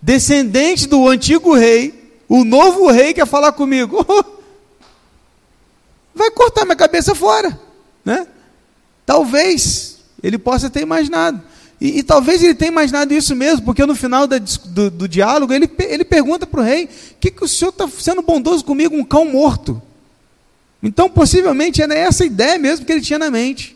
Descendente 0.00 0.86
do 0.86 1.08
antigo 1.08 1.54
rei, 1.54 2.12
o 2.28 2.44
novo 2.44 2.90
rei 2.90 3.14
quer 3.14 3.26
falar 3.26 3.52
comigo. 3.52 4.04
Vai 6.14 6.30
cortar 6.30 6.64
minha 6.64 6.76
cabeça 6.76 7.14
fora. 7.14 7.58
Né? 8.04 8.26
Talvez 9.04 9.98
ele 10.22 10.38
possa 10.38 10.70
ter 10.70 10.80
imaginado. 10.80 11.42
E, 11.80 11.98
e, 11.98 12.02
talvez 12.02 12.42
ele 12.42 12.54
tenha 12.54 12.70
imaginado 12.70 13.12
isso 13.12 13.36
mesmo, 13.36 13.64
porque 13.64 13.84
no 13.84 13.94
final 13.94 14.26
da, 14.26 14.38
do, 14.38 14.90
do, 14.90 15.06
diálogo 15.06 15.52
ele, 15.52 15.70
ele 15.80 16.04
pergunta 16.04 16.46
para 16.46 16.60
o 16.60 16.64
rei: 16.64 16.86
o 16.86 16.88
que, 17.20 17.30
que 17.30 17.44
o 17.44 17.48
senhor 17.48 17.70
está 17.70 17.86
sendo 17.86 18.22
bondoso 18.22 18.64
comigo, 18.64 18.96
um 18.96 19.04
cão 19.04 19.26
morto? 19.26 19.80
Então, 20.82 21.10
possivelmente, 21.10 21.82
era 21.82 21.94
essa 21.94 22.24
ideia 22.24 22.58
mesmo 22.58 22.86
que 22.86 22.92
ele 22.92 23.00
tinha 23.00 23.18
na 23.18 23.30
mente. 23.30 23.75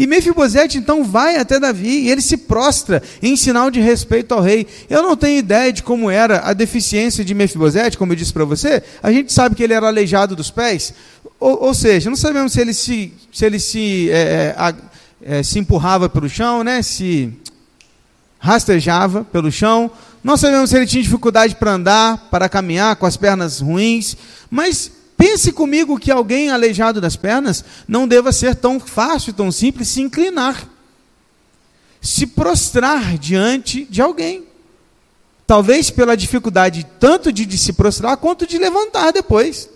E 0.00 0.06
Mefibosete 0.06 0.78
então 0.78 1.04
vai 1.04 1.36
até 1.36 1.60
Davi 1.60 2.06
e 2.06 2.08
ele 2.08 2.22
se 2.22 2.38
prostra 2.38 3.02
em 3.22 3.36
sinal 3.36 3.70
de 3.70 3.80
respeito 3.80 4.32
ao 4.32 4.40
rei. 4.40 4.66
Eu 4.88 5.02
não 5.02 5.14
tenho 5.14 5.38
ideia 5.38 5.70
de 5.70 5.82
como 5.82 6.10
era 6.10 6.40
a 6.40 6.54
deficiência 6.54 7.22
de 7.22 7.34
Mefibosete, 7.34 7.98
como 7.98 8.12
eu 8.12 8.16
disse 8.16 8.32
para 8.32 8.46
você. 8.46 8.82
A 9.02 9.12
gente 9.12 9.30
sabe 9.30 9.54
que 9.54 9.62
ele 9.62 9.74
era 9.74 9.86
aleijado 9.86 10.34
dos 10.34 10.50
pés, 10.50 10.94
ou, 11.38 11.64
ou 11.64 11.74
seja, 11.74 12.08
não 12.08 12.16
sabemos 12.16 12.54
se 12.54 12.60
ele 12.62 12.72
se, 12.72 13.12
se, 13.30 13.44
ele 13.44 13.60
se, 13.60 14.10
é, 14.10 14.56
é, 14.56 14.74
é, 15.38 15.42
se 15.42 15.58
empurrava 15.58 16.08
pelo 16.08 16.30
chão, 16.30 16.64
né? 16.64 16.80
se 16.80 17.30
rastejava 18.38 19.22
pelo 19.22 19.52
chão. 19.52 19.90
Não 20.24 20.38
sabemos 20.38 20.70
se 20.70 20.78
ele 20.78 20.86
tinha 20.86 21.02
dificuldade 21.02 21.56
para 21.56 21.72
andar, 21.72 22.28
para 22.30 22.48
caminhar 22.48 22.96
com 22.96 23.04
as 23.04 23.18
pernas 23.18 23.60
ruins, 23.60 24.16
mas 24.50 24.90
Pense 25.20 25.52
comigo 25.52 25.98
que 25.98 26.10
alguém 26.10 26.48
aleijado 26.48 26.98
das 26.98 27.14
pernas 27.14 27.62
não 27.86 28.08
deva 28.08 28.32
ser 28.32 28.54
tão 28.54 28.80
fácil, 28.80 29.34
tão 29.34 29.52
simples 29.52 29.88
se 29.88 30.00
inclinar, 30.00 30.66
se 32.00 32.26
prostrar 32.26 33.18
diante 33.18 33.84
de 33.84 34.00
alguém. 34.00 34.44
Talvez 35.46 35.90
pela 35.90 36.16
dificuldade 36.16 36.86
tanto 36.98 37.30
de, 37.30 37.58
se 37.58 37.74
prostrar 37.74 38.16
quanto 38.16 38.46
de 38.46 38.56
levantar 38.56 39.12
depois. 39.12 39.68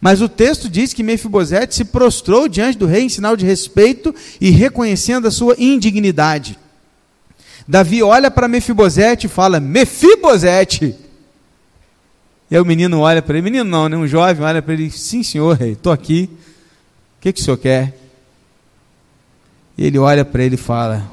Mas 0.00 0.20
o 0.20 0.28
texto 0.28 0.68
diz 0.68 0.92
que 0.92 1.04
Mefibosete 1.04 1.76
se 1.76 1.84
prostrou 1.84 2.48
diante 2.48 2.76
do 2.76 2.86
rei 2.86 3.04
em 3.04 3.08
sinal 3.08 3.36
de 3.36 3.46
respeito 3.46 4.12
e 4.40 4.50
reconhecendo 4.50 5.28
a 5.28 5.30
sua 5.30 5.54
indignidade. 5.56 6.58
Davi 7.68 8.02
olha 8.02 8.28
para 8.28 8.48
Mefibosete 8.48 9.28
e 9.28 9.30
fala: 9.30 9.60
Mefibosete, 9.60 10.96
e 12.52 12.54
aí 12.54 12.60
o 12.60 12.66
menino 12.66 13.00
olha 13.00 13.22
para 13.22 13.38
ele, 13.38 13.44
menino 13.44 13.64
não, 13.64 13.88
né? 13.88 13.96
um 13.96 14.06
jovem 14.06 14.44
olha 14.44 14.60
para 14.60 14.74
ele, 14.74 14.90
sim 14.90 15.22
senhor, 15.22 15.58
estou 15.62 15.90
aqui, 15.90 16.28
o 17.16 17.22
que, 17.22 17.32
que 17.32 17.40
o 17.40 17.42
senhor 17.42 17.56
quer? 17.56 17.98
E 19.78 19.86
ele 19.86 19.98
olha 19.98 20.22
para 20.22 20.44
ele 20.44 20.56
e 20.56 20.58
fala, 20.58 21.10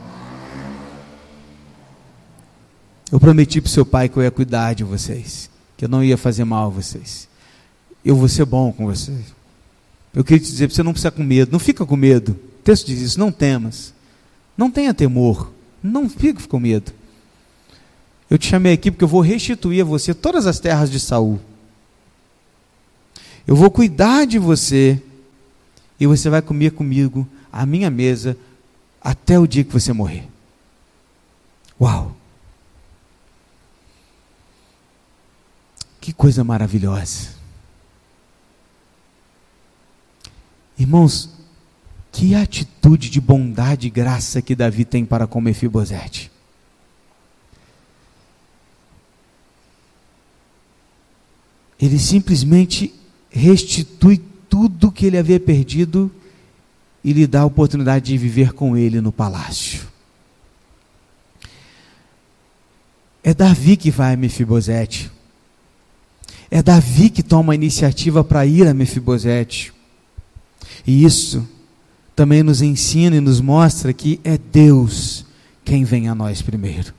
eu 3.09 3.17
prometi 3.21 3.61
para 3.61 3.69
o 3.69 3.71
seu 3.71 3.85
pai 3.85 4.09
que 4.09 4.17
eu 4.17 4.23
ia 4.23 4.29
cuidar 4.29 4.73
de 4.73 4.83
vocês, 4.83 5.49
que 5.77 5.85
eu 5.85 5.87
não 5.87 6.03
ia 6.03 6.17
fazer 6.17 6.43
mal 6.43 6.65
a 6.65 6.69
vocês, 6.69 7.29
eu 8.03 8.17
vou 8.17 8.27
ser 8.27 8.43
bom 8.43 8.73
com 8.73 8.87
vocês. 8.87 9.33
Eu 10.13 10.25
queria 10.25 10.43
te 10.43 10.51
dizer, 10.51 10.69
você 10.69 10.83
não 10.83 10.91
precisa 10.91 11.09
com 11.09 11.23
medo, 11.23 11.53
não 11.53 11.59
fica 11.59 11.85
com 11.85 11.95
medo. 11.95 12.31
O 12.31 12.63
texto 12.65 12.87
diz 12.87 12.99
isso, 12.99 13.17
não 13.17 13.31
temas. 13.31 13.93
Não 14.57 14.69
tenha 14.69 14.93
temor, 14.93 15.53
não 15.81 16.09
fique 16.09 16.45
com 16.49 16.59
medo. 16.59 16.91
Eu 18.30 18.38
te 18.38 18.47
chamei 18.47 18.73
aqui 18.73 18.91
porque 18.91 19.03
eu 19.03 19.07
vou 19.07 19.21
restituir 19.21 19.82
a 19.82 19.86
você 19.86 20.13
todas 20.13 20.45
as 20.45 20.59
terras 20.59 20.91
de 20.91 20.99
Saul. 20.99 21.39
Eu 23.47 23.55
vou 23.55 23.71
cuidar 23.71 24.25
de 24.25 24.38
você 24.38 25.01
e 25.99 26.05
você 26.05 26.30
vai 26.30 26.41
comer 26.41 26.71
comigo 26.71 27.27
a 27.51 27.65
minha 27.65 27.89
mesa 27.89 28.38
até 29.01 29.39
o 29.39 29.47
dia 29.47 29.63
que 29.63 29.73
você 29.73 29.91
morrer. 29.91 30.27
Uau! 31.82 32.15
Que 35.99 36.13
coisa 36.13 36.43
maravilhosa. 36.43 37.30
Irmãos, 40.77 41.30
que 42.11 42.36
atitude 42.36 43.09
de 43.09 43.19
bondade 43.19 43.88
e 43.88 43.89
graça 43.89 44.41
que 44.41 44.55
Davi 44.55 44.86
tem 44.86 45.03
para 45.03 45.27
com 45.27 45.41
Mefibosete. 45.41 46.32
Ele 51.82 51.97
simplesmente 51.97 52.93
restitui 53.30 54.21
tudo 54.49 54.91
que 54.91 55.05
ele 55.05 55.17
havia 55.17 55.39
perdido 55.39 56.11
e 57.03 57.13
lhe 57.13 57.25
dá 57.25 57.41
a 57.41 57.45
oportunidade 57.45 58.05
de 58.05 58.17
viver 58.17 58.53
com 58.53 58.75
ele 58.75 58.99
no 58.99 59.11
palácio. 59.11 59.88
É 63.23 63.34
Davi 63.34 63.77
que 63.77 63.91
vai 63.91 64.13
a 64.13 64.17
Mefibosete. 64.17 65.11
É 66.51 66.63
Davi 66.63 67.09
que 67.09 67.21
toma 67.21 67.53
a 67.53 67.55
iniciativa 67.55 68.23
para 68.23 68.45
ir 68.45 68.67
a 68.67 68.73
Mefibosete. 68.73 69.71
E 70.86 71.03
isso 71.03 71.47
também 72.15 72.43
nos 72.43 72.61
ensina 72.61 73.15
e 73.15 73.21
nos 73.21 73.39
mostra 73.39 73.93
que 73.93 74.19
é 74.23 74.38
Deus 74.38 75.25
quem 75.63 75.84
vem 75.84 76.09
a 76.09 76.15
nós 76.15 76.41
primeiro. 76.41 76.99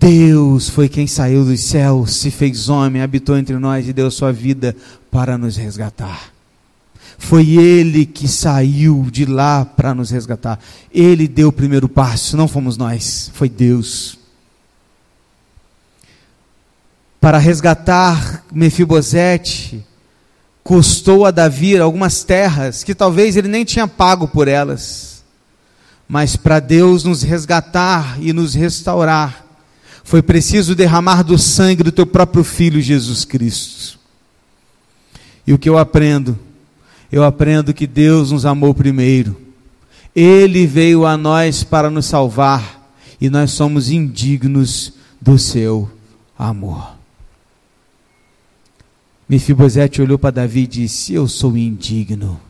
Deus 0.00 0.70
foi 0.70 0.88
quem 0.88 1.06
saiu 1.06 1.44
dos 1.44 1.60
céus, 1.60 2.16
se 2.16 2.30
fez 2.30 2.70
homem, 2.70 3.02
habitou 3.02 3.36
entre 3.36 3.58
nós 3.58 3.86
e 3.86 3.92
deu 3.92 4.10
sua 4.10 4.32
vida 4.32 4.74
para 5.10 5.36
nos 5.36 5.58
resgatar. 5.58 6.32
Foi 7.18 7.50
Ele 7.50 8.06
que 8.06 8.26
saiu 8.26 9.06
de 9.10 9.26
lá 9.26 9.62
para 9.62 9.94
nos 9.94 10.10
resgatar. 10.10 10.58
Ele 10.90 11.28
deu 11.28 11.48
o 11.48 11.52
primeiro 11.52 11.86
passo, 11.86 12.34
não 12.34 12.48
fomos 12.48 12.78
nós, 12.78 13.30
foi 13.34 13.50
Deus. 13.50 14.18
Para 17.20 17.36
resgatar 17.36 18.42
Mefibosete, 18.50 19.84
custou 20.64 21.26
a 21.26 21.30
Davi 21.30 21.76
algumas 21.76 22.24
terras 22.24 22.82
que 22.82 22.94
talvez 22.94 23.36
ele 23.36 23.48
nem 23.48 23.66
tinha 23.66 23.86
pago 23.86 24.26
por 24.26 24.48
elas. 24.48 25.22
Mas 26.08 26.36
para 26.36 26.58
Deus 26.58 27.04
nos 27.04 27.22
resgatar 27.22 28.16
e 28.18 28.32
nos 28.32 28.54
restaurar, 28.54 29.49
foi 30.04 30.22
preciso 30.22 30.74
derramar 30.74 31.22
do 31.22 31.38
sangue 31.38 31.82
do 31.82 31.92
teu 31.92 32.06
próprio 32.06 32.42
filho 32.42 32.80
Jesus 32.80 33.24
Cristo. 33.24 33.98
E 35.46 35.52
o 35.52 35.58
que 35.58 35.68
eu 35.68 35.78
aprendo? 35.78 36.38
Eu 37.10 37.24
aprendo 37.24 37.74
que 37.74 37.86
Deus 37.86 38.30
nos 38.30 38.46
amou 38.46 38.74
primeiro. 38.74 39.36
Ele 40.14 40.66
veio 40.66 41.06
a 41.06 41.16
nós 41.16 41.64
para 41.64 41.90
nos 41.90 42.06
salvar 42.06 42.92
e 43.20 43.28
nós 43.28 43.50
somos 43.50 43.90
indignos 43.90 44.92
do 45.20 45.38
seu 45.38 45.90
amor. 46.38 46.96
Mefibosete 49.28 50.02
olhou 50.02 50.18
para 50.18 50.30
Davi 50.30 50.62
e 50.62 50.66
disse: 50.66 51.14
Eu 51.14 51.28
sou 51.28 51.56
indigno. 51.56 52.40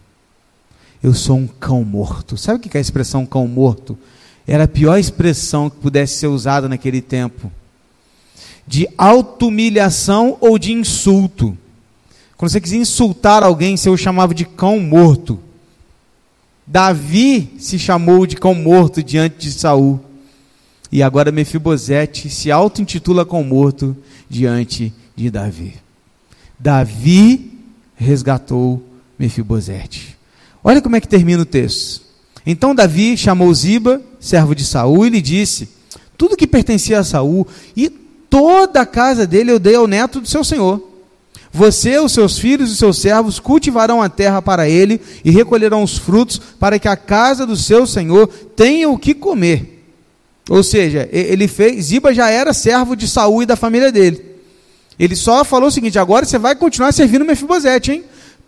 Eu 1.03 1.13
sou 1.13 1.37
um 1.37 1.47
cão 1.47 1.85
morto. 1.85 2.37
Sabe 2.37 2.59
o 2.59 2.61
que 2.61 2.77
é 2.77 2.79
a 2.79 2.81
expressão 2.81 3.27
cão 3.27 3.47
morto? 3.47 3.99
Era 4.51 4.65
a 4.65 4.69
pior 4.69 4.99
expressão 4.99 5.71
que 5.71 5.77
pudesse 5.77 6.15
ser 6.15 6.27
usada 6.27 6.69
naquele 6.69 7.01
tempo. 7.01 7.53
De 8.67 8.89
auto-humilhação 8.99 10.37
ou 10.41 10.59
de 10.59 10.73
insulto. 10.73 11.57
Quando 12.37 12.51
você 12.51 12.61
quisia 12.61 12.81
insultar 12.81 13.45
alguém, 13.45 13.77
você 13.77 13.89
o 13.89 13.97
chamava 13.97 14.35
de 14.35 14.45
cão 14.45 14.81
morto. 14.81 15.39
Davi 16.67 17.55
se 17.61 17.79
chamou 17.79 18.27
de 18.27 18.35
cão 18.35 18.53
morto 18.53 19.05
diante 19.05 19.37
de 19.39 19.53
Saul. 19.53 20.01
E 20.91 21.01
agora 21.01 21.31
Mefibosete 21.31 22.29
se 22.29 22.51
auto-intitula 22.51 23.25
cão 23.25 23.45
morto 23.45 23.97
diante 24.29 24.93
de 25.15 25.31
Davi. 25.31 25.75
Davi 26.59 27.57
resgatou 27.95 28.83
Mefibosete. 29.17 30.19
Olha 30.65 30.83
como 30.83 30.97
é 30.97 31.01
que 31.01 31.07
termina 31.07 31.41
o 31.41 31.47
texto. 31.47 32.03
Então 32.45 32.75
Davi 32.75 33.17
chamou 33.17 33.55
Ziba, 33.55 34.10
servo 34.21 34.55
de 34.55 34.65
Saul, 34.65 35.07
e 35.07 35.11
lhe 35.11 35.23
disse: 35.23 35.69
Tudo 36.17 36.37
que 36.37 36.47
pertencia 36.47 37.01
a 37.01 37.05
Saul 37.05 37.47
e 37.77 37.89
toda 37.89 38.83
a 38.83 38.87
casa 38.87 39.27
dele 39.27 39.51
eu 39.51 39.59
dei 39.59 39.75
ao 39.75 39.89
neto 39.89 40.21
do 40.21 40.29
seu 40.29 40.45
senhor. 40.45 40.89
Você, 41.53 41.99
os 41.99 42.13
seus 42.13 42.39
filhos 42.39 42.71
e 42.71 42.73
os 42.75 42.79
seus 42.79 42.99
servos 42.99 43.41
cultivarão 43.41 44.01
a 44.01 44.09
terra 44.09 44.41
para 44.41 44.69
ele 44.69 45.01
e 45.25 45.33
recolherão 45.33 45.83
os 45.83 45.99
frutos 45.99 46.39
para 46.39 46.79
que 46.79 46.87
a 46.87 46.97
casa 46.97 47.45
do 47.45 47.57
seu 47.57 47.87
senhor 47.89 48.29
tenha 48.55 48.89
o 48.89 48.97
que 48.97 49.15
comer. 49.15 49.79
Ou 50.49 50.63
seja, 50.63 51.09
ele 51.11 51.49
fez, 51.49 51.87
Ziba 51.87 52.15
já 52.15 52.31
era 52.31 52.53
servo 52.53 52.95
de 52.95 53.09
Saul 53.09 53.43
e 53.43 53.47
da 53.47 53.57
família 53.57 53.91
dele. 53.91 54.25
Ele 54.99 55.17
só 55.17 55.45
falou 55.45 55.69
o 55.69 55.73
seguinte: 55.73 55.99
agora 55.99 56.25
você 56.25 56.39
vai 56.39 56.55
continuar 56.55 56.93
servindo 56.93 57.25
Mefibosete, 57.25 57.93
hein? 57.93 58.05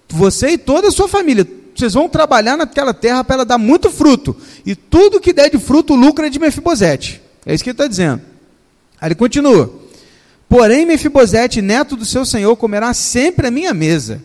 Você 0.08 0.50
e 0.50 0.58
toda 0.58 0.88
a 0.88 0.92
sua 0.92 1.08
família. 1.08 1.46
Vocês 1.74 1.94
vão 1.94 2.08
trabalhar 2.08 2.56
naquela 2.56 2.92
terra 2.92 3.24
para 3.24 3.36
ela 3.36 3.44
dar 3.44 3.58
muito 3.58 3.90
fruto. 3.90 4.36
E 4.64 4.74
tudo 4.74 5.20
que 5.20 5.32
der 5.32 5.50
de 5.50 5.58
fruto, 5.58 5.94
lucra 5.94 6.26
é 6.26 6.30
de 6.30 6.38
Mefibosete. 6.38 7.20
É 7.46 7.54
isso 7.54 7.64
que 7.64 7.70
ele 7.70 7.74
está 7.74 7.86
dizendo. 7.86 8.22
Aí 9.00 9.08
ele 9.08 9.14
continua. 9.14 9.72
Porém, 10.48 10.84
Mefibosete, 10.84 11.62
neto 11.62 11.96
do 11.96 12.04
seu 12.04 12.24
senhor, 12.24 12.54
comerá 12.56 12.92
sempre 12.92 13.46
a 13.46 13.50
minha 13.50 13.72
mesa. 13.72 14.22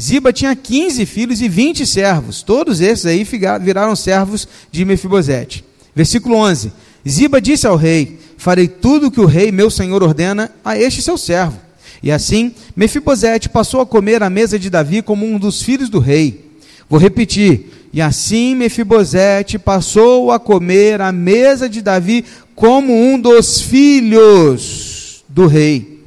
Ziba 0.00 0.32
tinha 0.32 0.54
15 0.54 1.04
filhos 1.06 1.40
e 1.40 1.48
20 1.48 1.84
servos. 1.86 2.42
Todos 2.42 2.80
esses 2.80 3.06
aí 3.06 3.26
viraram 3.60 3.96
servos 3.96 4.46
de 4.70 4.84
Mefibosete. 4.84 5.64
Versículo 5.94 6.36
11. 6.36 6.70
Ziba 7.08 7.40
disse 7.40 7.66
ao 7.66 7.76
rei: 7.76 8.20
Farei 8.36 8.68
tudo 8.68 9.08
o 9.08 9.10
que 9.10 9.20
o 9.20 9.26
rei, 9.26 9.50
meu 9.50 9.70
senhor, 9.70 10.02
ordena 10.02 10.52
a 10.64 10.78
este 10.78 11.02
seu 11.02 11.18
servo. 11.18 11.58
E 12.00 12.12
assim, 12.12 12.54
Mefibosete 12.76 13.48
passou 13.48 13.80
a 13.80 13.86
comer 13.86 14.22
à 14.22 14.30
mesa 14.30 14.58
de 14.58 14.70
Davi 14.70 15.02
como 15.02 15.26
um 15.26 15.38
dos 15.38 15.62
filhos 15.62 15.88
do 15.88 15.98
rei. 15.98 16.47
Vou 16.88 16.98
repetir. 16.98 17.88
E 17.92 18.00
assim 18.00 18.54
Mefibosete 18.54 19.58
passou 19.58 20.30
a 20.30 20.38
comer 20.38 21.00
à 21.00 21.10
mesa 21.10 21.68
de 21.68 21.80
Davi 21.80 22.24
como 22.54 22.92
um 22.92 23.18
dos 23.18 23.60
filhos 23.60 25.24
do 25.28 25.46
rei. 25.46 26.04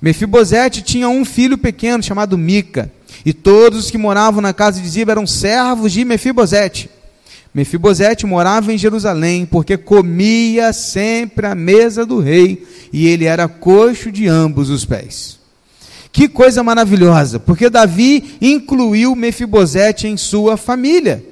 Mefibosete 0.00 0.82
tinha 0.82 1.08
um 1.08 1.24
filho 1.24 1.58
pequeno 1.58 2.02
chamado 2.02 2.38
Mica, 2.38 2.90
e 3.24 3.32
todos 3.32 3.80
os 3.80 3.90
que 3.90 3.98
moravam 3.98 4.40
na 4.40 4.54
casa 4.54 4.80
de 4.80 4.88
Ziba 4.88 5.12
eram 5.12 5.26
servos 5.26 5.92
de 5.92 6.04
Mefibosete. 6.04 6.88
Mefibosete 7.52 8.24
morava 8.24 8.72
em 8.72 8.78
Jerusalém, 8.78 9.44
porque 9.44 9.76
comia 9.76 10.72
sempre 10.72 11.46
à 11.46 11.54
mesa 11.54 12.06
do 12.06 12.20
rei, 12.20 12.64
e 12.92 13.08
ele 13.08 13.24
era 13.24 13.48
coxo 13.48 14.12
de 14.12 14.28
ambos 14.28 14.70
os 14.70 14.84
pés. 14.84 15.39
Que 16.12 16.28
coisa 16.28 16.62
maravilhosa, 16.62 17.38
porque 17.38 17.70
Davi 17.70 18.36
incluiu 18.40 19.14
Mefibosete 19.14 20.08
em 20.08 20.16
sua 20.16 20.56
família. 20.56 21.24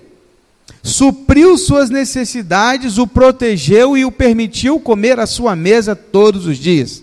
Supriu 0.82 1.58
suas 1.58 1.90
necessidades, 1.90 2.96
o 2.98 3.06
protegeu 3.06 3.96
e 3.96 4.04
o 4.04 4.12
permitiu 4.12 4.78
comer 4.78 5.18
à 5.18 5.26
sua 5.26 5.56
mesa 5.56 5.96
todos 5.96 6.46
os 6.46 6.56
dias. 6.56 7.02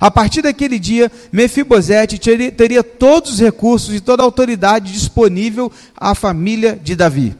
A 0.00 0.10
partir 0.10 0.42
daquele 0.42 0.78
dia, 0.78 1.10
Mefibosete 1.32 2.18
teria, 2.18 2.84
todos 2.84 3.32
os 3.32 3.40
recursos 3.40 3.92
e 3.94 4.00
toda 4.00 4.22
a 4.22 4.24
autoridade 4.24 4.92
disponível 4.92 5.72
à 5.96 6.14
família 6.14 6.78
de 6.80 6.94
Davi. 6.94 7.34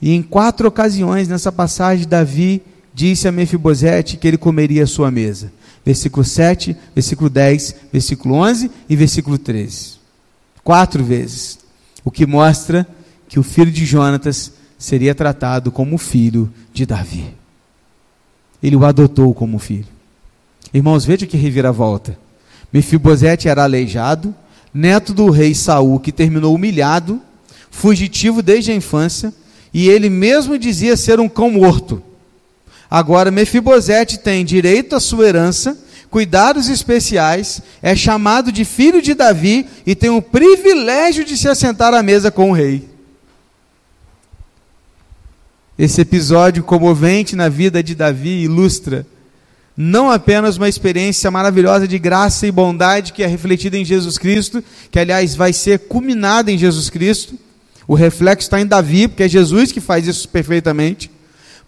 E 0.00 0.12
em 0.12 0.22
quatro 0.22 0.68
ocasiões 0.68 1.28
nessa 1.28 1.50
passagem, 1.50 2.06
Davi 2.06 2.60
disse 2.94 3.26
a 3.26 3.32
Mefibosete 3.32 4.16
que 4.16 4.28
ele 4.28 4.36
comeria 4.36 4.84
a 4.84 4.86
sua 4.86 5.10
mesa. 5.10 5.52
Versículo 5.84 6.24
7, 6.24 6.76
versículo 6.94 7.28
10, 7.28 7.76
versículo 7.92 8.34
11 8.36 8.70
e 8.88 8.96
versículo 8.96 9.38
13. 9.38 9.94
Quatro 10.62 11.02
vezes. 11.02 11.58
O 12.04 12.10
que 12.10 12.26
mostra 12.26 12.86
que 13.28 13.38
o 13.38 13.42
filho 13.42 13.70
de 13.70 13.84
Jonatas 13.84 14.52
seria 14.78 15.14
tratado 15.14 15.70
como 15.70 15.96
filho 15.96 16.52
de 16.72 16.84
Davi. 16.84 17.34
Ele 18.62 18.76
o 18.76 18.84
adotou 18.84 19.32
como 19.34 19.58
filho. 19.58 19.86
Irmãos, 20.72 21.04
veja 21.04 21.26
que 21.26 21.36
reviravolta. 21.36 22.18
Mefibosete 22.72 23.48
era 23.48 23.64
aleijado, 23.64 24.34
neto 24.72 25.12
do 25.12 25.30
rei 25.30 25.54
Saul, 25.54 26.00
que 26.00 26.12
terminou 26.12 26.54
humilhado, 26.54 27.20
fugitivo 27.70 28.42
desde 28.42 28.70
a 28.70 28.74
infância, 28.74 29.32
e 29.72 29.88
ele 29.88 30.08
mesmo 30.08 30.58
dizia 30.58 30.96
ser 30.96 31.20
um 31.20 31.28
cão 31.28 31.50
morto. 31.50 32.02
Agora 32.94 33.30
Mefibosete 33.30 34.18
tem 34.18 34.44
direito 34.44 34.94
à 34.94 35.00
sua 35.00 35.26
herança, 35.26 35.78
cuidados 36.10 36.68
especiais, 36.68 37.62
é 37.82 37.96
chamado 37.96 38.52
de 38.52 38.66
filho 38.66 39.00
de 39.00 39.14
Davi 39.14 39.66
e 39.86 39.94
tem 39.94 40.10
o 40.10 40.20
privilégio 40.20 41.24
de 41.24 41.34
se 41.38 41.48
assentar 41.48 41.94
à 41.94 42.02
mesa 42.02 42.30
com 42.30 42.50
o 42.50 42.52
rei. 42.52 42.86
Esse 45.78 46.02
episódio 46.02 46.62
comovente 46.62 47.34
na 47.34 47.48
vida 47.48 47.82
de 47.82 47.94
Davi 47.94 48.42
ilustra 48.42 49.06
não 49.74 50.10
apenas 50.10 50.58
uma 50.58 50.68
experiência 50.68 51.30
maravilhosa 51.30 51.88
de 51.88 51.98
graça 51.98 52.46
e 52.46 52.52
bondade 52.52 53.14
que 53.14 53.22
é 53.22 53.26
refletida 53.26 53.78
em 53.78 53.86
Jesus 53.86 54.18
Cristo, 54.18 54.62
que 54.90 54.98
aliás 54.98 55.34
vai 55.34 55.54
ser 55.54 55.78
culminada 55.78 56.52
em 56.52 56.58
Jesus 56.58 56.90
Cristo, 56.90 57.38
o 57.88 57.94
reflexo 57.94 58.48
está 58.48 58.60
em 58.60 58.66
Davi, 58.66 59.08
porque 59.08 59.22
é 59.22 59.28
Jesus 59.30 59.72
que 59.72 59.80
faz 59.80 60.06
isso 60.06 60.28
perfeitamente, 60.28 61.10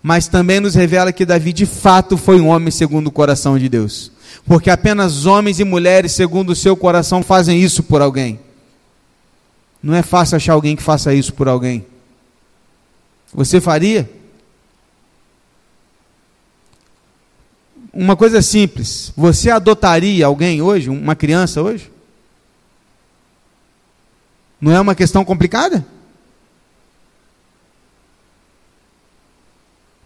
mas 0.06 0.28
também 0.28 0.60
nos 0.60 0.74
revela 0.74 1.14
que 1.14 1.24
Davi 1.24 1.50
de 1.50 1.64
fato 1.64 2.18
foi 2.18 2.38
um 2.38 2.48
homem 2.48 2.70
segundo 2.70 3.06
o 3.06 3.10
coração 3.10 3.58
de 3.58 3.70
Deus, 3.70 4.12
porque 4.44 4.68
apenas 4.68 5.24
homens 5.24 5.60
e 5.60 5.64
mulheres 5.64 6.12
segundo 6.12 6.50
o 6.50 6.54
seu 6.54 6.76
coração 6.76 7.22
fazem 7.22 7.58
isso 7.58 7.82
por 7.82 8.02
alguém. 8.02 8.38
Não 9.82 9.94
é 9.94 10.02
fácil 10.02 10.36
achar 10.36 10.52
alguém 10.52 10.76
que 10.76 10.82
faça 10.82 11.14
isso 11.14 11.32
por 11.32 11.48
alguém. 11.48 11.86
Você 13.32 13.62
faria? 13.62 14.10
Uma 17.90 18.14
coisa 18.14 18.42
simples. 18.42 19.10
Você 19.16 19.48
adotaria 19.48 20.26
alguém 20.26 20.60
hoje, 20.60 20.90
uma 20.90 21.16
criança 21.16 21.62
hoje? 21.62 21.90
Não 24.60 24.70
é 24.70 24.78
uma 24.78 24.94
questão 24.94 25.24
complicada? 25.24 25.82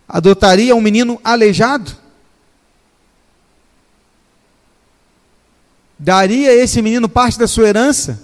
Adotaria 0.08 0.74
um 0.74 0.80
menino 0.80 1.20
aleijado? 1.22 1.94
Daria 5.98 6.52
esse 6.54 6.80
menino 6.80 7.08
parte 7.08 7.38
da 7.38 7.46
sua 7.46 7.68
herança? 7.68 8.22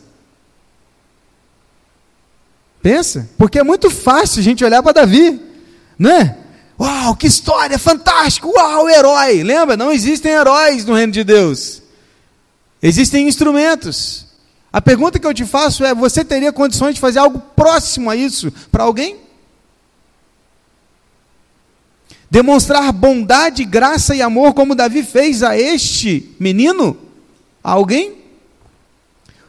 Pensa, 2.80 3.28
porque 3.36 3.58
é 3.58 3.62
muito 3.62 3.90
fácil 3.90 4.40
a 4.40 4.42
gente 4.42 4.64
olhar 4.64 4.82
para 4.82 4.92
Davi, 4.92 5.40
não 5.98 6.10
é? 6.10 6.38
Uau, 6.78 7.14
que 7.16 7.26
história, 7.26 7.78
fantástico! 7.78 8.52
Uau, 8.54 8.88
herói! 8.88 9.42
Lembra? 9.42 9.76
Não 9.76 9.92
existem 9.92 10.32
heróis 10.32 10.84
no 10.84 10.94
reino 10.94 11.12
de 11.12 11.24
Deus. 11.24 11.82
Existem 12.82 13.28
instrumentos. 13.28 14.26
A 14.72 14.80
pergunta 14.80 15.18
que 15.18 15.26
eu 15.26 15.32
te 15.32 15.44
faço 15.46 15.84
é: 15.84 15.94
você 15.94 16.24
teria 16.24 16.52
condições 16.52 16.94
de 16.94 17.00
fazer 17.00 17.20
algo 17.20 17.40
próximo 17.54 18.10
a 18.10 18.16
isso 18.16 18.52
para 18.70 18.84
alguém? 18.84 19.23
Demonstrar 22.34 22.92
bondade, 22.92 23.64
graça 23.64 24.12
e 24.12 24.20
amor 24.20 24.54
como 24.54 24.74
Davi 24.74 25.04
fez 25.04 25.40
a 25.40 25.56
este 25.56 26.34
menino? 26.40 26.96
A 27.62 27.70
alguém? 27.70 28.24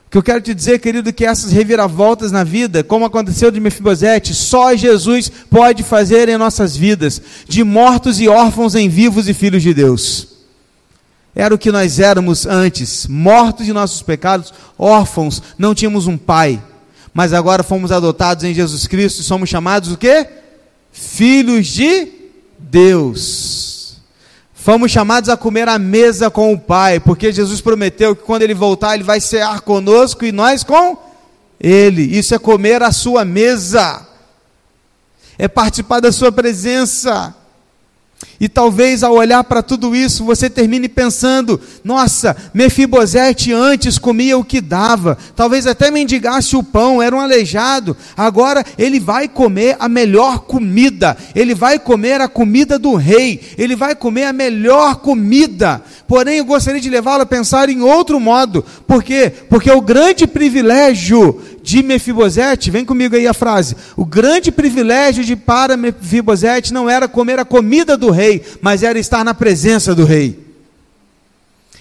que 0.07 0.19
eu 0.19 0.21
quero 0.21 0.39
te 0.39 0.53
dizer, 0.53 0.77
querido, 0.79 1.11
que 1.11 1.25
essas 1.25 1.51
reviravoltas 1.51 2.31
na 2.31 2.43
vida, 2.43 2.83
como 2.83 3.03
aconteceu 3.03 3.49
de 3.49 3.59
Mefibosete, 3.59 4.36
só 4.36 4.75
Jesus 4.75 5.31
pode 5.49 5.81
fazer 5.81 6.29
em 6.29 6.38
nossas 6.38 6.77
vidas, 6.77 7.19
de 7.47 7.63
mortos 7.63 8.21
e 8.21 8.27
órfãos 8.27 8.75
em 8.75 8.88
vivos 8.88 9.27
e 9.27 9.33
filhos 9.33 9.63
de 9.63 9.73
Deus. 9.73 10.27
Era 11.33 11.55
o 11.55 11.57
que 11.57 11.71
nós 11.71 11.99
éramos 11.99 12.45
antes, 12.45 13.07
mortos 13.07 13.65
de 13.65 13.73
nossos 13.73 14.03
pecados, 14.03 14.53
órfãos, 14.77 15.41
não 15.57 15.73
tínhamos 15.73 16.05
um 16.05 16.19
pai. 16.19 16.61
Mas 17.11 17.33
agora 17.33 17.63
fomos 17.63 17.91
adotados 17.91 18.43
em 18.43 18.53
Jesus 18.53 18.86
Cristo 18.86 19.21
e 19.21 19.23
somos 19.23 19.49
chamados 19.49 19.91
o 19.91 19.97
quê? 19.97 20.27
Filhos 20.91 21.65
de 21.65 22.24
Deus. 22.58 23.97
Fomos 24.53 24.91
chamados 24.91 25.30
a 25.30 25.38
comer 25.38 25.70
à 25.70 25.78
mesa 25.78 26.30
com 26.32 26.51
o 26.51 26.60
Pai, 26.60 26.99
porque 26.99 27.32
Jesus 27.32 27.62
prometeu 27.62 28.16
que 28.16 28.24
quando 28.24 28.41
ele 28.41 28.53
voltar, 28.53 28.95
ele 28.95 29.03
vai 29.03 29.22
cear 29.22 29.62
conosco 29.62 30.26
e 30.26 30.32
nós 30.32 30.64
com 30.64 30.97
ele. 31.60 32.01
Isso 32.01 32.34
é 32.34 32.39
comer 32.39 32.82
à 32.82 32.91
sua 32.91 33.24
mesa, 33.24 34.08
é 35.38 35.47
participar 35.47 35.99
da 35.99 36.12
sua 36.12 36.32
presença. 36.32 37.36
E 38.39 38.49
talvez 38.49 39.03
ao 39.03 39.13
olhar 39.13 39.43
para 39.43 39.63
tudo 39.63 39.95
isso, 39.95 40.26
você 40.26 40.49
termine 40.49 40.89
pensando: 40.89 41.59
nossa, 41.84 42.36
Mefibosete 42.53 43.53
antes 43.53 43.97
comia 43.97 44.38
o 44.38 44.43
que 44.43 44.59
dava, 44.59 45.18
talvez 45.36 45.66
até 45.66 45.89
mendigasse 45.89 46.55
o 46.55 46.63
pão, 46.63 47.01
era 47.01 47.16
um 47.16 47.20
aleijado. 47.20 47.95
Agora 48.16 48.66
ele 48.78 48.99
vai 48.99 49.28
comer 49.28 49.78
a 49.80 49.88
melhor 49.88 50.39
comida, 50.39 51.16
ele 51.34 51.55
vai 51.55 51.80
comer 51.80 52.20
a 52.20 52.28
comida 52.28 52.78
do 52.78 52.95
rei, 52.95 53.41
ele 53.57 53.76
vai 53.76 53.95
comer 53.95 54.26
a 54.26 54.34
melhor 54.34 54.95
comida. 54.97 55.82
Porém, 56.07 56.38
eu 56.38 56.45
gostaria 56.45 56.82
de 56.82 56.89
levá-lo 56.89 57.24
a 57.24 57.26
pensar 57.26 57.70
em 57.70 57.82
outro 57.82 58.20
modo, 58.20 58.63
por 58.86 59.03
quê? 59.03 59.32
Porque 59.49 59.72
o 59.72 59.82
grande 59.82 60.28
privilégio 60.28 61.41
de 61.66 61.82
Mefibosete, 61.82 62.70
vem 62.70 62.86
comigo 62.86 63.16
aí 63.16 63.28
a 63.28 63.34
frase. 63.34 63.76
O 63.97 64.05
grande 64.05 64.51
privilégio 64.51 65.24
de 65.24 65.36
para 65.36 65.76
Mefibosete 65.76 66.72
não 66.72 66.88
era 66.88 67.07
comer 67.07 67.39
a 67.39 67.43
comida 67.43 67.97
do 67.97 68.11
rei, 68.11 68.43
mas 68.61 68.84
era 68.84 68.99
estar 68.99 69.26
na 69.26 69.34
presença 69.34 69.95
do 69.95 70.05
rei. 70.05 70.45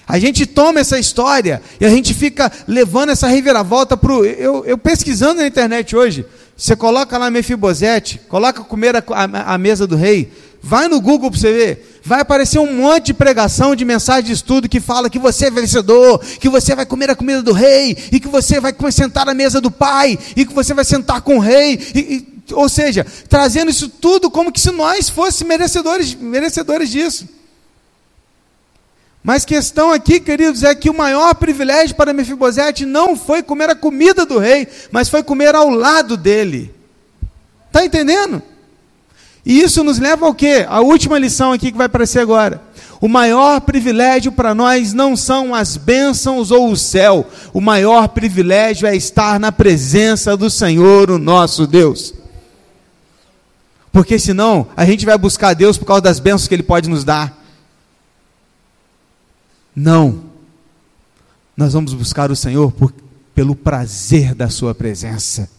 A 0.09 0.19
gente 0.19 0.47
toma 0.47 0.81
essa 0.81 0.99
história 0.99 1.61
e 1.79 1.85
a 1.85 1.91
gente 1.91 2.15
fica 2.15 2.51
levando 2.67 3.11
essa 3.11 3.29
reviravolta 3.29 3.95
para 3.95 4.11
o. 4.11 4.25
Eu, 4.25 4.65
eu, 4.65 4.79
pesquisando 4.79 5.43
na 5.43 5.47
internet 5.47 5.95
hoje, 5.95 6.25
você 6.57 6.75
coloca 6.75 7.19
lá 7.19 7.31
Mefibosete, 7.31 8.23
coloca 8.27 8.65
comer 8.65 8.97
a, 8.97 9.05
a, 9.11 9.55
a 9.55 9.59
mesa 9.59 9.87
do 9.87 9.97
rei, 9.97 10.33
vai 10.63 10.89
no 10.89 10.99
Google 10.99 11.31
para 11.31 11.41
você 11.41 11.53
ver 11.53 11.94
vai 12.05 12.21
aparecer 12.21 12.59
um 12.59 12.73
monte 12.73 13.07
de 13.07 13.15
pregação, 13.15 13.75
de 13.75 13.85
mensagem 13.85 14.25
de 14.25 14.33
estudo 14.33 14.69
que 14.69 14.79
fala 14.79 15.09
que 15.09 15.19
você 15.19 15.47
é 15.47 15.51
vencedor, 15.51 16.19
que 16.39 16.51
você 16.51 16.75
vai 16.75 16.85
comer 16.85 17.09
a 17.09 17.17
comida 17.17 17.43
do 17.43 17.53
rei, 17.53 17.97
e 18.13 18.21
que 18.21 18.29
você 18.29 18.61
vai 18.61 18.75
sentar 18.93 19.27
à 19.27 19.33
mesa 19.33 19.59
do 19.61 19.71
pai, 19.71 20.19
e 20.37 20.45
que 20.45 20.53
você 20.53 20.75
vai 20.75 20.85
sentar 20.85 21.23
com 21.23 21.39
o 21.39 21.41
rei, 21.41 21.81
e, 21.95 21.99
e, 21.99 22.53
ou 22.53 22.69
seja, 22.69 23.07
trazendo 23.27 23.71
isso 23.71 23.89
tudo 23.89 24.31
como 24.31 24.53
que 24.53 24.61
se 24.61 24.71
nós 24.71 25.09
fossemos 25.09 25.49
merecedores, 25.49 26.15
merecedores 26.15 26.91
disso. 26.91 27.27
Mas 29.23 29.47
questão 29.47 29.91
aqui, 29.91 30.21
queridos, 30.21 30.63
é 30.63 30.75
que 30.75 30.91
o 30.91 30.95
maior 30.95 31.35
privilégio 31.35 31.97
para 31.97 32.13
Mefibosete 32.13 32.85
não 32.85 33.17
foi 33.17 33.43
comer 33.43 33.71
a 33.71 33.75
comida 33.75 34.27
do 34.27 34.39
rei, 34.39 34.69
mas 34.91 35.09
foi 35.09 35.23
comer 35.23 35.55
ao 35.55 35.71
lado 35.71 36.19
dele. 36.19 36.75
Está 37.69 37.83
entendendo? 37.83 38.43
E 39.45 39.61
isso 39.61 39.85
nos 39.85 39.99
leva 39.99 40.25
ao 40.25 40.35
quê? 40.35 40.65
A 40.69 40.81
última 40.81 41.19
lição 41.19 41.53
aqui 41.53 41.71
que 41.71 41.77
vai 41.77 41.87
aparecer 41.87 42.21
agora. 42.21 42.63
O 43.01 43.09
maior 43.09 43.61
privilégio 43.61 44.33
para 44.33 44.55
nós 44.55 44.95
não 44.95 45.15
são 45.15 45.55
as 45.55 45.77
bênçãos 45.77 46.51
ou 46.51 46.71
o 46.71 46.77
céu. 46.77 47.29
O 47.53 47.61
maior 47.61 48.09
privilégio 48.09 48.89
é 48.89 48.97
estar 48.97 49.39
na 49.39 49.53
presença 49.53 50.35
do 50.35 50.49
Senhor, 50.49 51.11
o 51.11 51.19
nosso 51.19 51.67
Deus. 51.67 52.15
Porque 53.93 54.19
senão 54.19 54.67
a 54.75 54.87
gente 54.87 55.05
vai 55.05 55.19
buscar 55.19 55.53
Deus 55.53 55.77
por 55.77 55.85
causa 55.85 56.01
das 56.01 56.19
bênçãos 56.19 56.49
que 56.49 56.55
Ele 56.55 56.63
pode 56.63 56.89
nos 56.89 57.05
dar. 57.05 57.39
Não. 59.77 60.25
Nós 61.55 61.75
vamos 61.75 61.93
buscar 61.93 62.31
o 62.31 62.37
Senhor 62.37 62.73
por, 62.73 62.95
pelo 63.35 63.55
prazer 63.55 64.35
da 64.35 64.49
Sua 64.49 64.75
presença. 64.75 65.51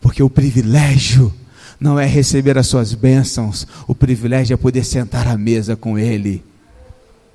Porque 0.00 0.22
o 0.22 0.28
privilégio 0.28 1.32
não 1.80 1.98
é 1.98 2.04
receber 2.04 2.58
as 2.58 2.66
suas 2.66 2.92
bênçãos, 2.92 3.66
o 3.88 3.94
privilégio 3.94 4.52
é 4.52 4.56
poder 4.56 4.84
sentar 4.84 5.26
à 5.26 5.36
mesa 5.38 5.74
com 5.74 5.98
Ele. 5.98 6.44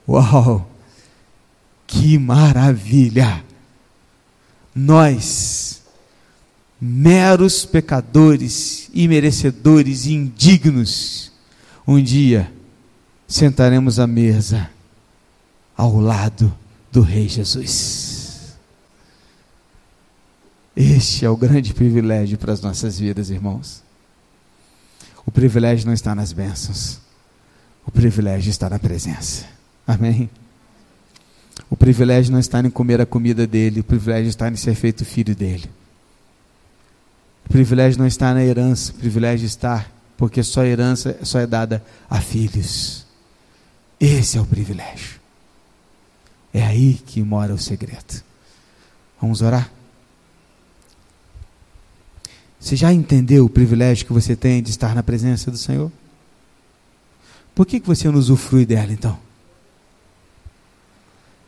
Uau! 0.07 0.69
Que 1.87 2.19
maravilha! 2.19 3.43
Nós, 4.73 5.81
meros 6.79 7.65
pecadores, 7.65 8.89
imerecedores 8.93 10.05
indignos, 10.05 11.31
um 11.87 12.01
dia 12.01 12.51
sentaremos 13.27 13.99
à 13.99 14.05
mesa 14.05 14.69
ao 15.75 15.99
lado 15.99 16.53
do 16.91 17.01
Rei 17.01 17.27
Jesus. 17.27 18.55
Este 20.75 21.25
é 21.25 21.29
o 21.29 21.37
grande 21.37 21.73
privilégio 21.73 22.37
para 22.37 22.51
as 22.51 22.61
nossas 22.61 22.99
vidas, 22.99 23.29
irmãos. 23.29 23.84
O 25.25 25.31
privilégio 25.31 25.85
não 25.85 25.93
está 25.93 26.13
nas 26.13 26.31
bênçãos. 26.31 26.99
O 27.85 27.91
privilégio 27.91 28.49
está 28.49 28.69
na 28.69 28.79
presença. 28.79 29.45
Amém? 29.87 30.29
O 31.69 31.75
privilégio 31.75 32.31
não 32.31 32.39
está 32.39 32.59
em 32.59 32.69
comer 32.69 33.01
a 33.01 33.05
comida 33.05 33.47
dele, 33.47 33.79
o 33.79 33.83
privilégio 33.83 34.29
está 34.29 34.49
em 34.49 34.55
ser 34.55 34.75
feito 34.75 35.05
filho 35.05 35.35
dele. 35.35 35.69
O 37.45 37.49
privilégio 37.49 37.99
não 37.99 38.07
está 38.07 38.33
na 38.33 38.43
herança, 38.43 38.91
o 38.91 38.95
privilégio 38.95 39.45
está 39.45 39.85
porque 40.17 40.41
só 40.43 40.63
herança 40.63 41.17
só 41.23 41.39
é 41.39 41.47
dada 41.47 41.83
a 42.09 42.21
filhos. 42.21 43.05
Esse 43.99 44.37
é 44.37 44.41
o 44.41 44.45
privilégio. 44.45 45.19
É 46.53 46.63
aí 46.63 46.93
que 46.93 47.21
mora 47.21 47.53
o 47.53 47.57
segredo. 47.57 48.23
Vamos 49.21 49.41
orar? 49.41 49.69
Você 52.65 52.75
já 52.75 52.91
entendeu 52.91 53.45
o 53.45 53.49
privilégio 53.49 54.07
que 54.07 54.11
você 54.11 54.35
tem 54.35 54.59
de 54.59 54.71
estar 54.71 54.95
na 54.95 55.03
presença 55.03 55.51
do 55.51 55.57
Senhor? 55.57 55.91
Por 57.53 57.63
que, 57.63 57.79
que 57.79 57.85
você 57.85 58.09
não 58.09 58.17
usufrui 58.17 58.65
dela 58.65 58.91
então? 58.91 59.15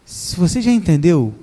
Se 0.06 0.36
você 0.36 0.62
já 0.62 0.72
entendeu 0.72 1.34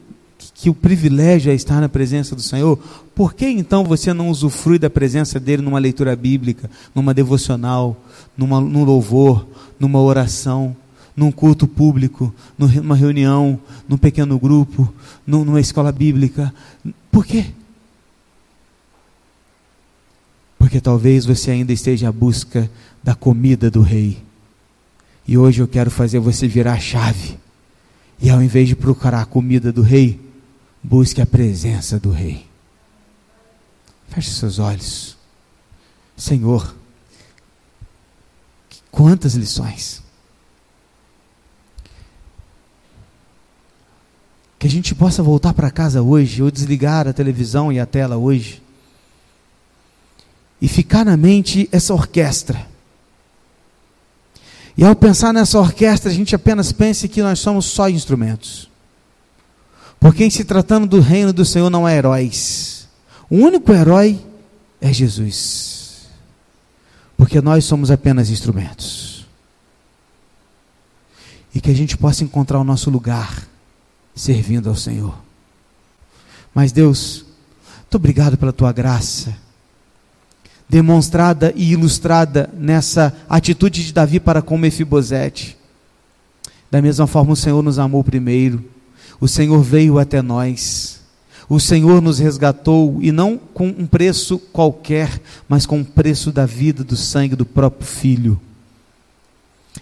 que 0.54 0.70
o 0.70 0.74
privilégio 0.74 1.50
é 1.50 1.56
estar 1.56 1.80
na 1.80 1.88
presença 1.88 2.36
do 2.36 2.40
Senhor, 2.40 2.78
por 3.16 3.34
que 3.34 3.48
então 3.48 3.82
você 3.82 4.12
não 4.12 4.30
usufrui 4.30 4.78
da 4.78 4.88
presença 4.88 5.40
dele 5.40 5.62
numa 5.62 5.80
leitura 5.80 6.14
bíblica, 6.14 6.70
numa 6.94 7.12
devocional, 7.12 7.96
numa, 8.38 8.60
num 8.60 8.84
louvor, 8.84 9.44
numa 9.80 10.00
oração, 10.00 10.76
num 11.16 11.32
culto 11.32 11.66
público, 11.66 12.32
numa 12.56 12.94
reunião, 12.94 13.58
num 13.88 13.98
pequeno 13.98 14.38
grupo, 14.38 14.94
numa 15.26 15.60
escola 15.60 15.90
bíblica? 15.90 16.54
Por 17.10 17.26
quê? 17.26 17.46
Porque 20.74 20.82
talvez 20.82 21.24
você 21.24 21.52
ainda 21.52 21.72
esteja 21.72 22.08
à 22.08 22.12
busca 22.12 22.68
da 23.00 23.14
comida 23.14 23.70
do 23.70 23.80
rei. 23.80 24.20
E 25.24 25.38
hoje 25.38 25.62
eu 25.62 25.68
quero 25.68 25.88
fazer 25.88 26.18
você 26.18 26.48
virar 26.48 26.72
a 26.72 26.80
chave. 26.80 27.38
E 28.20 28.28
ao 28.28 28.42
invés 28.42 28.66
de 28.66 28.74
procurar 28.74 29.20
a 29.20 29.24
comida 29.24 29.72
do 29.72 29.82
rei, 29.82 30.20
busque 30.82 31.22
a 31.22 31.26
presença 31.26 32.00
do 32.00 32.10
rei. 32.10 32.44
Feche 34.08 34.32
seus 34.32 34.58
olhos. 34.58 35.16
Senhor, 36.16 36.74
quantas 38.90 39.34
lições. 39.34 40.02
Que 44.58 44.66
a 44.66 44.70
gente 44.70 44.92
possa 44.92 45.22
voltar 45.22 45.54
para 45.54 45.70
casa 45.70 46.02
hoje, 46.02 46.42
ou 46.42 46.50
desligar 46.50 47.06
a 47.06 47.12
televisão 47.12 47.70
e 47.70 47.78
a 47.78 47.86
tela 47.86 48.16
hoje, 48.16 48.63
e 50.60 50.68
ficar 50.68 51.04
na 51.04 51.16
mente 51.16 51.68
essa 51.70 51.92
orquestra. 51.92 52.66
E 54.76 54.84
ao 54.84 54.94
pensar 54.96 55.32
nessa 55.32 55.58
orquestra, 55.58 56.10
a 56.10 56.14
gente 56.14 56.34
apenas 56.34 56.72
pense 56.72 57.08
que 57.08 57.22
nós 57.22 57.38
somos 57.38 57.66
só 57.66 57.88
instrumentos. 57.88 58.68
Porque 60.00 60.24
em 60.24 60.30
se 60.30 60.44
tratando 60.44 60.86
do 60.86 61.00
reino 61.00 61.32
do 61.32 61.44
Senhor 61.44 61.70
não 61.70 61.86
há 61.86 61.92
heróis. 61.92 62.88
O 63.30 63.36
único 63.36 63.72
herói 63.72 64.20
é 64.80 64.92
Jesus. 64.92 66.08
Porque 67.16 67.40
nós 67.40 67.64
somos 67.64 67.90
apenas 67.90 68.30
instrumentos. 68.30 69.26
E 71.54 71.60
que 71.60 71.70
a 71.70 71.74
gente 71.74 71.96
possa 71.96 72.24
encontrar 72.24 72.58
o 72.58 72.64
nosso 72.64 72.90
lugar 72.90 73.46
servindo 74.14 74.68
ao 74.68 74.76
Senhor. 74.76 75.16
Mas 76.52 76.72
Deus, 76.72 77.24
muito 77.82 77.94
obrigado 77.94 78.36
pela 78.36 78.52
tua 78.52 78.72
graça 78.72 79.43
demonstrada 80.74 81.52
e 81.54 81.70
ilustrada 81.70 82.50
nessa 82.58 83.14
atitude 83.28 83.86
de 83.86 83.92
Davi 83.92 84.18
para 84.18 84.42
com 84.42 84.58
Mefibosete. 84.58 85.56
Da 86.68 86.82
mesma 86.82 87.06
forma, 87.06 87.32
o 87.32 87.36
Senhor 87.36 87.62
nos 87.62 87.78
amou 87.78 88.02
primeiro, 88.02 88.64
o 89.20 89.28
Senhor 89.28 89.62
veio 89.62 90.00
até 90.00 90.20
nós, 90.20 91.00
o 91.48 91.60
Senhor 91.60 92.02
nos 92.02 92.18
resgatou 92.18 92.98
e 93.00 93.12
não 93.12 93.38
com 93.38 93.68
um 93.68 93.86
preço 93.86 94.36
qualquer, 94.36 95.22
mas 95.48 95.64
com 95.64 95.80
o 95.80 95.84
preço 95.84 96.32
da 96.32 96.44
vida, 96.44 96.82
do 96.82 96.96
sangue 96.96 97.36
do 97.36 97.46
próprio 97.46 97.86
Filho. 97.86 98.40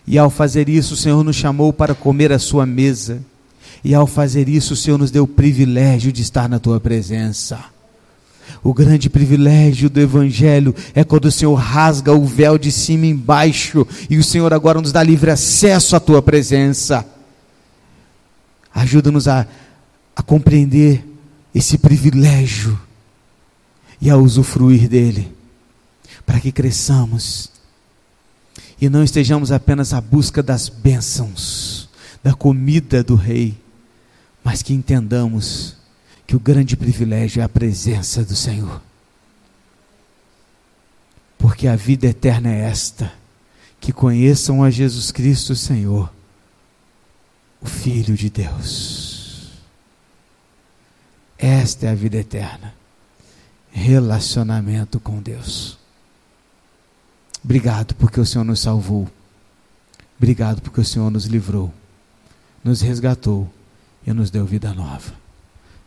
E 0.06 0.18
ao 0.18 0.28
fazer 0.28 0.68
isso, 0.68 0.92
o 0.92 0.98
Senhor 0.98 1.24
nos 1.24 1.36
chamou 1.36 1.72
para 1.72 1.94
comer 1.94 2.32
a 2.32 2.38
sua 2.38 2.66
mesa. 2.66 3.22
E 3.82 3.94
ao 3.94 4.06
fazer 4.06 4.46
isso, 4.46 4.74
o 4.74 4.76
Senhor 4.76 4.98
nos 4.98 5.10
deu 5.10 5.24
o 5.24 5.28
privilégio 5.28 6.12
de 6.12 6.20
estar 6.20 6.50
na 6.50 6.58
tua 6.58 6.78
presença. 6.78 7.71
O 8.62 8.72
grande 8.72 9.10
privilégio 9.10 9.90
do 9.90 9.98
Evangelho 9.98 10.74
é 10.94 11.02
quando 11.02 11.24
o 11.24 11.32
Senhor 11.32 11.54
rasga 11.54 12.12
o 12.12 12.24
véu 12.24 12.56
de 12.56 12.70
cima 12.70 13.06
embaixo 13.06 13.86
e 14.08 14.16
o 14.18 14.22
Senhor 14.22 14.52
agora 14.52 14.80
nos 14.80 14.92
dá 14.92 15.02
livre 15.02 15.32
acesso 15.32 15.96
à 15.96 16.00
tua 16.00 16.22
presença. 16.22 17.04
Ajuda-nos 18.72 19.26
a, 19.26 19.46
a 20.14 20.22
compreender 20.22 21.04
esse 21.52 21.76
privilégio 21.76 22.78
e 24.00 24.08
a 24.08 24.16
usufruir 24.16 24.88
dele, 24.88 25.32
para 26.24 26.38
que 26.38 26.52
cresçamos 26.52 27.50
e 28.80 28.88
não 28.88 29.02
estejamos 29.02 29.52
apenas 29.52 29.92
à 29.92 30.00
busca 30.00 30.42
das 30.42 30.68
bênçãos, 30.68 31.88
da 32.22 32.32
comida 32.32 33.02
do 33.02 33.16
Rei, 33.16 33.56
mas 34.42 34.62
que 34.62 34.72
entendamos 34.72 35.76
que 36.26 36.36
o 36.36 36.40
grande 36.40 36.76
privilégio 36.76 37.40
é 37.40 37.44
a 37.44 37.48
presença 37.48 38.24
do 38.24 38.34
Senhor. 38.34 38.80
Porque 41.38 41.66
a 41.66 41.76
vida 41.76 42.06
eterna 42.06 42.52
é 42.52 42.60
esta: 42.60 43.12
que 43.80 43.92
conheçam 43.92 44.62
a 44.62 44.70
Jesus 44.70 45.10
Cristo, 45.10 45.56
Senhor, 45.56 46.12
o 47.60 47.66
Filho 47.66 48.16
de 48.16 48.30
Deus. 48.30 49.50
Esta 51.36 51.86
é 51.86 51.90
a 51.90 51.94
vida 51.94 52.16
eterna. 52.16 52.72
Relacionamento 53.72 55.00
com 55.00 55.20
Deus. 55.20 55.78
Obrigado 57.42 57.94
porque 57.96 58.20
o 58.20 58.26
Senhor 58.26 58.44
nos 58.44 58.60
salvou. 58.60 59.10
Obrigado 60.16 60.62
porque 60.62 60.80
o 60.80 60.84
Senhor 60.84 61.10
nos 61.10 61.24
livrou, 61.24 61.74
nos 62.62 62.80
resgatou 62.80 63.52
e 64.06 64.12
nos 64.12 64.30
deu 64.30 64.46
vida 64.46 64.72
nova. 64.72 65.21